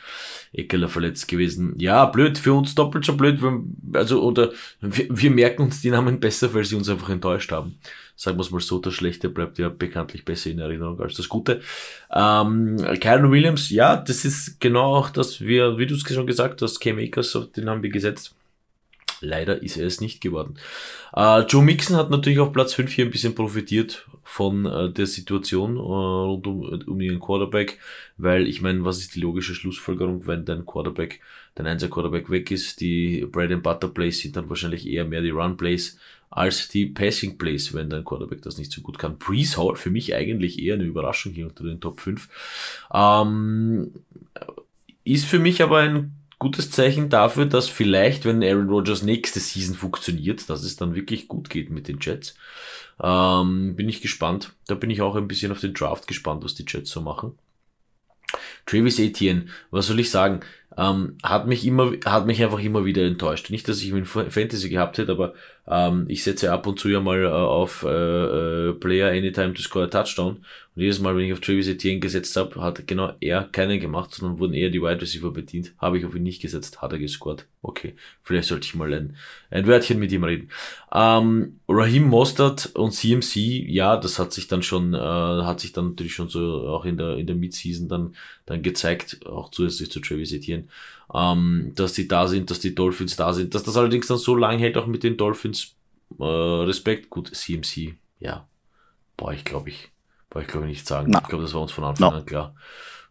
Eckler 0.53 0.89
verletzt 0.89 1.29
gewesen. 1.29 1.75
Ja, 1.79 2.07
blöd, 2.07 2.39
für 2.39 2.55
uns 2.55 2.75
doppelt 2.75 3.05
so 3.05 3.17
blöd, 3.17 3.39
also, 3.93 4.23
oder, 4.23 4.51
wir, 4.81 5.07
wir 5.11 5.31
merken 5.31 5.63
uns 5.63 5.83
die 5.83 5.91
Namen 5.91 6.21
besser, 6.21 6.53
weil 6.55 6.65
sie 6.65 6.75
uns 6.75 6.89
einfach 6.89 7.11
enttäuscht 7.11 7.53
haben. 7.53 7.79
Sagen 8.23 8.39
wir 8.39 8.43
es 8.43 8.53
mal 8.53 8.61
so, 8.61 8.79
das 8.79 8.95
Schlechte 8.95 9.29
bleibt 9.29 9.59
ja 9.59 9.69
bekanntlich 9.69 10.25
besser 10.25 10.49
in 10.49 10.61
Erinnerung 10.61 11.01
als 11.01 11.17
das 11.17 11.29
Gute. 11.29 11.61
Ähm, 12.15 12.77
Kyron 13.01 13.33
Williams, 13.33 13.69
ja, 13.71 13.97
das 13.97 14.25
ist 14.25 14.61
genau 14.61 14.95
auch 14.95 15.11
das, 15.11 15.41
wir, 15.41 15.77
wie 15.77 15.87
du 15.87 15.97
es 15.97 16.03
schon 16.03 16.29
gesagt 16.29 16.63
hast, 16.63 16.79
Cam 16.79 16.99
Akers, 16.99 17.37
den 17.57 17.69
haben 17.69 17.83
wir 17.83 17.91
gesetzt 17.91 18.37
Leider 19.23 19.63
ist 19.63 19.77
er 19.77 19.87
es 19.87 20.01
nicht 20.01 20.21
geworden. 20.21 20.57
Äh, 21.15 21.43
Joe 21.43 21.63
Mixon 21.63 21.97
hat 21.97 22.11
natürlich 22.11 22.41
auf 22.41 22.53
Platz 22.53 22.75
5 22.75 22.93
hier 22.93 23.05
ein 23.05 23.11
bisschen 23.11 23.35
profitiert 23.35 24.07
von 24.25 24.67
äh, 24.67 24.91
der 24.91 25.07
Situation 25.07 25.77
äh, 25.77 25.81
rund 25.81 26.47
um, 26.47 26.63
um 26.87 27.01
ihren 27.01 27.21
Quarterback, 27.21 27.79
weil 28.17 28.49
ich 28.49 28.63
meine, 28.63 28.85
was 28.85 28.99
ist 28.99 29.15
die 29.15 29.21
logische 29.21 29.55
Schlussfolgerung, 29.55 30.27
wenn 30.27 30.45
dein 30.45 30.67
Quarterback, 30.67 31.21
dein 31.55 31.67
einziger 31.67 31.93
Quarterback 31.93 32.31
weg 32.31 32.51
ist, 32.51 32.81
die 32.81 33.25
Bread 33.31 33.53
and 33.53 33.63
Butter 33.63 33.89
Plays 33.89 34.21
sind 34.21 34.37
dann 34.37 34.49
wahrscheinlich 34.49 34.89
eher 34.89 35.05
mehr 35.05 35.23
die 35.23 35.31
Run 35.31 35.57
Plays 35.57 35.99
als 36.33 36.69
die 36.69 36.87
Passing 36.87 37.37
Plays, 37.37 37.75
wenn 37.75 37.91
dein 37.91 38.05
Quarterback 38.05 38.41
das 38.41 38.57
nicht 38.57 38.73
so 38.73 38.81
gut 38.81 38.99
kann. 38.99 39.19
Breeze 39.19 39.59
Hall 39.59 39.77
für 39.77 39.91
mich 39.91 40.15
eigentlich 40.15 40.59
eher 40.59 40.75
eine 40.75 40.85
Überraschung 40.85 41.33
hier 41.33 41.47
unter 41.47 41.65
den 41.65 41.79
Top 41.79 42.01
5. 42.01 42.29
Ähm, 42.93 43.93
ist 45.05 45.27
für 45.27 45.39
mich 45.39 45.63
aber 45.63 45.81
ein 45.81 46.15
gutes 46.39 46.71
Zeichen 46.71 47.11
dafür, 47.11 47.45
dass 47.45 47.69
vielleicht, 47.69 48.25
wenn 48.25 48.43
Aaron 48.43 48.71
Rodgers 48.71 49.03
nächste 49.03 49.41
Season 49.41 49.77
funktioniert, 49.77 50.49
dass 50.49 50.65
es 50.65 50.77
dann 50.77 50.95
wirklich 50.95 51.29
gut 51.29 51.51
geht 51.51 51.71
mit 51.71 51.87
den 51.87 51.99
Jets. 52.01 52.35
Ähm, 52.99 53.77
bin 53.77 53.91
ich 53.91 54.01
gespannt. 54.01 54.55
Da 54.67 54.75
bin 54.75 54.89
ich 54.89 55.03
auch 55.03 55.17
ein 55.17 55.29
bisschen 55.29 55.53
auf 55.53 55.61
den 55.61 55.75
Draft 55.75 56.07
gespannt, 56.07 56.43
was 56.45 56.55
die 56.55 56.65
Jets 56.67 56.91
so 56.91 57.03
machen. 57.03 57.39
Travis 58.67 58.99
Etienne, 58.99 59.47
was 59.71 59.87
soll 59.87 60.01
ich 60.01 60.11
sagen? 60.11 60.41
ähm, 60.77 61.17
hat 61.23 61.47
mich 61.47 61.67
immer, 61.67 61.93
hat 62.05 62.27
mich 62.27 62.43
einfach 62.43 62.61
immer 62.61 62.85
wieder 62.85 63.03
enttäuscht. 63.05 63.51
Nicht, 63.51 63.69
dass 63.69 63.79
ich 63.79 63.89
ihn 63.89 63.97
in 63.99 64.07
Fantasy 64.07 64.69
gehabt 64.69 64.99
hätte, 64.99 65.13
aber 65.13 65.35
ähm, 65.67 66.07
ich 66.09 66.25
setze 66.25 66.53
ab 66.53 66.67
und 66.67 66.79
zu 66.79 66.89
ja 66.89 67.01
mal 67.01 67.25
äh, 67.25 67.29
auf 67.29 67.85
äh, 67.85 67.89
äh, 67.89 68.73
Player 68.75 69.11
Anytime 69.11 69.55
to 69.55 69.63
score 69.63 69.85
a 69.85 69.89
Touchdown. 69.89 70.45
Und 70.75 70.83
jedes 70.83 71.01
Mal, 71.01 71.15
wenn 71.17 71.25
ich 71.25 71.33
auf 71.33 71.41
Travis 71.41 71.69
Etienne 71.69 72.01
gesetzt 72.01 72.35
habe, 72.37 72.61
hat 72.63 72.87
genau 72.87 73.13
er 73.21 73.45
keinen 73.45 73.79
gemacht, 73.79 74.15
sondern 74.15 74.39
wurden 74.39 74.55
eher 74.55 74.71
die 74.71 74.81
Wide 74.81 75.03
Receiver 75.03 75.31
bedient. 75.31 75.75
Habe 75.79 75.99
ich 75.99 76.07
auf 76.07 76.15
ihn 76.15 76.23
nicht 76.23 76.41
gesetzt, 76.41 76.81
hat 76.81 76.93
er 76.93 76.99
gescored. 76.99 77.47
Okay, 77.61 77.95
vielleicht 78.23 78.49
sollte 78.49 78.65
ich 78.65 78.75
mal 78.75 78.93
ein, 78.93 79.17
ein 79.51 79.67
Wörtchen 79.67 79.99
mit 79.99 80.11
ihm 80.13 80.25
reden. 80.25 80.49
Ähm, 80.93 81.61
Raheem 81.69 82.09
Mostert 82.09 82.75
und 82.75 82.93
CMC, 82.93 83.37
ja, 83.69 83.99
das 83.99 84.19
hat 84.19 84.33
sich 84.33 84.49
dann 84.49 84.63
schon, 84.63 84.95
äh, 84.95 84.99
hat 84.99 85.61
sich 85.61 85.73
dann 85.73 85.91
natürlich 85.91 86.15
schon 86.15 86.29
so 86.29 86.67
auch 86.69 86.87
in 86.87 86.97
der 86.97 87.19
in 87.19 87.27
der 87.27 87.37
Midseason 87.37 87.89
dann 87.89 88.15
dann 88.53 88.63
gezeigt, 88.63 89.27
auch 89.27 89.51
zusätzlich 89.51 89.91
zu 89.91 90.01
Travis 90.01 90.33
Etienne, 90.33 90.65
ähm, 91.13 91.73
dass 91.75 91.95
die 91.95 92.07
da 92.07 92.29
sind, 92.29 92.51
dass 92.51 92.61
die 92.61 92.75
Dolphins 92.75 93.17
da 93.17 93.33
sind, 93.33 93.55
dass 93.55 93.63
das 93.63 93.77
allerdings 93.77 94.07
dann 94.07 94.19
so 94.19 94.37
lang 94.37 94.59
hält, 94.59 94.77
auch 94.77 94.87
mit 94.87 95.03
den 95.03 95.17
Dolphins. 95.17 95.75
Äh, 96.21 96.25
Respekt, 96.25 97.09
gut, 97.09 97.35
CMC, 97.35 97.95
ja, 98.21 98.47
boah, 99.17 99.33
ich 99.33 99.45
glaube 99.45 99.71
ich, 99.71 99.91
boah, 100.29 100.43
ich 100.43 100.49
glaube 100.49 100.67
nicht 100.67 100.87
sagen. 100.87 101.11
No. 101.11 101.21
Ich 101.23 101.29
glaube, 101.29 101.45
das 101.45 101.55
war 101.55 101.63
uns 101.63 101.73
von 101.73 101.85
Anfang 101.85 102.11
no. 102.11 102.19
an 102.19 102.27
klar. 102.27 102.55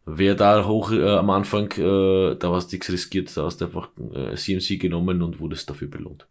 Wer 0.05 0.35
da 0.35 0.65
hoch 0.65 0.91
äh, 0.91 1.09
am 1.09 1.29
Anfang, 1.31 1.71
äh, 1.71 2.35
da 2.35 2.47
du 2.59 2.67
nichts 2.71 2.91
riskiert, 2.91 3.35
da 3.35 3.45
hast 3.45 3.57
du 3.57 3.65
einfach 3.65 3.89
äh, 4.13 4.35
CMC 4.35 4.79
genommen 4.79 5.21
und 5.21 5.39
wurdest 5.39 5.69
dafür 5.69 5.87
belohnt. 5.87 6.27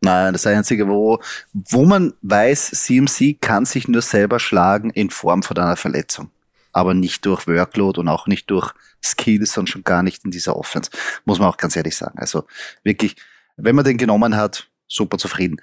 Nein, 0.00 0.32
das 0.32 0.46
Einzige, 0.46 0.86
wo, 0.88 1.20
wo 1.52 1.84
man 1.84 2.14
weiß, 2.22 2.70
CMC 2.70 3.40
kann 3.40 3.64
sich 3.64 3.88
nur 3.88 4.02
selber 4.02 4.38
schlagen 4.38 4.90
in 4.90 5.10
Form 5.10 5.42
von 5.42 5.56
einer 5.56 5.76
Verletzung 5.76 6.30
aber 6.78 6.94
nicht 6.94 7.26
durch 7.26 7.46
Workload 7.46 8.00
und 8.00 8.08
auch 8.08 8.26
nicht 8.26 8.48
durch 8.50 8.72
Skills, 9.04 9.52
sondern 9.52 9.72
schon 9.72 9.84
gar 9.84 10.02
nicht 10.02 10.24
in 10.24 10.30
dieser 10.30 10.56
Offense. 10.56 10.90
Muss 11.24 11.38
man 11.38 11.48
auch 11.48 11.56
ganz 11.56 11.76
ehrlich 11.76 11.96
sagen. 11.96 12.18
Also 12.18 12.46
wirklich, 12.84 13.16
wenn 13.56 13.74
man 13.74 13.84
den 13.84 13.98
genommen 13.98 14.36
hat, 14.36 14.68
super 14.86 15.18
zufrieden. 15.18 15.60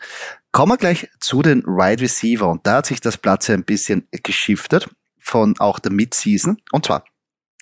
Kommen 0.52 0.74
wir 0.74 0.78
gleich 0.78 1.10
zu 1.20 1.42
den 1.42 1.64
Wide 1.64 2.02
Receiver 2.02 2.48
und 2.48 2.68
da 2.68 2.78
hat 2.78 2.86
sich 2.86 3.02
das 3.02 3.18
Platz 3.18 3.50
ein 3.50 3.64
bisschen 3.64 4.08
geschiftet 4.12 4.90
von 5.20 5.56
auch 5.60 5.80
der 5.80 5.92
Midseason 5.92 6.62
und 6.72 6.86
zwar 6.86 7.04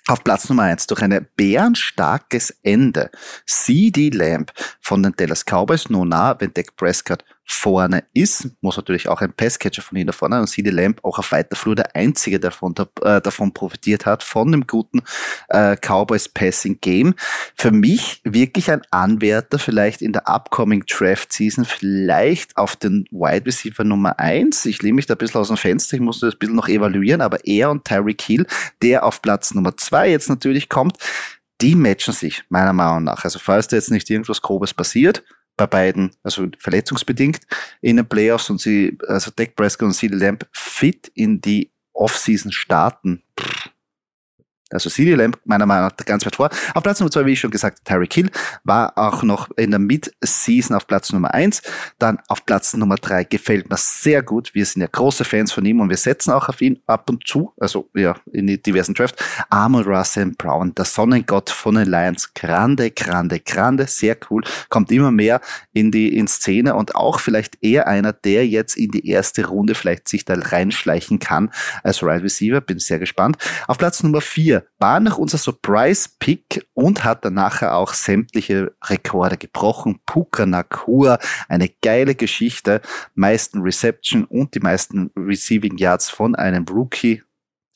auf 0.06 0.22
Platz 0.22 0.50
Nummer 0.50 0.64
eins 0.64 0.86
durch 0.86 1.00
ein 1.00 1.26
bärenstarkes 1.34 2.50
Ende. 2.62 3.10
CD 3.46 4.10
Lamb 4.10 4.52
von 4.82 5.02
den 5.02 5.14
Dallas 5.16 5.44
Cowboys, 5.46 5.88
nur 5.88 6.04
nah, 6.04 6.38
wenn 6.38 6.52
Dak 6.52 6.76
Prescott 6.76 7.24
vorne 7.46 8.04
ist, 8.14 8.48
muss 8.62 8.76
natürlich 8.76 9.08
auch 9.08 9.20
ein 9.20 9.32
Passcatcher 9.32 9.82
von 9.82 9.96
hinten 9.96 10.12
vorne 10.14 10.40
und 10.40 10.46
CD 10.46 10.70
Lamb 10.70 11.00
auch 11.02 11.18
auf 11.18 11.32
weiter 11.32 11.56
Flur 11.56 11.74
der 11.74 11.94
einzige, 11.94 12.40
der 12.40 12.50
davon, 12.50 12.74
äh, 13.02 13.20
davon 13.20 13.52
profitiert 13.52 14.06
hat, 14.06 14.22
von 14.22 14.50
dem 14.50 14.66
guten 14.66 15.02
äh, 15.48 15.76
Cowboys 15.76 16.28
Passing 16.28 16.78
Game. 16.80 17.14
Für 17.54 17.70
mich 17.70 18.22
wirklich 18.24 18.70
ein 18.70 18.82
Anwärter 18.90 19.58
vielleicht 19.58 20.00
in 20.00 20.12
der 20.12 20.26
upcoming 20.26 20.84
Draft 20.86 21.32
Season, 21.32 21.66
vielleicht 21.66 22.56
auf 22.56 22.76
den 22.76 23.04
Wide 23.10 23.46
Receiver 23.46 23.84
Nummer 23.84 24.18
eins. 24.18 24.64
Ich 24.64 24.82
lehne 24.82 24.94
mich 24.94 25.06
da 25.06 25.14
ein 25.14 25.18
bisschen 25.18 25.40
aus 25.40 25.48
dem 25.48 25.58
Fenster, 25.58 25.96
ich 25.96 26.02
muss 26.02 26.20
das 26.20 26.34
ein 26.34 26.38
bisschen 26.38 26.56
noch 26.56 26.68
evaluieren, 26.68 27.20
aber 27.20 27.44
er 27.46 27.70
und 27.70 27.84
Tyreek 27.84 28.22
Hill, 28.22 28.46
der 28.80 29.04
auf 29.04 29.20
Platz 29.20 29.52
Nummer 29.54 29.76
zwei 29.76 30.10
jetzt 30.10 30.30
natürlich 30.30 30.70
kommt, 30.70 30.96
die 31.60 31.74
matchen 31.74 32.14
sich 32.14 32.42
meiner 32.48 32.72
Meinung 32.72 33.04
nach. 33.04 33.24
Also 33.24 33.38
falls 33.38 33.68
da 33.68 33.76
jetzt 33.76 33.90
nicht 33.90 34.08
irgendwas 34.08 34.42
Grobes 34.42 34.72
passiert, 34.74 35.22
bei 35.56 35.66
beiden, 35.66 36.10
also 36.22 36.46
verletzungsbedingt 36.58 37.40
in 37.80 37.96
den 37.96 38.06
Playoffs 38.06 38.50
und 38.50 38.60
sie, 38.60 38.98
also 39.06 39.30
Dak 39.34 39.54
Prescott 39.54 39.86
und 39.86 39.94
CeeDee 39.94 40.16
Lamb 40.16 40.46
fit 40.52 41.10
in 41.14 41.40
die 41.40 41.70
Offseason 41.92 42.50
starten. 42.52 43.22
Pff 43.38 43.53
also 44.70 44.90
CD 44.90 45.14
Lamb 45.14 45.38
meiner 45.44 45.66
Meinung 45.66 45.88
nach 45.88 46.06
ganz 46.06 46.24
weit 46.24 46.36
vor. 46.36 46.50
Auf 46.74 46.82
Platz 46.82 47.00
Nummer 47.00 47.10
zwei, 47.10 47.26
wie 47.26 47.32
ich 47.32 47.40
schon 47.40 47.50
gesagt, 47.50 47.84
Tyreek 47.84 48.12
Hill 48.12 48.30
war 48.64 48.96
auch 48.96 49.22
noch 49.22 49.50
in 49.56 49.70
der 49.70 49.78
Mid-Season 49.78 50.76
auf 50.76 50.86
Platz 50.86 51.12
Nummer 51.12 51.32
eins. 51.34 51.62
Dann 51.98 52.18
auf 52.28 52.44
Platz 52.44 52.74
Nummer 52.74 52.96
drei 52.96 53.24
gefällt 53.24 53.68
mir 53.70 53.76
sehr 53.76 54.22
gut. 54.22 54.54
Wir 54.54 54.64
sind 54.64 54.82
ja 54.82 54.88
große 54.90 55.24
Fans 55.24 55.52
von 55.52 55.64
ihm 55.64 55.80
und 55.80 55.90
wir 55.90 55.96
setzen 55.96 56.32
auch 56.32 56.48
auf 56.48 56.60
ihn 56.60 56.80
ab 56.86 57.08
und 57.10 57.26
zu, 57.26 57.52
also 57.58 57.88
ja, 57.94 58.16
in 58.32 58.46
die 58.46 58.60
diversen 58.60 58.94
Drafts. 58.94 59.22
Armor 59.50 59.84
Russell 59.84 60.32
Brown, 60.36 60.74
der 60.74 60.84
Sonnengott 60.84 61.50
von 61.50 61.74
den 61.74 61.88
Lions, 61.88 62.32
grande, 62.34 62.90
grande, 62.90 63.40
grande, 63.40 63.86
sehr 63.86 64.16
cool, 64.30 64.42
kommt 64.70 64.90
immer 64.90 65.10
mehr 65.10 65.40
in 65.72 65.90
die 65.90 66.16
in 66.16 66.26
Szene 66.28 66.74
und 66.74 66.94
auch 66.94 67.20
vielleicht 67.20 67.58
eher 67.62 67.86
einer, 67.86 68.12
der 68.12 68.46
jetzt 68.46 68.76
in 68.76 68.90
die 68.90 69.08
erste 69.08 69.46
Runde 69.46 69.74
vielleicht 69.74 70.08
sich 70.08 70.24
da 70.24 70.34
reinschleichen 70.34 71.18
kann 71.18 71.50
als 71.82 72.02
right 72.02 72.22
Receiver. 72.22 72.60
Bin 72.60 72.78
sehr 72.78 72.98
gespannt. 72.98 73.36
Auf 73.66 73.78
Platz 73.78 74.02
Nummer 74.02 74.20
vier 74.20 74.53
war 74.78 75.00
noch 75.00 75.18
unser 75.18 75.38
Surprise-Pick 75.38 76.66
und 76.74 77.04
hat 77.04 77.24
dann 77.24 77.34
nachher 77.34 77.76
auch 77.76 77.94
sämtliche 77.94 78.74
Rekorde 78.84 79.36
gebrochen. 79.36 80.00
Puka 80.06 80.46
Nakua, 80.46 81.18
eine 81.48 81.70
geile 81.82 82.14
Geschichte. 82.14 82.80
Meisten 83.14 83.60
Reception 83.60 84.24
und 84.24 84.54
die 84.54 84.60
meisten 84.60 85.10
Receiving 85.16 85.76
Yards 85.76 86.10
von 86.10 86.34
einem 86.34 86.64
Rookie. 86.64 87.22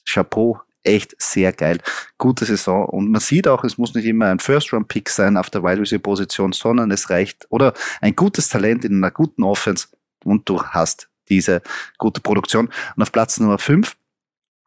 Chapeau, 0.06 0.60
echt 0.82 1.14
sehr 1.18 1.52
geil. 1.52 1.78
Gute 2.16 2.44
Saison. 2.44 2.86
Und 2.86 3.10
man 3.10 3.20
sieht 3.20 3.46
auch, 3.48 3.64
es 3.64 3.78
muss 3.78 3.94
nicht 3.94 4.06
immer 4.06 4.26
ein 4.26 4.38
First-Round-Pick 4.38 5.08
sein 5.08 5.36
auf 5.36 5.50
der 5.50 5.62
Wide 5.62 5.80
Receiver-Position, 5.80 6.52
sondern 6.52 6.90
es 6.90 7.10
reicht, 7.10 7.46
oder 7.50 7.74
ein 8.00 8.16
gutes 8.16 8.48
Talent 8.48 8.84
in 8.84 8.96
einer 8.96 9.10
guten 9.10 9.42
Offense 9.42 9.88
und 10.24 10.48
du 10.48 10.62
hast 10.62 11.08
diese 11.28 11.62
gute 11.98 12.20
Produktion. 12.20 12.70
Und 12.96 13.02
auf 13.02 13.12
Platz 13.12 13.38
Nummer 13.38 13.58
5 13.58 13.96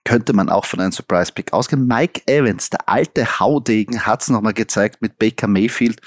könnte 0.04 0.34
man 0.34 0.50
auch 0.50 0.66
von 0.66 0.80
einem 0.80 0.92
Surprise-Pick 0.92 1.54
ausgehen. 1.54 1.88
Mike 1.88 2.22
Evans, 2.26 2.70
der 2.70 2.90
alte 2.90 3.40
Haudegen, 3.40 4.06
hat 4.06 4.22
es 4.22 4.30
nochmal 4.30 4.54
gezeigt 4.54 5.02
mit 5.02 5.20
Baker 5.20 5.48
Mayfield 5.48 6.02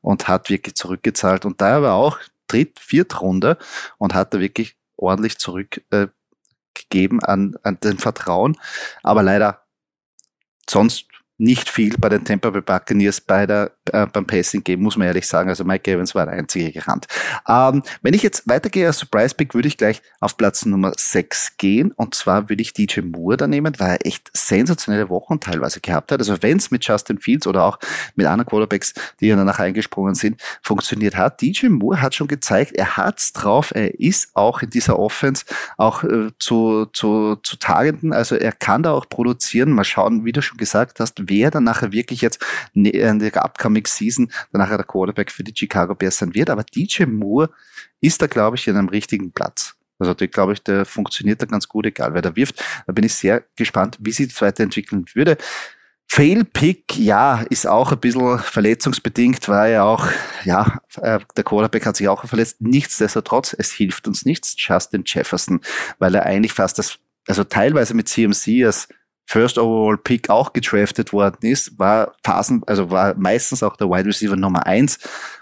und 0.00 0.28
hat 0.28 0.48
wirklich 0.50 0.74
zurückgezahlt. 0.74 1.44
Und 1.44 1.60
da 1.60 1.82
war 1.82 1.94
auch 1.94 2.18
Dritt-, 2.48 2.80
Viertrunde 2.80 3.58
und 3.98 4.14
hat 4.14 4.32
da 4.32 4.40
wirklich 4.40 4.76
ordentlich 4.96 5.38
zurückgegeben 5.38 7.20
äh, 7.20 7.26
an, 7.26 7.56
an 7.62 7.78
den 7.80 7.98
Vertrauen. 7.98 8.56
Aber 9.02 9.22
leider 9.22 9.62
sonst 10.68 11.06
nicht 11.36 11.68
viel 11.68 11.96
bei 11.98 12.08
den 12.08 12.24
Tampa 12.24 12.50
Bay 12.50 12.62
Buccaneers 12.62 13.20
bei 13.20 13.46
der, 13.46 13.73
äh, 13.92 14.06
beim 14.06 14.26
Passing 14.26 14.64
Game, 14.64 14.80
muss 14.80 14.96
man 14.96 15.06
ehrlich 15.06 15.26
sagen. 15.26 15.48
Also 15.48 15.64
Mike 15.64 15.90
Evans 15.90 16.14
war 16.14 16.26
der 16.26 16.34
einzige 16.34 16.72
gerannt. 16.72 17.06
Ähm, 17.48 17.82
wenn 18.02 18.14
ich 18.14 18.22
jetzt 18.22 18.48
weitergehe 18.48 18.86
als 18.86 18.98
Surprise 18.98 19.34
Pick, 19.34 19.54
würde 19.54 19.68
ich 19.68 19.76
gleich 19.76 20.00
auf 20.20 20.36
Platz 20.36 20.64
Nummer 20.64 20.92
6 20.96 21.56
gehen. 21.58 21.92
Und 21.92 22.14
zwar 22.14 22.48
würde 22.48 22.62
ich 22.62 22.72
DJ 22.72 23.00
Moore 23.00 23.36
da 23.36 23.46
nehmen, 23.46 23.74
weil 23.78 23.90
er 23.90 24.06
echt 24.06 24.30
sensationelle 24.32 25.10
Wochen 25.10 25.40
teilweise 25.40 25.80
gehabt 25.80 26.12
hat. 26.12 26.20
Also 26.20 26.42
wenn 26.42 26.56
es 26.56 26.70
mit 26.70 26.84
Justin 26.84 27.18
Fields 27.18 27.46
oder 27.46 27.64
auch 27.64 27.78
mit 28.14 28.26
anderen 28.26 28.48
Quarterbacks, 28.48 28.94
die 29.20 29.26
ja 29.26 29.36
danach 29.36 29.58
eingesprungen 29.58 30.14
sind, 30.14 30.40
funktioniert 30.62 31.16
hat. 31.16 31.42
DJ 31.42 31.68
Moore 31.68 32.00
hat 32.00 32.14
schon 32.14 32.28
gezeigt, 32.28 32.72
er 32.72 32.96
hat's 32.96 33.32
drauf. 33.32 33.72
Er 33.74 34.00
ist 34.00 34.30
auch 34.34 34.62
in 34.62 34.70
dieser 34.70 34.98
Offense 34.98 35.44
auch 35.76 36.04
äh, 36.04 36.30
zu, 36.38 36.86
zu, 36.86 37.36
zu 37.42 37.56
Tagenden. 37.56 38.12
Also 38.12 38.36
er 38.36 38.52
kann 38.52 38.82
da 38.82 38.92
auch 38.92 39.08
produzieren. 39.08 39.72
Mal 39.72 39.84
schauen, 39.84 40.24
wie 40.24 40.32
du 40.32 40.40
schon 40.40 40.56
gesagt 40.56 41.00
hast, 41.00 41.28
wer 41.28 41.50
dann 41.50 41.64
nachher 41.64 41.92
wirklich 41.92 42.20
jetzt 42.20 42.44
ne, 42.72 42.90
in 42.90 43.18
der 43.18 43.44
upcoming 43.44 43.73
Season 43.86 44.30
dann 44.52 44.60
nachher 44.60 44.76
der 44.76 44.86
Quarterback 44.86 45.30
für 45.30 45.44
die 45.44 45.54
Chicago 45.54 45.94
Bears 45.94 46.18
sein 46.18 46.34
wird. 46.34 46.50
Aber 46.50 46.64
DJ 46.64 47.04
Moore 47.04 47.50
ist 48.00 48.22
da, 48.22 48.26
glaube 48.26 48.56
ich, 48.56 48.68
in 48.68 48.76
einem 48.76 48.88
richtigen 48.88 49.32
Platz. 49.32 49.74
Also 49.98 50.14
der 50.14 50.28
glaube 50.28 50.52
ich, 50.52 50.62
der 50.62 50.84
funktioniert 50.84 51.40
da 51.40 51.46
ganz 51.46 51.68
gut, 51.68 51.86
egal 51.86 52.14
wer 52.14 52.22
da 52.22 52.34
wirft. 52.36 52.62
Da 52.86 52.92
bin 52.92 53.04
ich 53.04 53.14
sehr 53.14 53.44
gespannt, 53.56 53.98
wie 54.00 54.12
sich 54.12 54.28
das 54.28 54.42
weiterentwickeln 54.42 55.04
würde. 55.14 55.36
Fail-Pick, 56.06 56.96
ja, 56.98 57.44
ist 57.50 57.66
auch 57.66 57.90
ein 57.90 57.98
bisschen 57.98 58.38
verletzungsbedingt, 58.38 59.48
weil 59.48 59.72
ja 59.72 59.84
auch, 59.84 60.06
ja, 60.44 60.78
äh, 61.00 61.18
der 61.36 61.44
Quarterback 61.44 61.86
hat 61.86 61.96
sich 61.96 62.08
auch 62.08 62.24
verletzt. 62.24 62.60
Nichtsdestotrotz, 62.60 63.54
es 63.58 63.72
hilft 63.72 64.06
uns 64.06 64.24
nichts, 64.24 64.54
Justin 64.56 65.02
Jefferson, 65.06 65.60
weil 65.98 66.14
er 66.14 66.24
eigentlich 66.24 66.52
fast 66.52 66.78
das, 66.78 66.98
also 67.26 67.42
teilweise 67.42 67.94
mit 67.94 68.08
CMC 68.08 68.64
als 68.64 68.88
First 69.26 69.58
Overall 69.58 69.98
Pick 69.98 70.30
auch 70.30 70.52
gedraftet 70.52 71.12
worden 71.12 71.38
ist, 71.42 71.78
war 71.78 72.14
Phasen, 72.22 72.62
also 72.66 72.90
war 72.90 73.14
meistens 73.14 73.62
auch 73.62 73.76
der 73.76 73.88
Wide 73.88 74.06
Receiver 74.08 74.36
Nummer 74.36 74.66
eins 74.66 74.98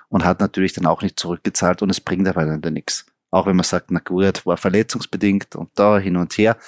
und 0.09 0.25
hat 0.25 0.40
natürlich 0.40 0.73
dann 0.73 0.87
auch 0.87 1.03
nicht 1.03 1.18
zurückgezahlt 1.18 1.83
und 1.83 1.90
es 1.90 2.01
bringt 2.01 2.29
aber 2.29 2.45
dann 2.45 2.73
nichts. 2.73 3.07
Auch 3.31 3.47
wenn 3.47 3.57
man 3.57 3.64
sagt, 3.64 3.90
na 3.90 3.99
gut, 3.99 4.45
war 4.45 4.59
verletzungsbedingt 4.59 5.57
und 5.57 5.71
da 5.75 5.99
hin 5.99 6.18
und 6.18 6.37
her. 6.37 6.59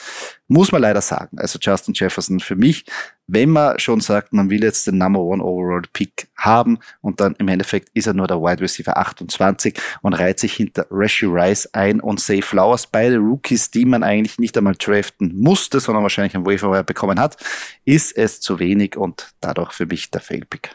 Muss 0.49 0.73
man 0.73 0.81
leider 0.81 1.03
sagen. 1.03 1.39
Also 1.39 1.59
Justin 1.61 1.93
Jefferson 1.95 2.41
für 2.41 2.57
mich, 2.57 2.87
wenn 3.27 3.51
man 3.51 3.79
schon 3.79 4.01
sagt, 4.01 4.33
man 4.33 4.51
will 4.51 4.63
jetzt 4.63 4.87
den 4.87 4.99
Number 4.99 5.21
One 5.21 5.43
Overall 5.43 5.83
Pick 5.93 6.29
haben 6.37 6.79
und 7.01 7.21
dann 7.21 7.35
im 7.37 7.49
Endeffekt 7.49 7.89
ist 7.95 8.07
er 8.07 8.15
nur 8.15 8.27
der 8.27 8.41
Wide 8.41 8.61
Receiver 8.61 8.97
28 8.97 9.79
und 10.03 10.15
reiht 10.15 10.39
sich 10.39 10.55
hinter 10.55 10.87
Rashi 10.91 11.27
Rice 11.27 11.69
ein 11.73 12.01
und 12.01 12.21
Say 12.21 12.43
Flowers, 12.43 12.87
beide 12.87 13.17
Rookies, 13.17 13.71
die 13.71 13.85
man 13.85 14.03
eigentlich 14.03 14.39
nicht 14.39 14.57
einmal 14.57 14.75
draften 14.75 15.35
musste, 15.35 15.81
sondern 15.81 16.03
wahrscheinlich 16.03 16.35
ein 16.35 16.47
Waiver 16.47 16.83
bekommen 16.83 17.19
hat, 17.19 17.37
ist 17.85 18.17
es 18.17 18.41
zu 18.41 18.59
wenig 18.59 18.97
und 18.97 19.35
dadurch 19.41 19.73
für 19.73 19.87
mich 19.87 20.11
der 20.11 20.21
Fail-Pick. 20.21 20.71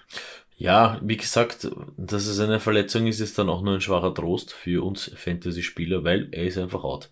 Ja, 0.60 1.00
wie 1.02 1.16
gesagt, 1.16 1.72
dass 1.96 2.26
es 2.26 2.38
eine 2.42 2.60
Verletzung 2.60 3.08
ist, 3.08 3.22
ist 3.22 3.38
dann 3.40 3.48
auch 3.48 3.62
nur 3.62 3.76
ein 3.76 3.82
schwacher 3.82 4.14
Trost 4.14 4.52
für 4.52 4.84
uns 4.84 5.10
Fantasy-Spieler, 5.16 6.04
weil 6.04 6.28
er 6.32 6.44
ist 6.44 6.58
einfach 6.58 6.84
out. 6.84 7.10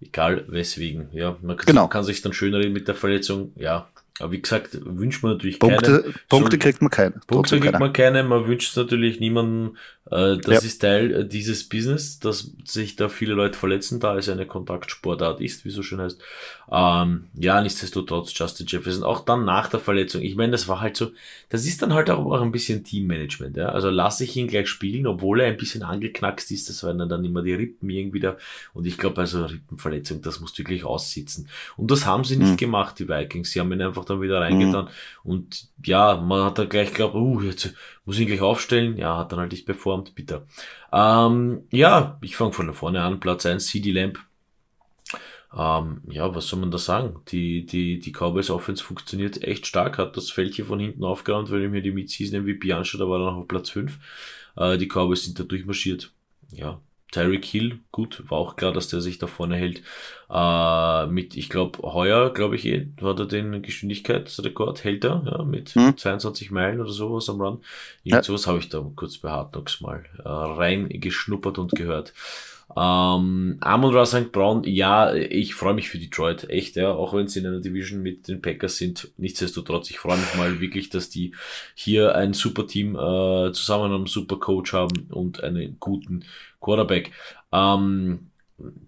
Egal 0.00 0.46
weswegen. 0.48 1.08
Ja, 1.12 1.36
man 1.42 1.56
kann, 1.56 1.66
genau. 1.66 1.86
kann 1.86 2.02
sich 2.02 2.22
dann 2.22 2.32
schön 2.32 2.54
reden 2.54 2.72
mit 2.72 2.88
der 2.88 2.96
Verletzung. 2.96 3.52
Ja, 3.54 3.88
aber 4.20 4.32
wie 4.32 4.42
gesagt, 4.42 4.78
wünscht 4.84 5.22
man 5.22 5.32
natürlich 5.32 5.58
Punkte, 5.58 6.02
keine. 6.02 6.14
Punkte 6.28 6.58
kriegt 6.58 6.82
man 6.82 6.90
keine. 6.90 7.14
Punkte 7.26 7.60
kriegt 7.60 7.78
man 7.78 7.92
keine. 7.92 8.22
Man 8.22 8.46
wünscht 8.46 8.70
es 8.70 8.76
natürlich 8.76 9.20
niemanden. 9.20 9.76
Äh, 10.10 10.38
das 10.38 10.62
ja. 10.62 10.68
ist 10.68 10.78
Teil 10.80 11.14
äh, 11.14 11.28
dieses 11.28 11.68
Business, 11.68 12.18
dass 12.18 12.52
sich 12.64 12.96
da 12.96 13.08
viele 13.08 13.34
Leute 13.34 13.56
verletzen, 13.56 14.00
da 14.00 14.16
es 14.16 14.28
eine 14.28 14.46
Kontaktsportart 14.46 15.40
ist, 15.40 15.64
wie 15.64 15.70
so 15.70 15.82
schön 15.82 16.00
heißt. 16.00 16.20
Ähm, 16.70 17.26
ja, 17.34 17.60
nichtsdestotrotz 17.60 18.36
Justin 18.36 18.66
Jefferson, 18.66 19.04
auch 19.04 19.24
dann 19.24 19.44
nach 19.44 19.68
der 19.68 19.78
Verletzung. 19.78 20.22
Ich 20.22 20.34
meine, 20.34 20.52
das 20.52 20.66
war 20.66 20.80
halt 20.80 20.96
so, 20.96 21.12
das 21.50 21.66
ist 21.66 21.82
dann 21.82 21.94
halt 21.94 22.10
auch 22.10 22.40
ein 22.40 22.50
bisschen 22.50 22.82
Teammanagement. 22.82 23.56
Ja? 23.56 23.68
Also 23.68 23.90
lasse 23.90 24.24
ich 24.24 24.36
ihn 24.36 24.48
gleich 24.48 24.68
spielen, 24.68 25.06
obwohl 25.06 25.40
er 25.40 25.46
ein 25.46 25.56
bisschen 25.56 25.84
angeknackst 25.84 26.50
ist. 26.50 26.68
Das 26.68 26.82
waren 26.82 26.98
dann 27.08 27.24
immer 27.24 27.42
die 27.42 27.54
Rippen 27.54 27.88
irgendwie 27.88 28.20
da. 28.20 28.36
Und 28.74 28.86
ich 28.86 28.98
glaube, 28.98 29.20
also 29.20 29.44
Rippenverletzung, 29.44 30.20
das 30.20 30.40
musst 30.40 30.58
du 30.58 30.62
wirklich 30.62 30.84
aussitzen. 30.84 31.48
Und 31.76 31.90
das 31.90 32.06
haben 32.06 32.24
sie 32.24 32.36
nicht 32.36 32.52
mhm. 32.52 32.56
gemacht, 32.56 32.98
die 32.98 33.08
Vikings. 33.08 33.52
Sie 33.52 33.60
haben 33.60 33.72
ihn 33.72 33.82
einfach 33.82 34.04
dann 34.04 34.20
wieder 34.20 34.40
reingetan. 34.40 34.86
Mhm. 34.86 35.30
Und 35.30 35.68
ja, 35.84 36.16
man 36.16 36.44
hat 36.44 36.58
dann 36.58 36.68
gleich 36.68 36.90
geglaubt, 36.90 37.14
uh, 37.14 37.40
jetzt 37.42 37.72
muss 38.04 38.16
ich 38.16 38.22
ihn 38.22 38.28
gleich 38.28 38.40
aufstellen. 38.40 38.96
Ja, 38.96 39.18
hat 39.18 39.32
dann 39.32 39.38
halt 39.38 39.52
nicht 39.52 39.66
performt, 39.66 40.14
bitter. 40.14 40.46
Ähm, 40.92 41.64
ja, 41.70 42.18
ich 42.22 42.36
fange 42.36 42.52
von 42.52 42.72
vorne 42.74 43.02
an. 43.02 43.20
Platz 43.20 43.46
1, 43.46 43.66
CD 43.66 43.92
Lamp. 43.92 44.18
Ähm, 45.54 46.02
ja, 46.08 46.34
was 46.34 46.46
soll 46.46 46.60
man 46.60 46.70
da 46.70 46.78
sagen? 46.78 47.20
Die, 47.28 47.66
die, 47.66 47.98
die 47.98 48.12
Cowboys 48.12 48.50
Offense 48.50 48.82
funktioniert 48.82 49.42
echt 49.42 49.66
stark, 49.66 49.98
hat 49.98 50.16
das 50.16 50.30
Fältchen 50.30 50.64
von 50.64 50.80
hinten 50.80 51.04
aufgeräumt, 51.04 51.50
wenn 51.50 51.62
ich 51.62 51.70
mir 51.70 51.82
die 51.82 51.92
Mid-Season 51.92 52.42
MVP 52.42 52.72
anschaue, 52.72 53.00
da 53.00 53.08
war 53.08 53.20
er 53.20 53.32
noch 53.32 53.40
auf 53.42 53.48
Platz 53.48 53.70
5. 53.70 53.98
Äh, 54.56 54.78
die 54.78 54.88
Cowboys 54.88 55.24
sind 55.24 55.38
da 55.38 55.44
durchmarschiert. 55.44 56.10
Ja, 56.52 56.80
Tyreek 57.12 57.44
Hill, 57.44 57.78
gut, 57.92 58.24
war 58.28 58.38
auch 58.38 58.56
klar, 58.56 58.72
dass 58.72 58.88
der 58.88 59.00
sich 59.00 59.18
da 59.18 59.26
vorne 59.26 59.54
hält. 59.54 59.82
Äh, 60.30 61.06
mit, 61.06 61.36
ich 61.36 61.50
glaube, 61.50 61.78
heuer, 61.82 62.32
glaube 62.32 62.56
ich, 62.56 62.64
eh, 62.66 62.88
hat 63.02 63.20
er 63.20 63.26
den 63.26 63.62
Geschwindigkeitsrekord, 63.62 64.82
hält 64.82 65.04
er, 65.04 65.22
ja, 65.26 65.44
mit 65.44 65.70
hm. 65.70 65.96
22 65.96 66.50
Meilen 66.50 66.80
oder 66.80 66.90
sowas 66.90 67.28
am 67.28 67.40
Run. 67.40 67.60
Irgend 68.02 68.14
ja. 68.14 68.22
sowas 68.22 68.46
habe 68.46 68.58
ich 68.58 68.70
da 68.70 68.84
kurz 68.96 69.18
bei 69.18 69.30
Hard 69.30 69.52
Knocks 69.52 69.80
mal 69.82 70.04
äh, 70.18 70.28
reingeschnuppert 70.28 71.58
und 71.58 71.72
gehört. 71.72 72.14
Ähm, 72.76 73.58
Amon 73.60 73.94
Ra 73.94 74.06
St. 74.06 74.32
Brown, 74.32 74.64
ja, 74.64 75.14
ich 75.14 75.54
freue 75.54 75.74
mich 75.74 75.88
für 75.88 75.98
Detroit, 75.98 76.48
echt, 76.48 76.76
ja, 76.76 76.90
auch 76.90 77.14
wenn 77.14 77.28
sie 77.28 77.40
in 77.40 77.46
einer 77.46 77.60
Division 77.60 78.02
mit 78.02 78.28
den 78.28 78.40
Packers 78.40 78.76
sind. 78.76 79.10
Nichtsdestotrotz, 79.16 79.90
ich 79.90 79.98
freue 79.98 80.18
mich 80.18 80.34
mal 80.34 80.60
wirklich, 80.60 80.88
dass 80.88 81.08
die 81.08 81.34
hier 81.74 82.14
ein 82.14 82.32
super 82.32 82.66
Team 82.66 82.94
äh, 82.94 83.52
zusammen 83.52 83.92
einen 83.92 84.06
super 84.06 84.36
Coach 84.36 84.72
haben 84.72 85.08
und 85.10 85.42
einen 85.42 85.76
guten 85.80 86.24
Quarterback. 86.60 87.12
Ähm, 87.52 88.30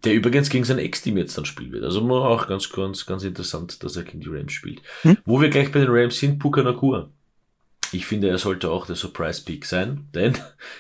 der 0.05 0.15
übrigens 0.15 0.51
gegen 0.51 0.65
sein 0.65 0.79
Ex-Team 0.79 1.17
jetzt 1.17 1.37
dann 1.37 1.45
spielen 1.45 1.73
wird. 1.73 1.85
Also 1.85 2.01
auch 2.09 2.47
ganz, 2.47 2.71
ganz, 2.71 3.07
ganz 3.07 3.25
interessant, 3.25 3.83
dass 3.83 3.97
er 3.97 4.05
gegen 4.05 4.21
die 4.21 4.29
Rams 4.29 4.53
spielt. 4.53 4.83
Hm? 5.03 5.19
Wo 5.25 5.41
wir 5.41 5.49
gleich 5.49 5.73
bei 5.73 5.81
den 5.81 5.91
Rams 5.91 6.19
sind, 6.19 6.39
Puka 6.39 6.63
Nakua. 6.63 7.11
Ich 7.95 8.07
finde, 8.07 8.29
er 8.29 8.39
sollte 8.39 8.71
auch 8.71 8.87
der 8.87 8.97
Surprise-Pick 8.97 9.65
sein, 9.65 10.09
denn, 10.15 10.37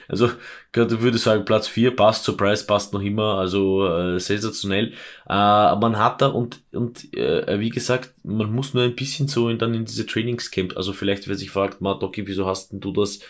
also, 0.08 0.26
ich 0.26 1.00
würde 1.00 1.18
sagen, 1.18 1.44
Platz 1.44 1.68
4 1.68 1.94
passt, 1.94 2.24
Surprise 2.24 2.66
passt 2.66 2.92
noch 2.92 3.02
immer, 3.02 3.38
also 3.38 3.86
äh, 3.86 4.18
sensationell. 4.20 4.92
Äh, 5.28 5.76
man 5.76 5.98
hat 5.98 6.20
da 6.20 6.28
und, 6.28 6.60
und 6.72 7.14
äh, 7.14 7.58
wie 7.60 7.70
gesagt, 7.70 8.12
man 8.24 8.52
muss 8.52 8.74
nur 8.74 8.84
ein 8.84 8.96
bisschen 8.96 9.28
so 9.28 9.48
in, 9.48 9.58
dann 9.58 9.74
in 9.74 9.84
diese 9.84 10.06
Trainingscamp, 10.06 10.76
also 10.76 10.92
vielleicht, 10.92 11.28
wer 11.28 11.36
sich 11.36 11.50
fragt, 11.50 11.80
Matt, 11.80 12.02
okay, 12.02 12.26
wieso 12.26 12.46
hast 12.46 12.72
denn 12.72 12.80
du 12.80 12.92
das 12.92 13.20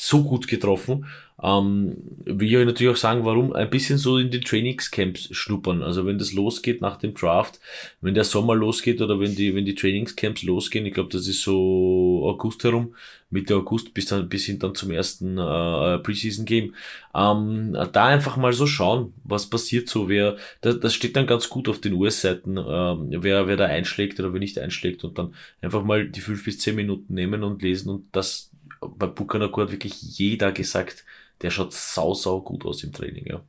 so 0.00 0.24
gut 0.24 0.48
getroffen. 0.48 1.04
Ähm, 1.42 1.96
will 2.24 2.48
ich 2.48 2.66
natürlich 2.66 2.92
auch 2.92 2.96
sagen, 2.96 3.24
warum 3.24 3.52
ein 3.52 3.68
bisschen 3.70 3.98
so 3.98 4.18
in 4.18 4.30
den 4.30 4.42
Trainingscamps 4.42 5.34
schnuppern. 5.34 5.82
Also 5.82 6.06
wenn 6.06 6.18
das 6.18 6.32
losgeht 6.32 6.80
nach 6.80 6.96
dem 6.96 7.14
Draft, 7.14 7.60
wenn 8.00 8.14
der 8.14 8.24
Sommer 8.24 8.54
losgeht 8.54 9.00
oder 9.00 9.20
wenn 9.20 9.34
die, 9.34 9.54
wenn 9.54 9.64
die 9.64 9.74
Trainingscamps 9.74 10.42
losgehen, 10.42 10.86
ich 10.86 10.94
glaube, 10.94 11.10
das 11.10 11.26
ist 11.28 11.42
so 11.42 12.22
August 12.24 12.64
herum, 12.64 12.94
Mitte 13.30 13.56
August 13.56 13.94
bis 13.94 14.06
dann, 14.06 14.28
bis 14.28 14.46
hin 14.46 14.58
dann 14.58 14.74
zum 14.74 14.90
ersten 14.90 15.38
äh, 15.38 15.98
Preseason 15.98 16.44
Game. 16.44 16.74
Ähm, 17.14 17.76
da 17.92 18.06
einfach 18.06 18.36
mal 18.36 18.52
so 18.52 18.66
schauen, 18.66 19.12
was 19.24 19.48
passiert 19.48 19.88
so, 19.88 20.08
wer, 20.08 20.36
das, 20.62 20.80
das 20.80 20.94
steht 20.94 21.16
dann 21.16 21.26
ganz 21.26 21.48
gut 21.48 21.68
auf 21.68 21.80
den 21.80 21.94
US-Seiten, 21.94 22.56
ähm, 22.56 23.08
wer, 23.22 23.48
wer 23.48 23.56
da 23.56 23.66
einschlägt 23.66 24.18
oder 24.18 24.32
wer 24.32 24.40
nicht 24.40 24.58
einschlägt 24.58 25.04
und 25.04 25.18
dann 25.18 25.34
einfach 25.62 25.84
mal 25.84 26.08
die 26.08 26.20
fünf 26.20 26.44
bis 26.44 26.58
zehn 26.58 26.74
Minuten 26.74 27.14
nehmen 27.14 27.44
und 27.44 27.62
lesen 27.62 27.90
und 27.90 28.04
das 28.12 28.49
bei 28.80 29.06
Bukanako 29.06 29.62
hat 29.62 29.72
wirklich 29.72 30.00
jeder 30.18 30.52
gesagt, 30.52 31.04
der 31.42 31.50
schaut 31.50 31.72
sau, 31.72 32.14
sau 32.14 32.40
gut 32.40 32.64
aus 32.64 32.82
im 32.84 32.92
Training, 32.92 33.26
ja. 33.26 33.42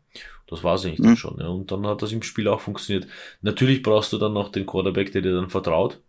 Das 0.48 0.64
war 0.64 0.76
es 0.76 0.86
eigentlich 0.86 1.00
mhm. 1.00 1.04
dann 1.04 1.18
schon, 1.18 1.40
ja. 1.40 1.48
Und 1.48 1.72
dann 1.72 1.88
hat 1.88 2.02
das 2.02 2.12
im 2.12 2.24
Spiel 2.24 2.48
auch 2.48 2.60
funktioniert. 2.60 3.08
Natürlich 3.42 3.82
brauchst 3.84 4.12
du 4.14 4.18
dann 4.18 4.34
noch 4.34 4.50
den 4.50 4.66
Quarterback, 4.66 5.12
der 5.12 5.22
dir 5.22 5.34
dann 5.34 5.50
vertraut. 5.50 6.00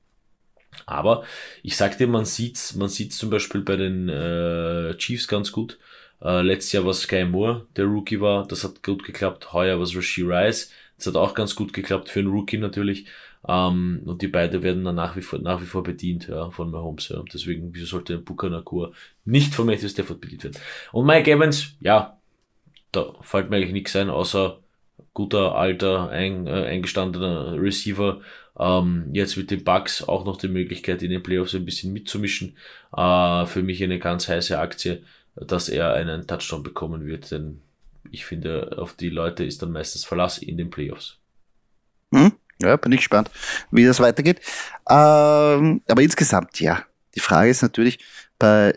Aber 0.86 1.24
ich 1.62 1.76
sag 1.76 1.98
dir, 1.98 2.08
man 2.08 2.24
sieht's, 2.24 2.74
man 2.74 2.88
sieht's 2.88 3.18
zum 3.18 3.30
Beispiel 3.30 3.60
bei 3.60 3.76
den 3.76 4.08
äh, 4.08 4.96
Chiefs 4.96 5.28
ganz 5.28 5.52
gut. 5.52 5.78
Äh, 6.20 6.42
letztes 6.42 6.72
Jahr 6.72 6.86
war 6.86 6.94
Sky 6.94 7.24
Moore, 7.24 7.66
der 7.76 7.84
Rookie 7.84 8.20
war, 8.20 8.46
das 8.46 8.64
hat 8.64 8.82
gut 8.82 9.04
geklappt. 9.04 9.52
Heuer 9.52 9.76
war 9.76 9.84
es 9.84 9.94
Rice, 9.94 10.70
das 10.96 11.06
hat 11.06 11.16
auch 11.16 11.34
ganz 11.34 11.54
gut 11.54 11.72
geklappt 11.72 12.08
für 12.08 12.20
einen 12.20 12.30
Rookie 12.30 12.58
natürlich. 12.58 13.06
Ähm, 13.48 14.02
und 14.04 14.22
die 14.22 14.28
beiden 14.28 14.62
werden 14.62 14.84
dann 14.84 14.94
nach 14.94 15.16
wie 15.16 15.22
vor, 15.22 15.40
nach 15.40 15.60
wie 15.60 15.66
vor 15.66 15.82
bedient, 15.82 16.28
ja, 16.28 16.50
von 16.50 16.70
Mahomes, 16.70 17.08
ja. 17.08 17.22
Deswegen, 17.32 17.74
wieso 17.74 17.86
sollte 17.86 18.18
Buka 18.18 18.48
Nakur 18.48 18.92
nicht 19.24 19.54
von 19.54 19.66
Matthew 19.66 19.88
Stafford 19.88 20.20
bedient 20.20 20.44
werden? 20.44 20.58
Und 20.92 21.06
Mike 21.06 21.30
Evans, 21.30 21.74
ja, 21.80 22.18
da 22.92 23.14
fällt 23.20 23.50
mir 23.50 23.56
eigentlich 23.56 23.72
nichts 23.72 23.96
ein, 23.96 24.10
außer 24.10 24.58
guter, 25.14 25.56
alter, 25.56 26.10
ein, 26.10 26.46
äh, 26.46 26.66
eingestandener 26.66 27.60
Receiver. 27.60 28.20
Ähm, 28.58 29.08
jetzt 29.12 29.36
mit 29.36 29.50
den 29.50 29.64
Bugs 29.64 30.02
auch 30.06 30.24
noch 30.24 30.36
die 30.36 30.48
Möglichkeit, 30.48 31.02
in 31.02 31.10
den 31.10 31.22
Playoffs 31.22 31.54
ein 31.54 31.64
bisschen 31.64 31.92
mitzumischen. 31.92 32.56
Äh, 32.96 33.46
für 33.46 33.62
mich 33.62 33.82
eine 33.82 33.98
ganz 33.98 34.28
heiße 34.28 34.58
Aktie, 34.58 35.02
dass 35.34 35.68
er 35.68 35.94
einen 35.94 36.26
Touchdown 36.26 36.62
bekommen 36.62 37.06
wird, 37.06 37.30
denn 37.30 37.62
ich 38.10 38.24
finde, 38.26 38.76
auf 38.78 38.92
die 38.94 39.08
Leute 39.08 39.44
ist 39.44 39.62
dann 39.62 39.72
meistens 39.72 40.04
Verlass 40.04 40.38
in 40.38 40.58
den 40.58 40.70
Playoffs. 40.70 41.18
Hm? 42.12 42.32
Ja, 42.62 42.76
bin 42.76 42.92
ich 42.92 42.98
gespannt, 42.98 43.30
wie 43.70 43.84
das 43.84 44.00
weitergeht. 44.00 44.40
Ähm, 44.88 45.82
aber 45.88 46.02
insgesamt, 46.02 46.60
ja. 46.60 46.84
Die 47.14 47.20
Frage 47.20 47.50
ist 47.50 47.62
natürlich 47.62 47.98
bei 48.38 48.74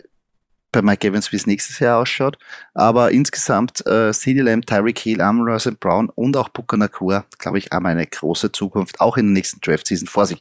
bei 0.75 0.81
Mike 0.81 1.07
Evans, 1.07 1.31
wie 1.31 1.37
es 1.37 1.47
nächstes 1.47 1.79
Jahr 1.79 1.99
ausschaut. 1.99 2.37
Aber 2.73 3.11
insgesamt 3.11 3.85
äh, 3.87 4.11
CD 4.11 4.41
Lamb, 4.41 4.65
Tyreek 4.65 4.99
Hill, 4.99 5.21
Amon 5.21 5.57
St. 5.57 5.79
Brown 5.79 6.09
und 6.09 6.35
auch 6.35 6.51
Puka 6.51 6.75
Nakua, 6.75 7.25
glaube 7.39 7.57
ich, 7.57 7.69
haben 7.71 7.85
eine 7.85 8.05
große 8.05 8.51
Zukunft, 8.51 8.99
auch 8.99 9.15
in 9.15 9.27
der 9.27 9.33
nächsten 9.33 9.61
Draft-Season 9.61 10.07
vor 10.07 10.25
sich. 10.25 10.37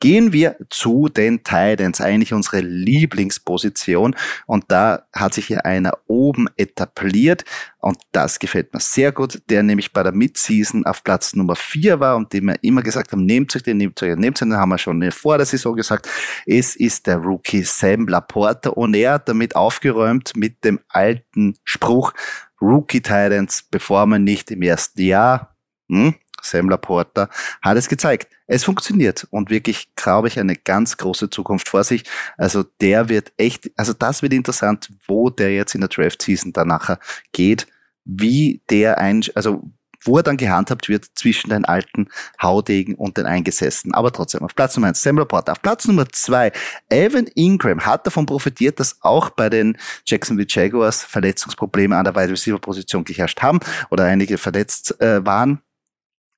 Gehen 0.00 0.32
wir 0.32 0.56
zu 0.70 1.08
den 1.08 1.44
Titans, 1.44 2.00
eigentlich 2.00 2.32
unsere 2.32 2.60
Lieblingsposition. 2.60 4.16
Und 4.46 4.64
da 4.68 5.06
hat 5.12 5.34
sich 5.34 5.46
hier 5.46 5.64
einer 5.64 5.92
oben 6.08 6.48
etabliert. 6.56 7.44
Und 7.86 7.98
das 8.10 8.40
gefällt 8.40 8.74
mir 8.74 8.80
sehr 8.80 9.12
gut, 9.12 9.40
der 9.48 9.62
nämlich 9.62 9.92
bei 9.92 10.02
der 10.02 10.10
Midseason 10.10 10.84
auf 10.86 11.04
Platz 11.04 11.36
Nummer 11.36 11.54
4 11.54 12.00
war 12.00 12.16
und 12.16 12.32
dem 12.32 12.46
wir 12.46 12.56
immer 12.62 12.82
gesagt 12.82 13.12
haben, 13.12 13.24
nehmt 13.24 13.54
euch 13.54 13.62
den, 13.62 13.76
nehmt 13.76 14.02
euch 14.02 14.08
den, 14.08 14.18
nehmt 14.18 14.42
euch 14.42 14.48
den, 14.48 14.56
haben 14.56 14.70
wir 14.70 14.78
schon 14.78 15.12
vor 15.12 15.36
der 15.36 15.46
Saison 15.46 15.76
gesagt. 15.76 16.08
Es 16.46 16.74
ist 16.74 17.06
der 17.06 17.18
Rookie 17.18 17.62
Sam 17.62 18.08
Laporta 18.08 18.70
und 18.70 18.94
er 18.94 19.12
hat 19.12 19.28
damit 19.28 19.54
aufgeräumt 19.54 20.32
mit 20.34 20.64
dem 20.64 20.80
alten 20.88 21.54
Spruch, 21.62 22.12
Rookie 22.60 23.00
Titans 23.00 23.62
bevor 23.70 24.04
man 24.06 24.24
nicht 24.24 24.50
im 24.50 24.62
ersten 24.62 25.02
Jahr, 25.02 25.54
hm, 25.88 26.16
Sam 26.42 26.68
Laporta, 26.68 27.28
hat 27.62 27.76
es 27.76 27.88
gezeigt. 27.88 28.26
Es 28.48 28.64
funktioniert 28.64 29.28
und 29.30 29.48
wirklich, 29.48 29.94
glaube 29.94 30.26
ich, 30.26 30.40
eine 30.40 30.56
ganz 30.56 30.96
große 30.96 31.30
Zukunft 31.30 31.68
vor 31.68 31.84
sich. 31.84 32.02
Also 32.36 32.64
der 32.80 33.08
wird 33.08 33.32
echt, 33.36 33.70
also 33.76 33.92
das 33.92 34.22
wird 34.22 34.32
interessant, 34.32 34.92
wo 35.06 35.30
der 35.30 35.54
jetzt 35.54 35.76
in 35.76 35.82
der 35.82 35.88
Draft 35.88 36.20
Season 36.20 36.52
danach 36.52 36.98
geht 37.30 37.68
wie 38.06 38.62
der 38.70 38.98
ein, 38.98 39.22
also 39.34 39.70
wo 40.06 40.16
er 40.16 40.22
dann 40.22 40.36
gehandhabt 40.36 40.88
wird 40.88 41.06
zwischen 41.14 41.50
den 41.50 41.64
alten 41.64 42.08
Haudegen 42.40 42.94
und 42.94 43.16
den 43.16 43.26
Eingesessen. 43.26 43.92
Aber 43.92 44.12
trotzdem, 44.12 44.42
auf 44.42 44.54
Platz 44.54 44.76
Nummer 44.76 44.88
eins, 44.88 45.02
Sam 45.02 45.18
Laporta. 45.18 45.52
Auf 45.52 45.62
Platz 45.62 45.86
Nummer 45.86 46.08
zwei, 46.10 46.52
Evan 46.88 47.26
Ingram 47.34 47.84
hat 47.84 48.06
davon 48.06 48.26
profitiert, 48.26 48.78
dass 48.80 49.02
auch 49.02 49.30
bei 49.30 49.50
den 49.50 49.76
Jacksonville 50.04 50.46
Jaguars 50.48 51.02
Verletzungsprobleme 51.02 51.96
an 51.96 52.04
der 52.04 52.14
Wide 52.14 52.30
Receiver 52.30 52.58
Position 52.58 53.04
geherrscht 53.04 53.42
haben 53.42 53.60
oder 53.90 54.04
einige 54.04 54.38
verletzt 54.38 55.00
äh, 55.00 55.24
waren. 55.26 55.60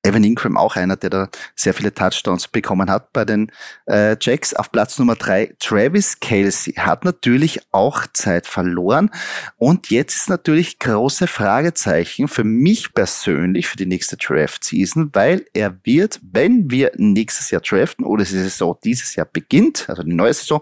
Evan 0.03 0.23
Ingram 0.23 0.55
auch 0.55 0.77
einer, 0.77 0.95
der 0.95 1.09
da 1.09 1.29
sehr 1.55 1.73
viele 1.73 1.93
Touchdowns 1.93 2.47
bekommen 2.47 2.89
hat 2.89 3.11
bei 3.11 3.25
den 3.25 3.51
äh, 3.85 4.15
Jacks. 4.19 4.53
Auf 4.53 4.71
Platz 4.71 4.97
Nummer 4.97 5.15
drei 5.15 5.53
Travis 5.59 6.19
Kelsey 6.21 6.73
hat 6.73 7.03
natürlich 7.03 7.59
auch 7.71 8.07
Zeit 8.13 8.47
verloren. 8.47 9.11
Und 9.57 9.89
jetzt 9.89 10.15
ist 10.15 10.29
natürlich 10.29 10.79
große 10.79 11.27
Fragezeichen 11.27 12.29
für 12.29 12.45
mich 12.45 12.93
persönlich 12.93 13.67
für 13.67 13.75
die 13.75 13.85
nächste 13.85 14.15
Draft-Season, 14.15 15.09
weil 15.13 15.45
er 15.53 15.75
wird, 15.83 16.19
wenn 16.23 16.71
wir 16.71 16.91
nächstes 16.95 17.51
Jahr 17.51 17.61
draften 17.61 18.05
oder 18.05 18.23
die 18.23 18.29
Saison 18.29 18.77
dieses 18.83 19.15
Jahr 19.15 19.27
beginnt, 19.31 19.89
also 19.89 20.03
die 20.03 20.13
neue 20.13 20.33
Saison, 20.33 20.61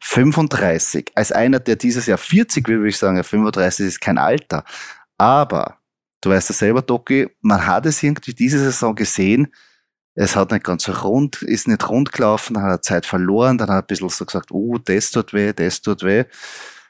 35. 0.00 1.12
Als 1.14 1.32
einer, 1.32 1.60
der 1.60 1.76
dieses 1.76 2.06
Jahr 2.06 2.18
40 2.18 2.68
will, 2.68 2.78
würde 2.78 2.90
ich 2.90 2.98
sagen, 2.98 3.22
35 3.22 3.86
ist 3.86 4.00
kein 4.02 4.18
Alter. 4.18 4.64
Aber 5.18 5.75
Du 6.26 6.32
weißt 6.32 6.48
ja 6.48 6.54
selber, 6.56 6.82
Doki, 6.82 7.28
man 7.40 7.64
hat 7.64 7.86
es 7.86 8.02
irgendwie 8.02 8.34
diese 8.34 8.58
Saison 8.58 8.96
gesehen, 8.96 9.46
es 10.16 10.34
hat 10.34 10.50
nicht 10.50 10.64
ganz 10.64 10.82
so 10.82 10.90
rund, 10.90 11.40
ist 11.42 11.68
nicht 11.68 11.88
rund 11.88 12.10
gelaufen, 12.10 12.54
dann 12.54 12.64
hat 12.64 12.70
er 12.72 12.82
Zeit 12.82 13.06
verloren, 13.06 13.58
dann 13.58 13.68
hat 13.68 13.76
er 13.76 13.82
ein 13.82 13.86
bisschen 13.86 14.08
so 14.08 14.24
gesagt, 14.24 14.50
oh, 14.50 14.76
das 14.76 15.12
tut 15.12 15.32
weh, 15.32 15.52
das 15.52 15.82
tut 15.82 16.02
weh. 16.02 16.24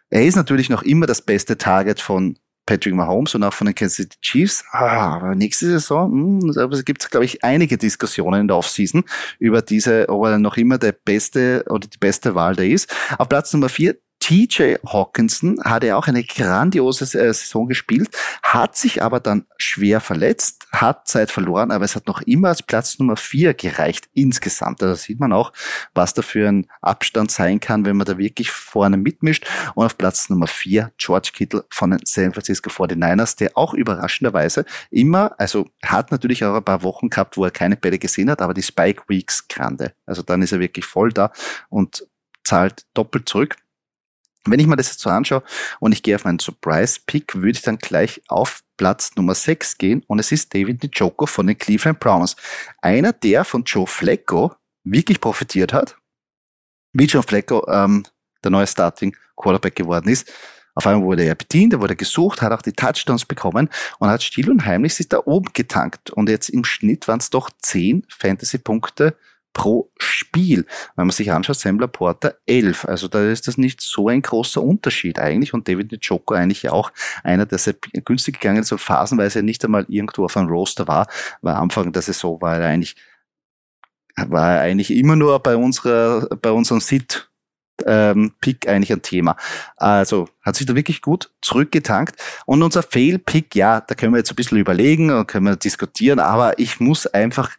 Er 0.09 0.25
ist 0.25 0.37
natürlich 0.37 0.71
noch 0.71 0.85
immer 0.85 1.05
das 1.05 1.21
beste 1.21 1.59
Target 1.59 2.01
von 2.01 2.39
Patrick 2.65 2.95
Mahomes 2.95 3.35
und 3.35 3.45
auch 3.45 3.53
von 3.53 3.67
den 3.67 3.75
Kansas 3.75 3.97
City 3.97 4.17
Chiefs. 4.23 4.65
Ah, 4.71 5.17
aber 5.17 5.35
nächste 5.35 5.67
Saison 5.67 6.11
mh, 6.41 6.55
hm, 6.55 6.85
gibt 6.87 7.03
es, 7.03 7.11
glaube 7.11 7.27
ich, 7.27 7.45
einige 7.45 7.77
Diskussionen 7.77 8.41
in 8.41 8.49
der 8.49 8.57
Offseason 8.57 9.05
über 9.39 9.61
diese, 9.61 10.09
ob 10.09 10.25
er 10.25 10.39
noch 10.39 10.57
immer 10.57 10.79
der 10.79 10.93
beste 10.93 11.63
oder 11.69 11.87
die 11.87 11.99
beste 11.99 12.35
Wahl 12.35 12.57
da 12.57 12.63
ist. 12.63 12.91
Auf 13.19 13.29
Platz 13.29 13.53
Nummer 13.53 13.69
vier 13.69 13.97
TJ 14.27 14.79
Hawkinson 14.85 15.63
hatte 15.63 15.97
auch 15.97 16.09
eine 16.09 16.25
grandiose 16.25 17.05
äh, 17.17 17.33
Saison 17.33 17.69
gespielt, 17.69 18.09
hat 18.43 18.77
sich 18.77 19.01
aber 19.01 19.21
dann 19.21 19.47
schwer 19.57 20.01
verletzt, 20.01 20.67
hat 20.73 21.07
Zeit 21.07 21.31
verloren, 21.31 21.71
aber 21.71 21.85
es 21.85 21.95
hat 21.95 22.09
noch 22.09 22.23
immer 22.23 22.49
als 22.49 22.61
Platz 22.61 22.99
Nummer 22.99 23.17
vier 23.17 23.55
gereicht 23.55 24.09
insgesamt. 24.15 24.83
Da 24.83 24.97
sieht 24.97 25.21
man 25.21 25.33
auch, 25.33 25.53
was 25.95 26.13
da 26.13 26.23
für 26.23 26.49
ein 26.49 26.67
Abstand 26.81 27.31
sein 27.31 27.61
kann, 27.61 27.85
wenn 27.85 27.97
man 27.97 28.05
da 28.05 28.19
wirklich 28.19 28.51
vorne 28.51 28.97
mitmischt. 28.97 29.47
Und 29.77 29.87
auf 29.87 29.97
Platz 29.97 30.29
Nummer 30.29 30.49
vier 30.49 30.91
George 30.99 31.31
Kittle 31.33 31.65
von 31.71 31.93
den 31.93 32.01
San 32.03 32.33
Francisco 32.33 32.69
49ers, 32.69 33.37
der 33.37 33.57
auch 33.57 33.75
überraschenderweise 33.75 34.65
immer, 34.91 35.39
also 35.39 35.69
hat 35.85 36.11
natürlich 36.11 36.45
auch 36.45 36.57
ein 36.57 36.65
paar 36.65 36.83
Wochen 36.83 37.11
gehabt, 37.11 37.37
wo 37.37 37.45
er 37.45 37.53
keine 37.53 37.77
Bälle 37.77 38.01
gesehen 38.01 38.29
hat, 38.29 38.43
aber 38.43 38.55
die 38.55 38.63
Spike 38.65 39.05
Weeks 39.07 39.47
grande. 39.47 39.93
Also 40.05 40.23
dann 40.23 40.43
ist 40.43 40.51
er 40.51 40.59
wirklich 40.59 40.85
voll 40.85 41.13
da 41.13 41.31
und 41.69 42.05
zahlt 42.43 42.87
doppelt 42.93 43.29
zurück. 43.29 43.57
Wenn 44.47 44.61
ich 44.61 44.67
mir 44.67 44.77
das 44.77 44.89
jetzt 44.89 45.01
so 45.01 45.11
anschaue 45.11 45.43
und 45.81 45.93
ich 45.93 46.03
gehe 46.03 46.17
auf 46.17 46.25
meinen 46.25 46.39
Surprise-Pick, 46.39 47.35
würde 47.37 47.51
ich 47.51 47.63
dann 47.63 47.79
gleich 47.79 48.23
auf 48.29 48.63
Platz 48.77 49.13
Nummer 49.17 49.35
6 49.35 49.79
gehen 49.79 50.03
und 50.07 50.19
es 50.19 50.33
ist 50.33 50.55
David 50.55 50.83
Njoku 50.83 51.27
von 51.27 51.47
den 51.47 51.59
Cleveland 51.59 52.01
Browns. 52.01 52.37
Einer, 52.83 53.13
der 53.13 53.45
von 53.45 53.65
Joe 53.65 53.87
Flacco 53.87 54.55
wirklich 54.85 55.21
profitiert 55.21 55.73
hat, 55.73 55.97
wie 56.93 57.07
Joe 57.07 57.23
Flacco 57.23 57.67
ähm, 57.69 58.05
der 58.45 58.51
neue 58.51 58.67
Starting 58.67 59.17
Quarterback 59.37 59.75
geworden 59.75 60.09
ist. 60.09 60.33
Auf 60.75 60.87
einmal 60.87 61.07
wurde 61.07 61.25
er 61.25 61.35
bedient, 61.35 61.73
er 61.73 61.81
wurde 61.81 61.97
gesucht, 61.97 62.43
hat 62.43 62.53
auch 62.53 62.61
die 62.61 62.73
Touchdowns 62.73 63.25
bekommen 63.25 63.71
und 63.99 64.09
hat 64.11 64.23
still 64.23 64.51
und 64.51 64.67
heimlich 64.67 64.95
sich 64.95 65.09
da 65.09 65.21
oben 65.25 65.51
getankt. 65.55 66.11
Und 66.11 66.29
jetzt 66.29 66.51
im 66.51 66.65
Schnitt 66.65 67.09
waren 67.09 67.19
es 67.19 67.31
doch 67.31 67.51
10 67.63 68.05
Fantasy-Punkte 68.09 69.17
pro 69.57 69.91
Spiel. 69.99 70.67
Wenn 70.97 71.07
man 71.07 71.15
sich 71.15 71.33
anschaut, 71.33 71.57
Sam 71.57 71.79
Porter 71.79 72.35
11. 72.45 72.85
Also 72.85 73.09
da 73.09 73.25
ist 73.25 73.49
das 73.49 73.57
nicht 73.57 73.81
so 73.81 74.09
ein 74.09 74.21
großer 74.21 74.63
Unterschied 74.63 75.19
eigentlich. 75.19 75.55
Und 75.55 75.67
David 75.67 75.93
Njoku 75.93 76.35
eigentlich 76.35 76.69
auch 76.69 76.93
einer, 77.25 77.47
der 77.47 77.57
sehr 77.57 77.75
günstig 78.05 78.39
gegangen 78.39 78.61
ist 78.61 78.71
und 78.71 78.83
phasenweise 78.83 79.43
nicht 79.43 79.65
einmal 79.65 79.87
irgendwo 79.89 80.27
auf 80.27 80.37
einem 80.37 80.51
Roster 80.51 80.87
war. 80.87 81.09
Weil 81.41 81.55
Anfang 81.55 81.91
der 81.91 82.03
Saison 82.03 82.39
war 82.43 82.59
er 82.59 82.69
eigentlich, 82.69 82.97
war 84.17 84.57
er 84.57 84.61
eigentlich 84.61 84.91
immer 84.91 85.17
nur 85.17 85.39
bei 85.39 85.57
unserer, 85.57 86.29
bei 86.37 86.51
unserem 86.51 86.81
Sit 86.81 87.31
ähm, 87.87 88.35
Pick 88.43 88.69
eigentlich 88.69 88.93
ein 88.93 89.01
Thema. 89.01 89.37
Also 89.79 90.29
hat 90.43 90.57
sich 90.57 90.67
da 90.67 90.75
wirklich 90.75 91.01
gut 91.01 91.31
zurückgetankt. 91.41 92.17
Und 92.45 92.63
unser 92.63 92.83
Fail-Pick, 92.83 93.55
ja, 93.55 93.81
da 93.81 93.95
können 93.95 94.13
wir 94.13 94.19
jetzt 94.19 94.33
ein 94.33 94.37
bisschen 94.37 94.59
überlegen, 94.59 95.27
können 95.27 95.47
wir 95.47 95.57
diskutieren, 95.57 96.19
aber 96.19 96.59
ich 96.59 96.79
muss 96.79 97.07
einfach 97.07 97.53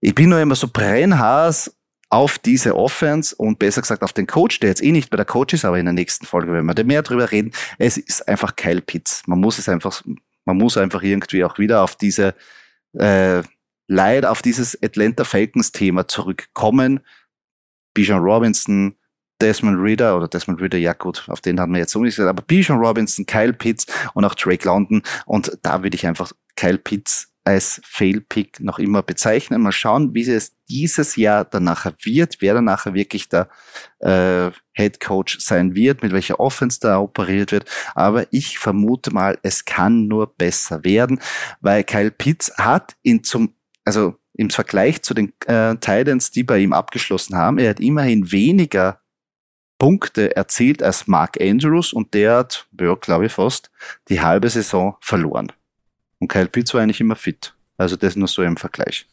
ich 0.00 0.14
bin 0.14 0.30
nur 0.30 0.40
immer 0.40 0.54
so 0.54 0.68
brennhaß 0.68 1.74
auf 2.10 2.38
diese 2.38 2.74
Offense 2.76 3.34
und 3.36 3.58
besser 3.58 3.82
gesagt 3.82 4.02
auf 4.02 4.12
den 4.12 4.26
Coach, 4.26 4.60
der 4.60 4.70
jetzt 4.70 4.82
eh 4.82 4.92
nicht 4.92 5.10
bei 5.10 5.16
der 5.16 5.26
Coach 5.26 5.54
ist, 5.54 5.64
aber 5.64 5.78
in 5.78 5.84
der 5.84 5.92
nächsten 5.92 6.24
Folge 6.24 6.52
werden 6.52 6.66
wir 6.66 6.84
mehr 6.84 7.02
drüber 7.02 7.30
reden. 7.30 7.52
Es 7.78 7.98
ist 7.98 8.26
einfach 8.26 8.56
Kyle 8.56 8.80
Pitts. 8.80 9.22
Man 9.26 9.40
muss 9.40 9.58
es 9.58 9.68
einfach, 9.68 10.02
man 10.44 10.56
muss 10.56 10.78
einfach 10.78 11.02
irgendwie 11.02 11.44
auch 11.44 11.58
wieder 11.58 11.82
auf 11.82 11.96
diese 11.96 12.34
äh, 12.94 13.42
Leid, 13.88 14.24
auf 14.24 14.42
dieses 14.42 14.80
Atlanta 14.82 15.24
Falcons 15.24 15.72
Thema 15.72 16.08
zurückkommen. 16.08 17.00
Bijan 17.94 18.20
Robinson, 18.20 18.94
Desmond 19.40 19.78
Reader 19.80 20.16
oder 20.16 20.28
Desmond 20.28 20.60
Reader, 20.60 20.78
ja 20.78 20.92
gut, 20.94 21.24
auf 21.28 21.40
den 21.40 21.60
haben 21.60 21.72
wir 21.72 21.80
jetzt 21.80 21.92
so 21.92 22.02
nicht 22.02 22.16
gesagt, 22.16 22.28
aber 22.28 22.42
Bijan 22.42 22.78
Robinson, 22.78 23.26
Kyle 23.26 23.52
Pitts 23.52 23.86
und 24.14 24.24
auch 24.24 24.34
Drake 24.34 24.66
London 24.66 25.02
und 25.26 25.58
da 25.62 25.82
würde 25.82 25.94
ich 25.94 26.06
einfach 26.06 26.32
Kyle 26.56 26.78
Pitts 26.78 27.27
als 27.48 27.80
Fail-Pick 27.82 28.60
noch 28.60 28.78
immer 28.78 29.02
bezeichnen. 29.02 29.62
Mal 29.62 29.72
schauen, 29.72 30.12
wie 30.12 30.30
es 30.30 30.52
dieses 30.68 31.16
Jahr 31.16 31.46
dann 31.46 31.64
nachher 31.64 31.94
wird, 32.02 32.36
wer 32.40 32.52
dann 32.52 32.66
nachher 32.66 32.92
wirklich 32.92 33.30
der 33.30 33.48
äh, 34.00 34.50
Head 34.74 35.00
Coach 35.00 35.38
sein 35.40 35.74
wird, 35.74 36.02
mit 36.02 36.12
welcher 36.12 36.40
Offense 36.40 36.78
da 36.78 37.00
operiert 37.00 37.50
wird. 37.50 37.64
Aber 37.94 38.26
ich 38.32 38.58
vermute 38.58 39.14
mal, 39.14 39.38
es 39.42 39.64
kann 39.64 40.08
nur 40.08 40.26
besser 40.26 40.84
werden, 40.84 41.20
weil 41.62 41.84
Kyle 41.84 42.10
Pitts 42.10 42.52
hat 42.58 42.96
ihn 43.02 43.24
zum, 43.24 43.54
also 43.82 44.16
im 44.34 44.50
Vergleich 44.50 45.00
zu 45.00 45.14
den 45.14 45.32
äh, 45.46 45.74
Titans, 45.76 46.30
die 46.30 46.44
bei 46.44 46.58
ihm 46.58 46.74
abgeschlossen 46.74 47.34
haben, 47.34 47.56
er 47.56 47.70
hat 47.70 47.80
immerhin 47.80 48.30
weniger 48.30 49.00
Punkte 49.78 50.36
erzielt 50.36 50.82
als 50.82 51.06
Mark 51.06 51.40
Andrews 51.40 51.94
und 51.94 52.12
der 52.12 52.36
hat, 52.36 52.68
ja, 52.78 52.94
glaube 52.94 53.26
ich 53.26 53.32
fast, 53.32 53.70
die 54.10 54.20
halbe 54.20 54.50
Saison 54.50 54.96
verloren. 55.00 55.50
Und 56.18 56.28
Kyle 56.28 56.48
Pitts 56.48 56.74
war 56.74 56.82
eigentlich 56.82 57.00
immer 57.00 57.16
fit. 57.16 57.54
Also 57.76 57.96
das 57.96 58.16
nur 58.16 58.28
so 58.28 58.42
im 58.42 58.56
Vergleich. 58.56 59.06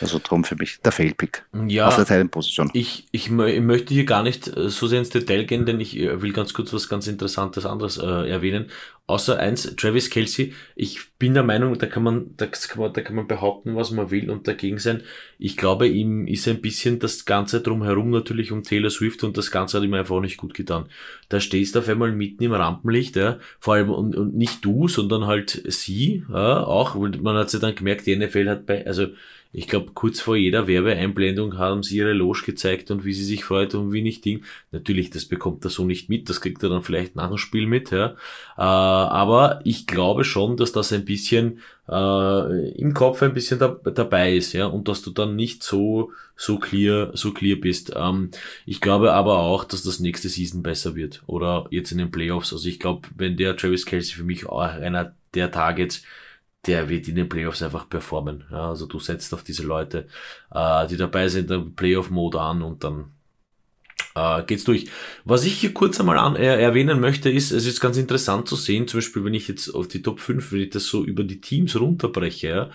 Also 0.00 0.20
drum 0.22 0.44
für 0.44 0.56
mich 0.56 0.80
der 0.80 0.92
Failpick 0.92 1.44
ja, 1.66 1.88
auf 1.88 1.96
der 1.96 2.06
Teilenposition. 2.06 2.70
Ich, 2.72 3.06
ich, 3.12 3.30
ich, 3.30 3.60
möchte 3.60 3.94
hier 3.94 4.04
gar 4.04 4.22
nicht 4.22 4.48
äh, 4.48 4.68
so 4.68 4.86
sehr 4.86 4.98
ins 4.98 5.10
Detail 5.10 5.44
gehen, 5.44 5.66
denn 5.66 5.80
ich 5.80 5.98
äh, 5.98 6.20
will 6.22 6.32
ganz 6.32 6.54
kurz 6.54 6.72
was 6.72 6.88
ganz 6.88 7.06
Interessantes 7.06 7.66
anderes 7.66 7.98
äh, 7.98 8.28
erwähnen. 8.28 8.66
Außer 9.10 9.40
eins, 9.40 9.74
Travis 9.74 10.08
Kelsey, 10.08 10.54
ich 10.76 11.00
bin 11.18 11.34
der 11.34 11.42
Meinung, 11.42 11.76
da 11.76 11.86
kann 11.86 12.04
man, 12.04 12.36
da 12.36 12.46
kann 12.46 12.80
man, 12.80 12.92
da 12.92 13.00
kann 13.00 13.16
man 13.16 13.26
behaupten, 13.26 13.74
was 13.74 13.90
man 13.90 14.12
will 14.12 14.30
und 14.30 14.46
dagegen 14.46 14.78
sein. 14.78 15.02
Ich 15.36 15.56
glaube, 15.56 15.88
ihm 15.88 16.28
ist 16.28 16.46
ein 16.46 16.60
bisschen 16.60 17.00
das 17.00 17.24
Ganze 17.24 17.60
drumherum 17.60 18.10
natürlich 18.10 18.52
um 18.52 18.62
Taylor 18.62 18.90
Swift 18.90 19.24
und 19.24 19.36
das 19.36 19.50
Ganze 19.50 19.78
hat 19.78 19.84
ihm 19.84 19.94
einfach 19.94 20.14
auch 20.14 20.20
nicht 20.20 20.36
gut 20.36 20.54
getan. 20.54 20.86
Da 21.28 21.40
stehst 21.40 21.74
du 21.74 21.80
auf 21.80 21.88
einmal 21.88 22.12
mitten 22.12 22.44
im 22.44 22.52
Rampenlicht, 22.52 23.16
ja, 23.16 23.38
vor 23.58 23.74
allem 23.74 23.90
und, 23.90 24.14
und 24.14 24.36
nicht 24.36 24.64
du, 24.64 24.86
sondern 24.86 25.26
halt 25.26 25.60
sie, 25.66 26.24
ja, 26.32 26.62
auch, 26.62 26.94
man 26.94 27.36
hat 27.36 27.52
ja 27.52 27.58
dann 27.58 27.74
gemerkt, 27.74 28.06
die 28.06 28.14
NFL 28.14 28.48
hat 28.48 28.66
bei, 28.66 28.86
also 28.86 29.08
ich 29.52 29.66
glaube, 29.66 29.90
kurz 29.94 30.20
vor 30.20 30.36
jeder 30.36 30.68
Werbeeinblendung 30.68 31.58
haben 31.58 31.82
sie 31.82 31.96
ihre 31.96 32.12
Loge 32.12 32.42
gezeigt 32.46 32.90
und 32.90 33.04
wie 33.04 33.12
sie 33.12 33.24
sich 33.24 33.44
freut 33.44 33.74
und 33.74 33.92
wie 33.92 34.02
nicht 34.02 34.24
Ding. 34.24 34.44
Natürlich, 34.70 35.10
das 35.10 35.24
bekommt 35.24 35.64
er 35.64 35.70
so 35.70 35.84
nicht 35.84 36.08
mit, 36.08 36.28
das 36.28 36.40
kriegt 36.40 36.62
er 36.62 36.68
dann 36.68 36.84
vielleicht 36.84 37.16
nach 37.16 37.28
dem 37.28 37.38
Spiel 37.38 37.66
mit, 37.66 37.90
ja. 37.90 38.14
Äh, 38.56 38.62
aber 38.62 39.60
ich 39.64 39.88
glaube 39.88 40.24
schon, 40.24 40.56
dass 40.56 40.70
das 40.70 40.92
ein 40.92 41.04
bisschen 41.04 41.60
äh, 41.88 42.70
im 42.78 42.94
Kopf 42.94 43.22
ein 43.22 43.34
bisschen 43.34 43.58
da, 43.58 43.68
dabei 43.68 44.36
ist, 44.36 44.52
ja, 44.52 44.66
und 44.66 44.86
dass 44.86 45.02
du 45.02 45.10
dann 45.10 45.34
nicht 45.34 45.64
so 45.64 46.12
so 46.36 46.58
clear 46.58 47.10
so 47.14 47.32
clear 47.32 47.56
bist. 47.56 47.92
Ähm, 47.96 48.30
ich 48.66 48.80
glaube 48.80 49.12
aber 49.12 49.38
auch, 49.40 49.64
dass 49.64 49.82
das 49.82 49.98
nächste 50.00 50.28
Season 50.28 50.62
besser 50.62 50.94
wird 50.94 51.22
oder 51.26 51.66
jetzt 51.70 51.90
in 51.90 51.98
den 51.98 52.12
Playoffs. 52.12 52.52
Also 52.52 52.68
ich 52.68 52.78
glaube, 52.78 53.08
wenn 53.16 53.36
der 53.36 53.56
Travis 53.56 53.84
Kelsey 53.84 54.14
für 54.14 54.24
mich 54.24 54.46
auch 54.46 54.60
einer 54.60 55.14
der 55.34 55.50
Targets 55.50 56.02
der 56.66 56.88
wird 56.88 57.08
in 57.08 57.16
den 57.16 57.28
Playoffs 57.28 57.62
einfach 57.62 57.88
performen. 57.88 58.44
Ja, 58.50 58.68
also 58.70 58.86
du 58.86 58.98
setzt 58.98 59.32
auf 59.34 59.42
diese 59.42 59.62
Leute, 59.62 60.06
äh, 60.52 60.86
die 60.86 60.96
dabei 60.96 61.28
sind, 61.28 61.50
den 61.50 61.74
Playoff-Mode 61.74 62.40
an 62.40 62.62
und 62.62 62.84
dann 62.84 63.12
äh, 64.14 64.42
geht's 64.44 64.64
durch. 64.64 64.86
Was 65.24 65.44
ich 65.44 65.54
hier 65.54 65.72
kurz 65.72 66.00
einmal 66.00 66.18
an, 66.18 66.36
äh, 66.36 66.60
erwähnen 66.60 67.00
möchte, 67.00 67.30
ist, 67.30 67.50
es 67.50 67.66
ist 67.66 67.80
ganz 67.80 67.96
interessant 67.96 68.48
zu 68.48 68.56
sehen, 68.56 68.88
zum 68.88 68.98
Beispiel, 68.98 69.24
wenn 69.24 69.34
ich 69.34 69.48
jetzt 69.48 69.70
auf 69.70 69.88
die 69.88 70.02
Top 70.02 70.20
5, 70.20 70.52
wenn 70.52 70.60
ich 70.60 70.70
das 70.70 70.84
so 70.84 71.04
über 71.04 71.24
die 71.24 71.40
Teams 71.40 71.78
runterbreche, 71.78 72.48
ja, 72.48 72.70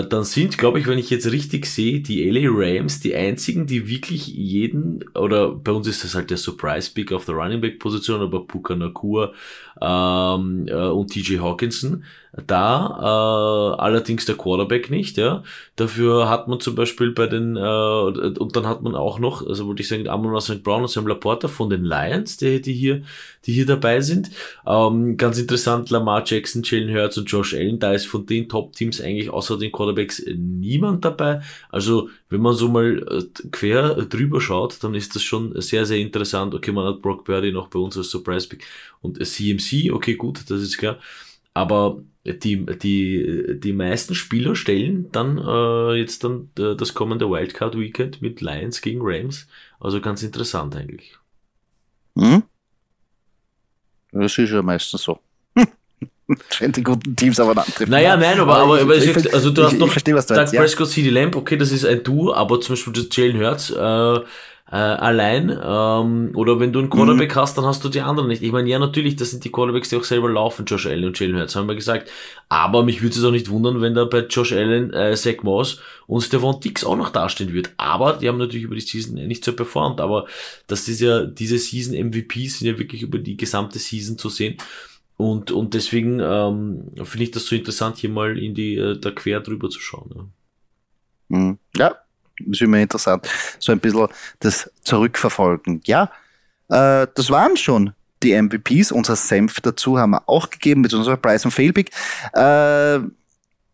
äh, 0.00 0.08
dann 0.08 0.24
sind, 0.24 0.56
glaube 0.56 0.80
ich, 0.80 0.86
wenn 0.86 0.98
ich 0.98 1.10
jetzt 1.10 1.30
richtig 1.30 1.66
sehe, 1.66 2.00
die 2.00 2.28
LA 2.30 2.48
Rams 2.50 3.00
die 3.00 3.14
einzigen, 3.14 3.66
die 3.66 3.88
wirklich 3.88 4.26
jeden, 4.26 5.04
oder 5.14 5.50
bei 5.50 5.72
uns 5.72 5.86
ist 5.86 6.04
das 6.04 6.14
halt 6.14 6.30
der 6.30 6.38
Surprise 6.38 6.90
Pick 6.92 7.12
auf 7.12 7.26
der 7.26 7.34
Running 7.34 7.60
Back 7.60 7.78
Position, 7.78 8.22
aber 8.22 8.46
Puka 8.46 8.74
Nakua 8.74 9.32
ähm, 9.80 10.66
äh, 10.68 10.74
und 10.74 11.10
TJ 11.12 11.38
Hawkinson, 11.38 12.04
da, 12.46 13.74
äh, 13.76 13.80
allerdings 13.80 14.26
der 14.26 14.36
Quarterback 14.36 14.90
nicht, 14.90 15.16
ja. 15.16 15.42
Dafür 15.76 16.28
hat 16.28 16.46
man 16.46 16.60
zum 16.60 16.74
Beispiel 16.74 17.12
bei 17.12 17.26
den, 17.26 17.56
äh, 17.56 17.60
und 17.60 18.54
dann 18.54 18.66
hat 18.66 18.82
man 18.82 18.94
auch 18.94 19.18
noch, 19.18 19.46
also 19.46 19.66
wollte 19.66 19.82
ich 19.82 19.88
sagen, 19.88 20.08
Amon 20.08 20.38
St. 20.40 20.62
Brown 20.62 20.82
und 20.82 20.88
Sam 20.88 21.06
Laporta 21.06 21.48
von 21.48 21.70
den 21.70 21.84
Lions, 21.84 22.36
die, 22.36 22.60
die 22.60 22.74
hier, 22.74 23.02
die 23.46 23.52
hier 23.52 23.66
dabei 23.66 24.00
sind. 24.00 24.30
Ähm, 24.66 25.16
ganz 25.16 25.38
interessant, 25.38 25.90
Lamar 25.90 26.22
Jackson, 26.26 26.62
Jalen 26.64 26.94
Hurts 26.94 27.18
und 27.18 27.30
Josh 27.30 27.54
Allen, 27.54 27.78
da 27.78 27.92
ist 27.92 28.06
von 28.06 28.26
den 28.26 28.48
Top-Teams 28.48 29.00
eigentlich 29.00 29.30
außer 29.30 29.58
den 29.58 29.72
Quarterbacks 29.72 30.22
niemand 30.36 31.04
dabei. 31.04 31.40
Also, 31.70 32.10
wenn 32.28 32.42
man 32.42 32.54
so 32.54 32.68
mal 32.68 32.98
äh, 33.10 33.48
quer 33.50 33.94
drüber 34.04 34.40
schaut, 34.40 34.82
dann 34.84 34.94
ist 34.94 35.14
das 35.14 35.22
schon 35.22 35.58
sehr, 35.60 35.86
sehr 35.86 35.98
interessant. 35.98 36.54
Okay, 36.54 36.72
man 36.72 36.86
hat 36.86 37.02
Brock 37.02 37.24
Purdy 37.24 37.52
noch 37.52 37.68
bei 37.68 37.78
uns 37.78 37.96
als 37.96 38.10
Surprise-Pick 38.10 38.64
und 39.00 39.24
CMC, 39.24 39.67
okay, 39.92 40.14
gut, 40.14 40.50
das 40.50 40.60
ist 40.62 40.78
klar. 40.78 40.98
Aber 41.54 41.98
die, 42.24 42.66
die, 42.66 43.58
die 43.58 43.72
meisten 43.72 44.14
Spieler 44.14 44.54
stellen 44.54 45.10
dann 45.12 45.38
äh, 45.38 45.94
jetzt 45.94 46.24
dann 46.24 46.50
äh, 46.58 46.76
das 46.76 46.94
kommende 46.94 47.30
Wildcard 47.30 47.78
Weekend 47.78 48.22
mit 48.22 48.40
Lions 48.40 48.80
gegen 48.82 49.00
Rams. 49.02 49.46
Also 49.80 50.00
ganz 50.00 50.22
interessant 50.22 50.76
eigentlich. 50.76 51.16
Hm? 52.16 52.42
Das 54.12 54.36
ist 54.38 54.50
ja 54.50 54.62
meistens 54.62 55.02
so. 55.02 55.18
Wenn 56.58 56.72
die 56.72 56.82
guten 56.82 57.16
Teams 57.16 57.40
aber 57.40 57.54
treffen. 57.54 57.90
Naja, 57.90 58.16
nein, 58.16 58.38
aber, 58.40 58.56
aber, 58.56 58.80
aber 58.80 58.96
ich, 58.96 59.06
ich, 59.06 59.34
also 59.34 59.50
du 59.50 59.64
hast 59.64 59.78
noch 59.78 59.86
ich 59.86 59.92
verstehe, 59.92 60.14
was 60.14 60.26
du 60.26 60.34
Doug 60.34 60.40
meinst, 60.40 60.54
Prescott, 60.54 60.88
ja. 60.88 60.92
CD 60.92 61.10
Lamp, 61.10 61.36
okay, 61.36 61.56
das 61.56 61.72
ist 61.72 61.84
ein 61.84 62.02
Duo, 62.02 62.32
aber 62.32 62.60
zum 62.60 62.74
Beispiel 62.74 62.92
das 62.92 63.08
Jalen 63.12 63.38
Hurts, 63.38 63.70
äh, 63.70 64.20
äh, 64.70 64.76
allein. 64.76 65.50
Ähm, 65.50 66.32
oder 66.34 66.60
wenn 66.60 66.72
du 66.72 66.78
einen 66.78 66.90
Quarterback 66.90 67.34
mhm. 67.34 67.40
hast, 67.40 67.56
dann 67.56 67.64
hast 67.64 67.84
du 67.84 67.88
die 67.88 68.00
anderen 68.00 68.28
nicht. 68.28 68.42
Ich 68.42 68.52
meine, 68.52 68.68
ja, 68.68 68.78
natürlich, 68.78 69.16
das 69.16 69.30
sind 69.30 69.44
die 69.44 69.50
Quarterbacks, 69.50 69.88
die 69.88 69.96
auch 69.96 70.04
selber 70.04 70.28
laufen, 70.28 70.66
Josh 70.66 70.86
Allen 70.86 71.04
und 71.04 71.18
Jalen 71.18 71.36
Hurts, 71.36 71.56
haben 71.56 71.68
wir 71.68 71.74
gesagt. 71.74 72.10
Aber 72.48 72.82
mich 72.82 73.02
würde 73.02 73.16
es 73.16 73.24
auch 73.24 73.30
nicht 73.30 73.50
wundern, 73.50 73.80
wenn 73.80 73.94
da 73.94 74.04
bei 74.04 74.20
Josh 74.20 74.52
Allen, 74.52 74.92
äh, 74.92 75.14
Zach 75.16 75.42
Moss 75.42 75.80
und 76.06 76.20
Stefan 76.20 76.60
Dix 76.60 76.84
auch 76.84 76.96
noch 76.96 77.10
dastehen 77.10 77.52
wird. 77.52 77.70
Aber 77.76 78.14
die 78.14 78.28
haben 78.28 78.38
natürlich 78.38 78.64
über 78.64 78.74
die 78.74 78.82
Season 78.82 79.14
nicht 79.14 79.44
so 79.44 79.54
performt. 79.54 80.00
Aber 80.00 80.26
das 80.66 80.86
ist 80.88 81.00
ja, 81.00 81.24
diese 81.24 81.58
Season 81.58 81.94
MVPs 81.94 82.58
sind 82.58 82.68
ja 82.68 82.78
wirklich 82.78 83.02
über 83.02 83.18
die 83.18 83.36
gesamte 83.36 83.78
Season 83.78 84.18
zu 84.18 84.28
sehen. 84.28 84.56
Und, 85.16 85.50
und 85.50 85.74
deswegen 85.74 86.20
ähm, 86.20 86.92
finde 87.02 87.24
ich 87.24 87.30
das 87.32 87.46
so 87.46 87.56
interessant, 87.56 87.96
hier 87.96 88.10
mal 88.10 88.38
in 88.38 88.54
die 88.54 88.76
äh, 88.76 88.98
da 88.98 89.10
quer 89.10 89.40
drüber 89.40 89.68
zu 89.68 89.80
schauen. 89.80 90.10
Ja. 90.14 91.36
Mhm. 91.36 91.58
ja, 91.76 91.96
ist 92.46 92.60
immer 92.60 92.78
interessant, 92.78 93.28
so 93.58 93.72
ein 93.72 93.80
bisschen 93.80 94.08
das 94.40 94.70
Zurückverfolgen. 94.82 95.80
Ja, 95.84 96.10
äh, 96.68 97.06
das 97.14 97.30
waren 97.30 97.56
schon 97.56 97.92
die 98.22 98.40
MVPs. 98.40 98.92
Unser 98.92 99.16
Senf 99.16 99.60
dazu 99.60 99.98
haben 99.98 100.10
wir 100.10 100.28
auch 100.28 100.50
gegeben 100.50 100.82
mit 100.82 100.92
unserer 100.94 101.16
Price 101.16 101.44
und 101.44 101.50
Failpick. 101.52 101.90
Äh, 102.34 102.98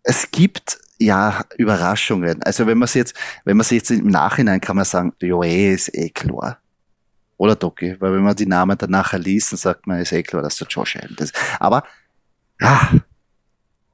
es 0.03 0.31
gibt 0.31 0.79
ja 0.99 1.45
Überraschungen. 1.57 2.43
Also 2.43 2.67
wenn 2.67 2.79
man 2.79 2.87
es 2.87 2.95
jetzt, 2.95 3.15
wenn 3.45 3.57
man 3.57 3.65
sich 3.65 3.79
jetzt 3.79 3.91
im 3.91 4.09
Nachhinein 4.09 4.61
kann 4.61 4.77
man 4.77 4.85
sagen, 4.85 5.13
jo, 5.21 5.43
eh, 5.43 5.75
ist 5.75 5.95
eh 5.95 6.11
klar. 6.11 6.59
Oder 7.37 7.57
Doki, 7.57 7.97
weil 7.99 8.13
wenn 8.15 8.23
man 8.23 8.37
die 8.37 8.47
Namen 8.47 8.79
dann 8.79 8.91
nachher 8.91 9.19
liest, 9.19 9.53
dann 9.53 9.59
sagt 9.59 9.87
man, 9.87 9.99
ist 10.01 10.13
eh 10.13 10.23
klar, 10.23 10.43
dass 10.43 10.57
der 10.57 10.69
Josh 10.69 10.97
Allen 10.97 11.17
ist. 11.19 11.35
Aber 11.59 11.83
ja, 12.61 12.91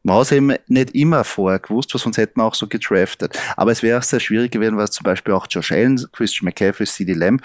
man 0.02 0.16
hat 0.16 0.32
eben 0.32 0.54
nicht 0.66 0.94
immer 0.94 1.24
vorher 1.24 1.58
gewusst, 1.58 1.94
was 1.94 2.02
sonst 2.02 2.16
hätten 2.16 2.40
wir 2.40 2.44
auch 2.44 2.54
so 2.54 2.66
gedraftet. 2.66 3.38
Aber 3.56 3.70
es 3.70 3.82
wäre 3.82 3.98
auch 3.98 4.02
sehr 4.02 4.20
schwierig 4.20 4.52
gewesen, 4.52 4.76
was 4.76 4.92
zum 4.92 5.04
Beispiel 5.04 5.34
auch 5.34 5.46
Josh 5.48 5.72
Allen, 5.72 6.00
Christian 6.12 6.46
McCaffrey, 6.46 6.86
CD 6.86 7.12
Lamb 7.12 7.42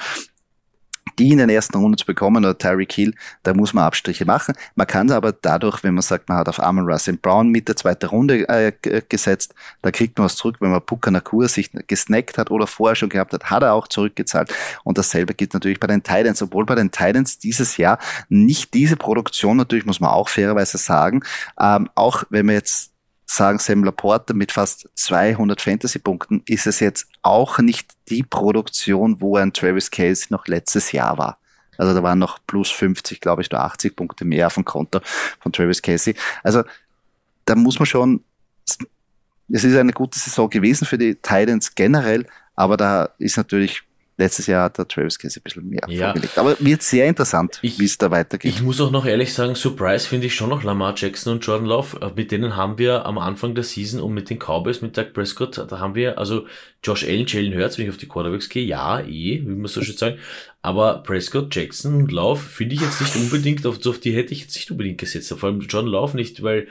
die 1.20 1.32
in 1.32 1.38
den 1.38 1.50
ersten 1.50 1.78
Runde 1.78 1.98
zu 1.98 2.06
bekommen 2.06 2.44
oder 2.44 2.58
Tyreek 2.58 2.92
Hill, 2.92 3.14
da 3.44 3.54
muss 3.54 3.74
man 3.74 3.86
Abstriche 3.86 4.26
machen. 4.26 4.56
Man 4.76 4.88
kann 4.88 5.12
aber 5.12 5.32
dadurch, 5.32 5.84
wenn 5.84 5.94
man 5.94 6.02
sagt, 6.02 6.28
man 6.30 6.38
hat 6.38 6.50
auf 6.50 6.60
Armin 6.60 6.86
Russell 6.86 7.18
Brown 7.18 7.50
mit 7.50 7.68
der 7.68 7.76
zweiten 7.76 8.08
Runde 8.08 8.48
äh, 8.50 8.74
gesetzt, 9.08 9.54
da 9.82 9.92
kriegt 9.92 10.18
man 10.18 10.26
was 10.26 10.36
zurück. 10.36 10.58
Wenn 10.60 10.72
man 10.72 10.82
Puka 10.82 11.12
Nakur 11.12 11.48
sich 11.48 11.72
gesnackt 11.88 12.38
hat 12.38 12.52
oder 12.52 12.68
vorher 12.68 12.96
schon 12.96 13.10
gehabt 13.10 13.34
hat, 13.34 13.46
hat 13.46 13.64
er 13.64 13.74
auch 13.74 13.88
zurückgezahlt. 13.88 14.54
Und 14.84 14.98
dasselbe 14.98 15.34
geht 15.34 15.54
natürlich 15.54 15.80
bei 15.80 15.88
den 15.88 16.04
Titans, 16.04 16.42
obwohl 16.42 16.66
bei 16.66 16.76
den 16.76 16.92
Titans 16.92 17.40
dieses 17.40 17.78
Jahr 17.78 18.00
nicht 18.30 18.74
diese 18.74 18.98
Produktion, 18.98 19.58
natürlich 19.58 19.86
muss 19.86 20.00
man 20.00 20.12
auch 20.12 20.30
fairerweise 20.30 20.78
sagen, 20.78 21.24
ähm, 21.60 21.90
auch 21.96 22.24
wenn 22.30 22.46
man 22.48 22.56
jetzt 22.56 22.95
sagen 23.26 23.60
Sam 23.60 23.84
Laporte 23.84 24.34
mit 24.34 24.52
fast 24.52 24.90
200 24.96 25.62
Fantasy-Punkten 25.62 26.44
ist 26.46 26.68
es 26.68 26.80
jetzt 26.80 27.08
auch 27.22 27.60
nicht 27.60 27.92
die 28.10 28.24
Produktion, 28.24 29.20
wo 29.20 29.38
ein 29.38 29.54
Travis 29.54 29.92
Casey 29.92 30.28
noch 30.30 30.48
letztes 30.48 30.92
Jahr 30.92 31.18
war. 31.18 31.38
Also 31.78 31.94
da 31.94 32.04
waren 32.04 32.20
noch 32.20 32.40
plus 32.48 32.72
50, 32.72 33.20
glaube 33.20 33.42
ich, 33.42 33.52
nur 33.52 33.62
80 33.62 33.96
Punkte 33.96 34.26
mehr 34.26 34.48
auf 34.48 34.54
dem 34.54 34.64
Konto 34.66 35.02
von 35.40 35.52
Travis 35.52 35.82
Casey. 35.82 36.16
Also 36.44 36.64
da 37.46 37.56
muss 37.56 37.80
man 37.80 37.86
schon, 37.86 38.24
es 39.50 39.64
ist 39.64 39.76
eine 39.76 39.94
gute 39.94 40.18
Saison 40.18 40.50
gewesen 40.50 40.86
für 40.86 40.98
die 40.98 41.16
Titans 41.16 41.76
generell, 41.76 42.26
Aber 42.56 42.78
da 42.78 43.10
ist 43.18 43.38
natürlich 43.38 43.84
letztes 44.18 44.48
Jahr 44.48 44.66
hat 44.66 44.78
der 44.78 44.88
Travis 44.88 45.20
Case 45.20 45.40
ein 45.40 45.44
bisschen 45.44 45.68
mehr 45.68 45.82
ja. 45.88 46.08
vorgelegt. 46.08 46.38
Aber 46.38 46.56
wird 46.60 46.82
sehr 46.82 47.08
interessant, 47.08 47.60
wie 47.62 47.84
es 47.84 47.98
da 47.98 48.12
weitergeht. 48.12 48.54
Ich 48.54 48.62
muss 48.62 48.80
auch 48.80 48.92
noch 48.92 49.06
ehrlich 49.06 49.34
sagen, 49.34 49.56
Surprise 49.56 50.08
finde 50.08 50.28
ich 50.28 50.36
schon 50.36 50.50
noch 50.50 50.64
Lamar 50.64 50.94
Jackson 50.96 51.34
und 51.34 51.46
Jordan 51.46 51.68
Love. 51.68 52.00
Äh, 52.02 52.12
mit 52.16 52.32
denen 52.32 52.56
haben 52.56 52.78
wir 52.78 53.06
am 53.06 53.18
Anfang 53.18 53.56
der 53.56 53.64
Season 53.64 54.02
und 54.02 54.14
mit 54.14 54.30
den 54.30 54.40
Cowboys, 54.40 54.82
mit 54.82 54.98
Doug 54.98 55.14
Prescott, 55.14 55.58
da 55.58 55.80
haben 55.80 55.96
wir, 55.96 56.18
also 56.18 56.46
Josh 56.84 57.04
Allen, 57.04 57.26
Jalen 57.28 57.56
Hurts, 57.56 57.78
wenn 57.78 57.86
ich 57.86 57.92
auf 57.92 57.98
die 57.98 58.08
Quarterbacks 58.08 58.50
gehe, 58.50 58.64
ja, 58.64 59.00
eh, 59.02 59.42
wie 59.42 59.46
man 59.46 59.68
so 59.68 59.82
schön 59.82 59.98
sagen. 59.98 60.18
Aber 60.66 61.04
Prescott, 61.04 61.56
Jackson 61.56 61.94
und 61.94 62.12
Love 62.12 62.42
finde 62.42 62.74
ich 62.74 62.82
jetzt 62.82 63.00
nicht 63.00 63.16
unbedingt, 63.16 63.68
auf, 63.68 63.86
auf 63.86 64.00
die 64.00 64.16
hätte 64.16 64.34
ich 64.34 64.42
jetzt 64.42 64.56
nicht 64.56 64.72
unbedingt 64.72 64.98
gesetzt. 64.98 65.32
Vor 65.32 65.48
allem 65.48 65.60
John 65.60 65.86
Love 65.86 66.18
nicht, 66.18 66.42
weil 66.42 66.68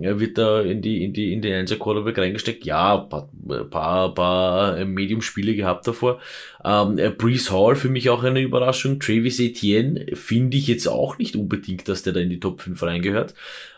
er 0.00 0.20
wird 0.20 0.38
da 0.38 0.60
in 0.60 0.80
die, 0.80 1.02
in 1.02 1.12
die, 1.12 1.32
in 1.32 1.42
die 1.42 1.52
Einser 1.52 1.74
Quarterback 1.74 2.18
reingesteckt. 2.18 2.64
Ja, 2.64 2.98
paar, 2.98 3.28
paar, 3.68 4.14
paar 4.14 4.84
Medium-Spiele 4.84 5.56
gehabt 5.56 5.88
davor. 5.88 6.20
Ähm, 6.64 7.00
Brees 7.18 7.50
Hall 7.50 7.74
für 7.74 7.88
mich 7.88 8.10
auch 8.10 8.22
eine 8.22 8.40
Überraschung. 8.40 9.00
Travis 9.00 9.40
Etienne 9.40 10.06
finde 10.14 10.56
ich 10.56 10.68
jetzt 10.68 10.86
auch 10.86 11.18
nicht 11.18 11.34
unbedingt, 11.34 11.88
dass 11.88 12.04
der 12.04 12.12
da 12.12 12.20
in 12.20 12.30
die 12.30 12.38
Top 12.38 12.60
5 12.60 12.80
reingehört. 12.80 13.34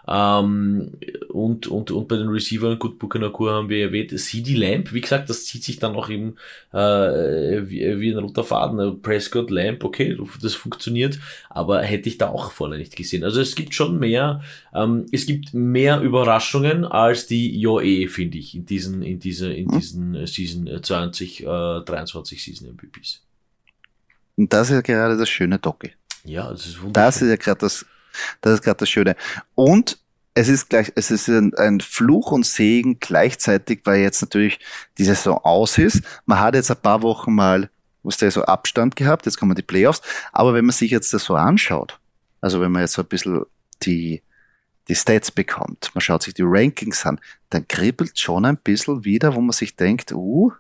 Ähm, 0.07 0.93
und, 1.31 1.67
und, 1.67 1.91
und 1.91 2.09
bei 2.09 2.17
den 2.17 2.29
Receivern, 2.29 2.79
gut, 2.79 2.99
Bukanakur 2.99 3.53
haben 3.53 3.69
wir 3.69 3.87
erwähnt, 3.87 4.19
CD 4.19 4.55
Lamp, 4.55 4.93
wie 4.93 5.01
gesagt, 5.01 5.31
das 5.31 5.47
zieht 5.47 5.65
sich 5.65 5.79
dann 5.79 5.97
auch 5.97 6.11
eben 6.11 6.37
äh, 6.73 7.69
wie, 7.69 8.01
wie 8.01 8.13
ein 8.13 8.19
roter 8.19 8.45
Faden. 8.45 9.01
Prescott, 9.01 9.51
Lamp, 9.51 9.83
okay, 9.83 10.17
das 10.43 10.55
funktioniert, 10.55 11.19
aber 11.49 11.83
hätte 11.83 12.09
ich 12.09 12.19
da 12.19 12.29
auch 12.29 12.53
vorne 12.53 12.79
nicht 12.79 12.97
gesehen. 12.97 13.25
Also 13.25 13.41
es 13.41 13.55
gibt 13.55 13.75
schon 13.75 13.99
mehr, 13.99 14.43
ähm, 14.75 15.07
es 15.11 15.27
gibt 15.27 15.55
mehr 15.55 16.01
Überraschungen 16.01 16.85
als 16.85 17.27
die 17.27 17.59
JOE, 17.59 18.09
finde 18.09 18.39
ich, 18.39 18.55
in 18.55 18.67
diesen, 18.67 19.03
in 19.03 19.19
dieser, 19.19 19.55
in 19.55 19.71
hm. 19.71 19.79
diesen 19.79 20.27
Season 20.27 20.83
20, 20.83 21.43
äh, 21.43 21.47
23 21.47 22.43
Season 22.43 22.69
MVPs. 22.69 23.23
Und 24.37 24.53
das 24.53 24.69
ist 24.69 24.75
ja 24.75 24.81
gerade 24.81 25.17
das 25.17 25.29
schöne 25.29 25.59
Docke. 25.59 25.93
Ja, 26.25 26.51
das 26.51 26.67
ist 26.67 26.81
wunderschön. 26.83 26.93
Das 26.93 27.23
ist 27.23 27.29
ja 27.29 27.37
gerade 27.37 27.61
das 27.61 27.87
das 28.41 28.55
ist 28.55 28.63
gerade 28.63 28.79
das 28.79 28.89
Schöne. 28.89 29.17
Und 29.55 29.99
es 30.35 30.49
ist 30.49 30.69
gleich, 30.69 30.93
es 30.97 31.11
ist 31.11 31.29
ein, 31.29 31.55
ein, 31.55 31.81
Fluch 31.81 32.33
und 32.33 32.45
Segen 32.45 32.99
gleichzeitig, 32.99 33.81
weil 33.85 34.01
jetzt 34.01 34.21
natürlich 34.21 34.59
die 34.99 35.05
Saison 35.05 35.39
aus 35.39 35.79
ist. 35.79 36.03
Man 36.27 36.41
hat 36.41 36.57
jetzt 36.57 36.71
ein 36.71 36.77
paar 36.77 37.03
Wochen 37.03 37.35
mal, 37.35 37.71
was 38.03 38.17
der 38.17 38.31
so 38.31 38.43
Abstand 38.45 38.97
gehabt, 38.97 39.27
jetzt 39.27 39.39
kommen 39.39 39.55
die 39.55 39.63
Playoffs. 39.63 40.03
Aber 40.33 40.53
wenn 40.53 40.65
man 40.65 40.73
sich 40.73 40.91
jetzt 40.91 41.15
das 41.15 41.25
so 41.25 41.37
anschaut, 41.37 41.99
also 42.41 42.61
wenn 42.61 42.73
man 42.73 42.83
jetzt 42.83 42.95
so 42.95 43.03
ein 43.03 43.09
bisschen 43.09 43.45
die, 43.83 44.23
die 44.89 44.95
Stats 44.97 45.31
bekommt, 45.31 45.91
man 45.95 46.01
schaut 46.01 46.25
sich 46.25 46.35
die 46.35 46.43
Rankings 46.45 47.07
an, 47.07 47.21
dann 47.51 47.67
kribbelt 47.69 48.19
schon 48.19 48.45
ein 48.45 48.57
bisschen 48.57 49.05
wieder, 49.05 49.35
wo 49.35 49.41
man 49.41 49.53
sich 49.53 49.77
denkt, 49.77 50.13
uh, 50.13 50.53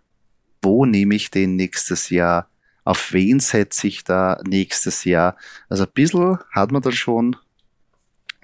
wo 0.63 0.87
nehme 0.87 1.17
ich 1.17 1.31
den 1.31 1.57
nächstes 1.57 2.11
Jahr? 2.11 2.49
Auf 2.85 3.13
wen 3.13 3.41
setze 3.41 3.89
ich 3.89 4.05
da 4.05 4.41
nächstes 4.47 5.05
Jahr? 5.05 5.37
Also 5.69 5.85
ein 5.85 5.93
bisschen 5.93 6.39
hat 6.53 6.71
man 6.71 6.81
dann 6.81 6.93
schon 6.93 7.37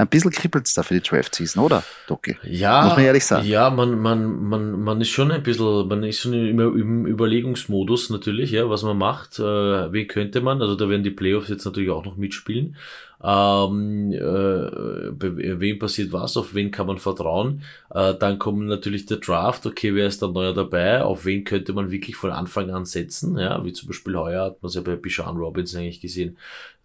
ein 0.01 0.09
bisschen 0.09 0.31
kribbelt 0.31 0.67
es 0.67 0.75
da 0.75 0.83
für 0.83 0.95
die 0.95 1.01
Draft-Season, 1.01 1.63
oder, 1.63 1.83
Doki? 2.07 2.37
Ja, 2.43 2.85
muss 2.85 2.97
man 2.97 3.05
ehrlich 3.05 3.25
sagen. 3.25 3.47
Ja, 3.47 3.71
man, 3.71 3.99
man, 3.99 4.43
man, 4.43 4.81
man 4.83 5.01
ist 5.01 5.11
schon 5.11 5.31
ein 5.31 5.43
bisschen, 5.43 5.89
man 5.89 6.03
ist 6.03 6.21
schon 6.21 6.33
im, 6.33 6.59
im 6.61 7.07
Überlegungsmodus 7.07 8.11
natürlich, 8.11 8.51
ja, 8.51 8.69
was 8.69 8.83
man 8.83 8.99
macht, 8.99 9.39
äh, 9.39 9.93
wie 9.93 10.07
könnte 10.07 10.41
man, 10.41 10.61
also 10.63 10.75
da 10.75 10.89
werden 10.89 11.03
die 11.03 11.11
Playoffs 11.11 11.49
jetzt 11.49 11.65
natürlich 11.65 11.91
auch 11.91 12.05
noch 12.05 12.17
mitspielen. 12.17 12.77
Ähm, 13.23 14.13
äh, 14.13 15.61
wem 15.61 15.79
passiert 15.79 16.11
was, 16.11 16.39
auf 16.39 16.55
wen 16.55 16.71
kann 16.71 16.87
man 16.87 16.97
vertrauen. 16.97 17.63
Äh, 17.91 18.15
dann 18.15 18.39
kommt 18.39 18.67
natürlich 18.67 19.05
der 19.05 19.19
Draft, 19.19 19.67
okay, 19.67 19.95
wer 19.95 20.07
ist 20.07 20.23
da 20.23 20.29
neuer 20.29 20.55
dabei, 20.55 21.03
auf 21.03 21.27
wen 21.27 21.45
könnte 21.45 21.75
man 21.75 21.91
wirklich 21.91 22.17
von 22.17 22.31
Anfang 22.31 22.71
an 22.71 22.87
setzen, 22.87 23.37
ja, 23.37 23.63
wie 23.63 23.75
zum 23.75 23.89
Beispiel 23.89 24.17
heuer 24.17 24.47
hat 24.47 24.63
man 24.63 24.69
es 24.69 24.75
ja 24.75 24.81
bei 24.81 24.97
Bishan 24.97 25.37
Robbins 25.37 25.77
eigentlich 25.77 26.01
gesehen, 26.01 26.39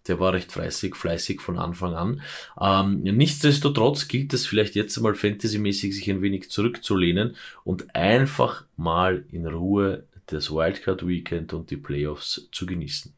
der 0.08 0.20
war 0.20 0.32
recht 0.32 0.52
fleißig, 0.52 0.94
fleißig 0.94 1.40
von 1.40 1.58
Anfang 1.58 1.94
an. 1.94 2.22
Ähm, 2.60 3.02
nichtsdestotrotz 3.02 4.08
gilt 4.08 4.32
es 4.34 4.46
vielleicht 4.46 4.74
jetzt 4.74 4.96
einmal 4.96 5.14
fantasymäßig 5.14 5.94
sich 5.94 6.10
ein 6.10 6.22
wenig 6.22 6.50
zurückzulehnen 6.50 7.36
und 7.64 7.94
einfach 7.94 8.64
mal 8.76 9.24
in 9.30 9.46
Ruhe 9.46 10.04
das 10.26 10.50
Wildcard 10.50 11.06
Weekend 11.06 11.52
und 11.52 11.70
die 11.70 11.76
Playoffs 11.76 12.48
zu 12.52 12.66
genießen. 12.66 13.12